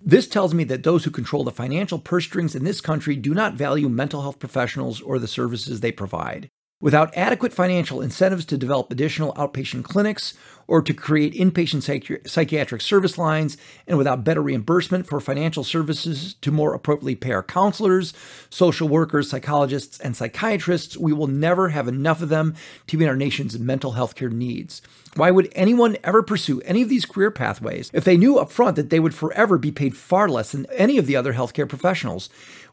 This 0.02 0.28
tells 0.28 0.54
me 0.54 0.64
that 0.66 0.84
those 0.84 1.04
who 1.04 1.12
control 1.12 1.44
the 1.44 1.52
financial 1.52 2.00
purse 2.00 2.26
strings 2.26 2.56
in 2.56 2.64
this 2.64 2.80
country 2.80 3.16
do 3.16 3.34
not 3.34 3.56
value 3.56 3.90
mental 3.90 4.22
health 4.22 4.40
professionals 4.40 5.02
or 5.02 5.20
the 5.20 5.28
services 5.28 5.82
they 5.82 5.92
provide. 5.92 6.50
Without 6.82 7.16
adequate 7.18 7.52
financial 7.52 8.00
incentives 8.00 8.46
to 8.46 8.58
develop 8.58 8.90
additional 8.90 9.34
outpatient 9.34 9.84
clinics 9.84 10.34
or 10.66 10.82
to 10.82 10.94
create 10.94 11.34
inpatient 11.34 11.82
psychi- 11.82 12.26
psychiatric 12.30 12.80
service 12.80 13.18
lines, 13.18 13.58
and 13.86 13.98
without 13.98 14.24
better 14.24 14.42
reimbursement 14.42 15.06
for 15.06 15.20
financial 15.20 15.64
services 15.66 16.36
to 16.36 16.52
more 16.52 16.74
appropriately 16.74 17.16
pay 17.16 17.32
our 17.32 17.44
counselors, 17.44 18.14
social 18.50 18.88
workers, 18.88 19.30
psychologists, 19.30 20.00
and 20.00 20.16
psychiatrists, 20.16 20.96
we 20.96 21.12
will 21.12 21.28
never 21.28 21.70
have 21.70 21.88
enough 21.88 22.22
of 22.22 22.30
them 22.30 22.56
to 22.88 22.98
meet 22.98 23.08
our 23.08 23.16
nation's 23.16 23.60
mental 23.60 23.94
health 23.94 24.16
care 24.16 24.30
needs. 24.30 24.82
Why 25.16 25.32
would 25.32 25.52
anyone 25.56 25.98
ever 26.04 26.22
pursue 26.22 26.62
any 26.62 26.84
of 26.84 26.88
these 26.88 27.06
career 27.06 27.32
pathways 27.32 27.90
if 27.94 28.04
they 28.04 28.16
knew 28.16 28.38
up 28.38 28.52
front 28.52 28.76
that 28.76 28.92
they 28.92 29.00
would 29.00 29.16
forever 29.16 29.58
be 29.58 29.72
paid 29.72 29.98
far 29.98 30.30
less 30.30 30.52
than 30.52 30.68
any 30.68 31.00
of 31.00 31.08
the 31.08 31.16
other 31.16 31.34
healthcare 31.34 31.68
professionals? 31.68 32.30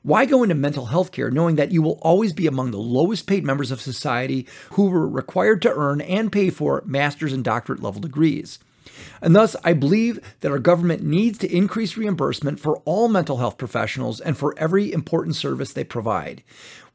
Why 0.07 0.24
go 0.24 0.44
into 0.44 0.54
mental 0.54 0.86
health 0.86 1.11
care 1.11 1.32
knowing 1.32 1.57
that 1.57 1.72
you 1.72 1.82
will 1.82 1.98
always 2.00 2.32
be 2.32 2.46
among 2.46 2.70
the 2.70 2.78
lowest 2.78 3.26
paid 3.26 3.44
members 3.44 3.72
of 3.72 3.80
society 3.80 4.46
who 4.74 4.88
were 4.88 5.09
required 5.09 5.61
to 5.62 5.74
earn 5.74 6.00
and 6.00 6.30
pay 6.30 6.48
for 6.48 6.84
master's 6.86 7.32
and 7.32 7.42
doctorate 7.42 7.82
level 7.82 8.00
degrees? 8.00 8.61
And 9.20 9.34
thus, 9.34 9.57
I 9.64 9.72
believe 9.72 10.20
that 10.42 10.52
our 10.52 10.61
government 10.61 11.02
needs 11.02 11.38
to 11.38 11.52
increase 11.52 11.96
reimbursement 11.96 12.61
for 12.61 12.76
all 12.84 13.09
mental 13.09 13.38
health 13.38 13.59
professionals 13.59 14.20
and 14.20 14.38
for 14.38 14.57
every 14.57 14.92
important 14.92 15.34
service 15.34 15.72
they 15.72 15.82
provide. 15.82 16.44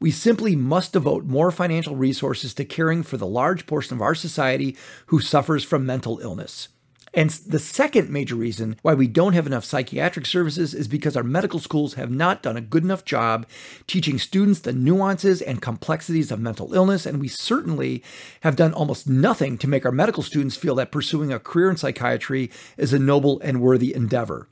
We 0.00 0.10
simply 0.10 0.56
must 0.56 0.94
devote 0.94 1.26
more 1.26 1.50
financial 1.50 1.96
resources 1.96 2.54
to 2.54 2.64
caring 2.64 3.02
for 3.02 3.18
the 3.18 3.26
large 3.26 3.66
portion 3.66 3.94
of 3.94 4.00
our 4.00 4.14
society 4.14 4.74
who 5.08 5.20
suffers 5.20 5.64
from 5.64 5.84
mental 5.84 6.18
illness. 6.20 6.68
And 7.14 7.30
the 7.30 7.58
second 7.58 8.08
major 8.08 8.34
reason 8.34 8.76
why 8.82 8.94
we 8.94 9.06
don't 9.06 9.34
have 9.34 9.46
enough 9.46 9.64
psychiatric 9.64 10.24
services 10.24 10.72
is 10.72 10.88
because 10.88 11.16
our 11.16 11.22
medical 11.22 11.58
schools 11.58 11.94
have 11.94 12.10
not 12.10 12.42
done 12.42 12.56
a 12.56 12.62
good 12.62 12.84
enough 12.84 13.04
job 13.04 13.46
teaching 13.86 14.18
students 14.18 14.60
the 14.60 14.72
nuances 14.72 15.42
and 15.42 15.60
complexities 15.60 16.30
of 16.30 16.40
mental 16.40 16.72
illness. 16.72 17.04
And 17.04 17.20
we 17.20 17.28
certainly 17.28 18.02
have 18.40 18.56
done 18.56 18.72
almost 18.72 19.08
nothing 19.08 19.58
to 19.58 19.68
make 19.68 19.84
our 19.84 19.92
medical 19.92 20.22
students 20.22 20.56
feel 20.56 20.74
that 20.76 20.92
pursuing 20.92 21.32
a 21.32 21.38
career 21.38 21.70
in 21.70 21.76
psychiatry 21.76 22.50
is 22.78 22.92
a 22.92 22.98
noble 22.98 23.40
and 23.40 23.60
worthy 23.60 23.94
endeavor. 23.94 24.48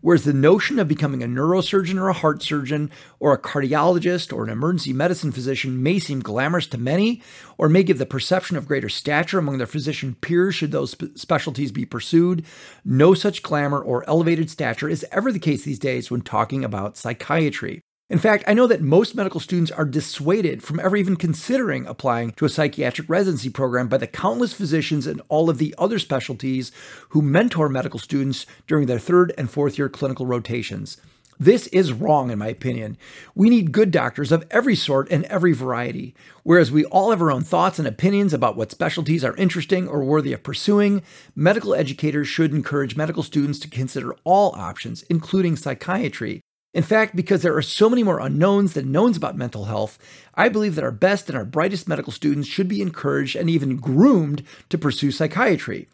Whereas 0.00 0.24
the 0.24 0.32
notion 0.32 0.78
of 0.78 0.88
becoming 0.88 1.22
a 1.22 1.26
neurosurgeon 1.26 2.00
or 2.00 2.08
a 2.08 2.14
heart 2.14 2.42
surgeon 2.42 2.90
or 3.18 3.32
a 3.32 3.40
cardiologist 3.40 4.32
or 4.32 4.44
an 4.44 4.50
emergency 4.50 4.92
medicine 4.92 5.32
physician 5.32 5.82
may 5.82 5.98
seem 5.98 6.20
glamorous 6.20 6.66
to 6.68 6.78
many 6.78 7.22
or 7.58 7.68
may 7.68 7.82
give 7.82 7.98
the 7.98 8.06
perception 8.06 8.56
of 8.56 8.66
greater 8.66 8.88
stature 8.88 9.38
among 9.38 9.58
their 9.58 9.66
physician 9.66 10.16
peers 10.20 10.54
should 10.54 10.72
those 10.72 10.96
specialties 11.14 11.72
be 11.72 11.84
pursued, 11.84 12.44
no 12.84 13.14
such 13.14 13.42
glamour 13.42 13.80
or 13.80 14.08
elevated 14.08 14.50
stature 14.50 14.88
is 14.88 15.04
ever 15.12 15.30
the 15.30 15.38
case 15.38 15.64
these 15.64 15.78
days 15.78 16.10
when 16.10 16.22
talking 16.22 16.64
about 16.64 16.96
psychiatry. 16.96 17.82
In 18.10 18.18
fact, 18.18 18.42
I 18.48 18.54
know 18.54 18.66
that 18.66 18.82
most 18.82 19.14
medical 19.14 19.38
students 19.38 19.70
are 19.70 19.84
dissuaded 19.84 20.64
from 20.64 20.80
ever 20.80 20.96
even 20.96 21.14
considering 21.14 21.86
applying 21.86 22.32
to 22.32 22.44
a 22.44 22.48
psychiatric 22.48 23.08
residency 23.08 23.50
program 23.50 23.86
by 23.86 23.98
the 23.98 24.08
countless 24.08 24.52
physicians 24.52 25.06
and 25.06 25.22
all 25.28 25.48
of 25.48 25.58
the 25.58 25.72
other 25.78 26.00
specialties 26.00 26.72
who 27.10 27.22
mentor 27.22 27.68
medical 27.68 28.00
students 28.00 28.46
during 28.66 28.88
their 28.88 28.98
third 28.98 29.32
and 29.38 29.48
fourth 29.48 29.78
year 29.78 29.88
clinical 29.88 30.26
rotations. 30.26 30.96
This 31.38 31.68
is 31.68 31.92
wrong, 31.92 32.32
in 32.32 32.40
my 32.40 32.48
opinion. 32.48 32.98
We 33.36 33.48
need 33.48 33.70
good 33.70 33.92
doctors 33.92 34.32
of 34.32 34.44
every 34.50 34.74
sort 34.74 35.08
and 35.08 35.24
every 35.26 35.52
variety. 35.52 36.12
Whereas 36.42 36.72
we 36.72 36.84
all 36.86 37.10
have 37.10 37.22
our 37.22 37.30
own 37.30 37.44
thoughts 37.44 37.78
and 37.78 37.86
opinions 37.86 38.34
about 38.34 38.56
what 38.56 38.72
specialties 38.72 39.24
are 39.24 39.36
interesting 39.36 39.86
or 39.86 40.02
worthy 40.02 40.32
of 40.32 40.42
pursuing, 40.42 41.02
medical 41.36 41.76
educators 41.76 42.26
should 42.26 42.52
encourage 42.52 42.96
medical 42.96 43.22
students 43.22 43.60
to 43.60 43.70
consider 43.70 44.16
all 44.24 44.52
options, 44.56 45.04
including 45.04 45.54
psychiatry, 45.56 46.42
in 46.72 46.82
fact, 46.84 47.16
because 47.16 47.42
there 47.42 47.56
are 47.56 47.62
so 47.62 47.90
many 47.90 48.02
more 48.04 48.20
unknowns 48.20 48.74
than 48.74 48.92
knowns 48.92 49.16
about 49.16 49.36
mental 49.36 49.64
health, 49.64 49.98
I 50.34 50.48
believe 50.48 50.76
that 50.76 50.84
our 50.84 50.92
best 50.92 51.28
and 51.28 51.36
our 51.36 51.44
brightest 51.44 51.88
medical 51.88 52.12
students 52.12 52.48
should 52.48 52.68
be 52.68 52.80
encouraged 52.80 53.34
and 53.34 53.50
even 53.50 53.76
groomed 53.76 54.44
to 54.68 54.78
pursue 54.78 55.10
psychiatry. 55.10 55.88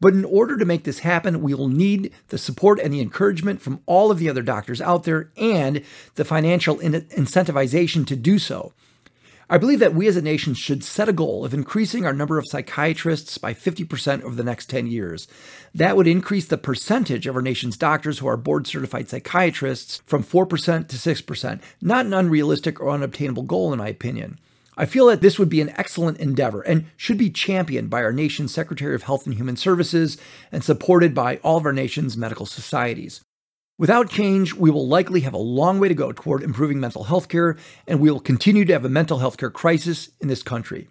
But 0.00 0.12
in 0.12 0.24
order 0.24 0.56
to 0.58 0.66
make 0.66 0.84
this 0.84 1.00
happen, 1.00 1.42
we 1.42 1.54
will 1.54 1.68
need 1.68 2.12
the 2.28 2.38
support 2.38 2.78
and 2.78 2.92
the 2.92 3.00
encouragement 3.00 3.60
from 3.62 3.80
all 3.86 4.10
of 4.10 4.18
the 4.18 4.28
other 4.28 4.42
doctors 4.42 4.80
out 4.80 5.04
there 5.04 5.30
and 5.36 5.82
the 6.14 6.24
financial 6.24 6.76
incentivization 6.76 8.06
to 8.06 8.14
do 8.14 8.38
so. 8.38 8.72
I 9.50 9.56
believe 9.56 9.78
that 9.78 9.94
we 9.94 10.06
as 10.06 10.16
a 10.16 10.22
nation 10.22 10.52
should 10.52 10.84
set 10.84 11.08
a 11.08 11.12
goal 11.12 11.42
of 11.42 11.54
increasing 11.54 12.04
our 12.04 12.12
number 12.12 12.36
of 12.36 12.44
psychiatrists 12.46 13.38
by 13.38 13.54
50% 13.54 14.22
over 14.22 14.34
the 14.34 14.44
next 14.44 14.68
10 14.68 14.86
years. 14.86 15.26
That 15.74 15.96
would 15.96 16.06
increase 16.06 16.46
the 16.46 16.58
percentage 16.58 17.26
of 17.26 17.34
our 17.34 17.40
nation's 17.40 17.78
doctors 17.78 18.18
who 18.18 18.26
are 18.26 18.36
board 18.36 18.66
certified 18.66 19.08
psychiatrists 19.08 20.02
from 20.04 20.22
4% 20.22 20.88
to 20.88 20.96
6%. 20.96 21.62
Not 21.80 22.04
an 22.04 22.12
unrealistic 22.12 22.78
or 22.78 22.90
unobtainable 22.90 23.44
goal, 23.44 23.72
in 23.72 23.78
my 23.78 23.88
opinion. 23.88 24.38
I 24.76 24.84
feel 24.84 25.06
that 25.06 25.22
this 25.22 25.38
would 25.38 25.48
be 25.48 25.62
an 25.62 25.72
excellent 25.78 26.18
endeavor 26.18 26.60
and 26.60 26.84
should 26.98 27.16
be 27.16 27.30
championed 27.30 27.88
by 27.88 28.02
our 28.02 28.12
nation's 28.12 28.52
Secretary 28.52 28.94
of 28.94 29.04
Health 29.04 29.24
and 29.24 29.34
Human 29.34 29.56
Services 29.56 30.18
and 30.52 30.62
supported 30.62 31.14
by 31.14 31.38
all 31.38 31.56
of 31.56 31.64
our 31.64 31.72
nation's 31.72 32.18
medical 32.18 32.46
societies. 32.46 33.22
Without 33.78 34.10
change, 34.10 34.54
we 34.54 34.72
will 34.72 34.88
likely 34.88 35.20
have 35.20 35.34
a 35.34 35.38
long 35.38 35.78
way 35.78 35.86
to 35.86 35.94
go 35.94 36.10
toward 36.10 36.42
improving 36.42 36.80
mental 36.80 37.04
health 37.04 37.28
care, 37.28 37.56
and 37.86 38.00
we 38.00 38.10
will 38.10 38.18
continue 38.18 38.64
to 38.64 38.72
have 38.72 38.84
a 38.84 38.88
mental 38.88 39.18
health 39.18 39.36
care 39.36 39.50
crisis 39.50 40.10
in 40.20 40.26
this 40.26 40.42
country. 40.42 40.88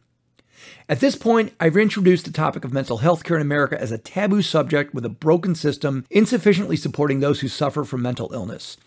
At 0.87 1.01
this 1.01 1.17
point, 1.17 1.51
I've 1.59 1.75
introduced 1.75 2.23
the 2.23 2.31
topic 2.31 2.63
of 2.63 2.71
mental 2.71 2.99
health 2.99 3.25
care 3.25 3.35
in 3.35 3.41
America 3.41 3.79
as 3.79 3.91
a 3.91 3.97
taboo 3.97 4.41
subject 4.41 4.93
with 4.93 5.03
a 5.03 5.09
broken 5.09 5.53
system 5.53 6.05
insufficiently 6.09 6.77
supporting 6.77 7.19
those 7.19 7.41
who 7.41 7.49
suffer 7.49 7.83
from 7.83 8.01
mental 8.01 8.33
illness. 8.33 8.77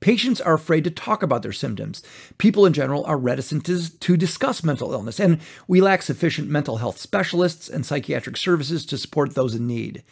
Patients 0.00 0.40
are 0.40 0.54
afraid 0.54 0.84
to 0.84 0.90
talk 0.90 1.22
about 1.22 1.42
their 1.42 1.52
symptoms. 1.52 2.02
People 2.36 2.66
in 2.66 2.74
general 2.74 3.04
are 3.06 3.16
reticent 3.16 3.64
to, 3.64 3.98
to, 4.00 4.16
discuss 4.16 4.62
mental 4.62 4.92
illness, 4.92 5.18
and 5.18 5.40
we 5.66 5.80
lack 5.80 6.02
sufficient 6.02 6.48
mental 6.48 6.76
health 6.76 6.98
specialists 6.98 7.70
and 7.70 7.86
psychiatric 7.86 8.36
services 8.36 8.84
to 8.86 8.98
support 8.98 9.34
those 9.34 9.54
in 9.54 9.66
need. 9.66 10.02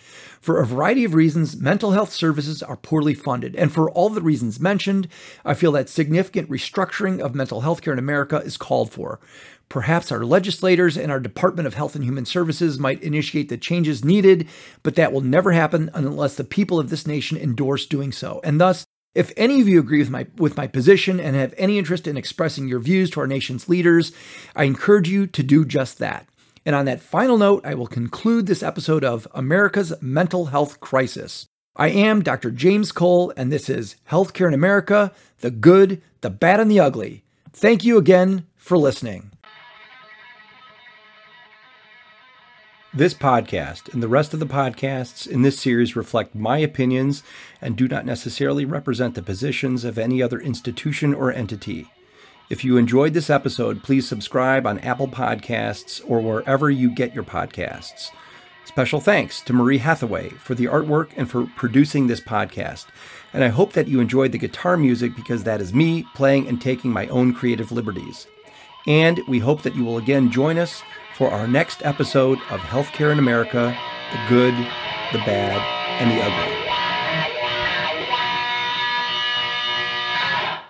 For 0.41 0.61
a 0.61 0.67
variety 0.67 1.05
of 1.05 1.15
reasons, 1.15 1.57
mental 1.57 1.93
health 1.93 2.11
services 2.11 2.63
are 2.63 2.77
poorly 2.77 3.13
funded, 3.13 3.55
and 3.55 3.71
for 3.71 3.91
all 3.91 4.09
the 4.09 4.23
reasons 4.23 4.59
mentioned, 4.59 5.09
I 5.45 5.55
feel 5.55 5.73
that 5.73 5.91
significant 5.91 6.49
restructuring 6.49 7.21
of 7.21 7.35
mental 7.35 7.61
health 7.61 7.83
care 7.83 7.93
in 7.93 7.99
America 7.99 8.39
is 8.39 8.57
called 8.57 8.91
for. 8.91 9.21
Perhaps 9.69 10.13
our 10.13 10.25
legislators 10.25 10.99
and 10.99 11.11
our 11.11 11.21
Department 11.21 11.67
of 11.67 11.75
Health 11.75 11.95
and 11.95 12.05
Human 12.05 12.27
Services 12.27 12.79
might 12.79 13.03
initiate 13.03 13.49
the 13.49 13.57
changes 13.57 14.05
needed, 14.05 14.47
but 14.83 14.97
that 14.97 15.13
will 15.13 15.23
never 15.23 15.53
happen 15.53 15.91
unless 15.95 16.35
the 16.35 16.45
people 16.45 16.79
of 16.79 16.91
this 16.91 17.07
nation 17.07 17.39
endorse 17.39 17.87
doing 17.87 18.13
so. 18.13 18.41
And 18.45 18.61
thus, 18.61 18.85
if 19.15 19.33
any 19.37 19.61
of 19.61 19.69
you 19.69 19.79
agree 19.79 19.99
with 19.99 20.11
my 20.11 20.27
with 20.37 20.57
my 20.57 20.67
position 20.67 21.21
and 21.21 21.37
have 21.37 21.55
any 21.59 21.79
interest 21.79 22.07
in 22.07 22.17
expressing 22.17 22.69
your 22.69 22.79
views 22.79 23.11
to 23.11 23.21
our 23.21 23.27
nation's 23.27 23.69
leaders, 23.69 24.13
I 24.57 24.65
encourage 24.65 25.09
you 25.09 25.27
to 25.27 25.43
do 25.43 25.65
just 25.65 25.99
that. 25.99 26.27
And 26.65 26.77
on 26.77 26.85
that 26.87 27.01
final 27.01 27.39
note, 27.39 27.67
I 27.67 27.75
will 27.75 27.87
conclude 27.87 28.47
this 28.47 28.63
episode 28.63 29.05
of 29.05 29.27
America's 29.35 29.93
Mental 30.01 30.47
Health 30.47 30.81
Crisis. 30.81 31.47
I 31.75 31.89
am 31.89 32.23
Dr. 32.23 32.51
James 32.51 32.93
Cole, 32.93 33.33
and 33.37 33.51
this 33.51 33.69
is 33.69 33.97
Healthcare 34.11 34.49
in 34.49 34.55
America 34.55 35.13
the 35.41 35.51
good, 35.51 36.01
the 36.21 36.31
bad, 36.31 36.61
and 36.61 36.71
the 36.71 36.79
ugly. 36.79 37.25
Thank 37.53 37.83
you 37.83 37.99
again 37.99 38.47
for 38.57 38.79
listening. 38.79 39.32
This 42.95 43.15
podcast 43.15 43.91
and 43.95 44.03
the 44.03 44.09
rest 44.09 44.35
of 44.35 44.41
the 44.41 44.45
podcasts 44.45 45.27
in 45.27 45.41
this 45.41 45.59
series 45.59 45.97
reflect 45.97 46.35
my 46.35 46.59
opinions 46.59 47.23
and 47.59 47.75
do 47.75 47.89
not 47.89 48.05
necessarily 48.05 48.67
represent 48.67 49.15
the 49.15 49.23
positions 49.23 49.83
of 49.85 49.97
any 49.97 50.23
other 50.23 50.39
institution 50.39 51.15
or 51.15 51.33
entity. 51.33 51.91
If 52.51 52.67
you 52.67 52.77
enjoyed 52.77 53.15
this 53.15 53.31
episode, 53.31 53.83
please 53.83 54.07
subscribe 54.07 54.67
on 54.67 54.79
Apple 54.81 55.09
Podcasts 55.09 56.03
or 56.07 56.21
wherever 56.21 56.71
you 56.71 56.95
get 56.95 57.15
your 57.15 57.25
podcasts. 57.25 58.11
Special 58.67 59.01
thanks 59.01 59.41
to 59.41 59.55
Marie 59.55 59.79
Hathaway 59.79 60.29
for 60.29 60.55
the 60.55 60.67
artwork 60.67 61.13
and 61.17 61.31
for 61.31 61.47
producing 61.57 62.09
this 62.09 62.21
podcast. 62.21 62.89
And 63.33 63.43
I 63.43 63.49
hope 63.49 63.73
that 63.73 63.89
you 63.89 64.01
enjoyed 64.01 64.33
the 64.33 64.39
guitar 64.39 64.77
music 64.77 65.17
because 65.17 65.45
that 65.45 65.63
is 65.63 65.73
me 65.73 66.05
playing 66.15 66.47
and 66.47 66.61
taking 66.61 66.93
my 66.93 67.07
own 67.07 67.33
creative 67.33 67.73
liberties. 67.73 68.27
And 68.87 69.19
we 69.27 69.39
hope 69.39 69.63
that 69.63 69.77
you 69.77 69.83
will 69.83 69.97
again 69.97 70.31
join 70.31 70.59
us 70.59 70.83
for 71.23 71.31
our 71.31 71.47
next 71.47 71.85
episode 71.85 72.41
of 72.51 72.59
Healthcare 72.59 73.13
in 73.13 73.21
America 73.21 73.79
the 74.11 74.19
Good, 74.29 74.55
the 75.13 75.19
Bad, 75.19 75.61
and 76.01 76.11
the 76.11 76.21
Ugly. 76.21 76.62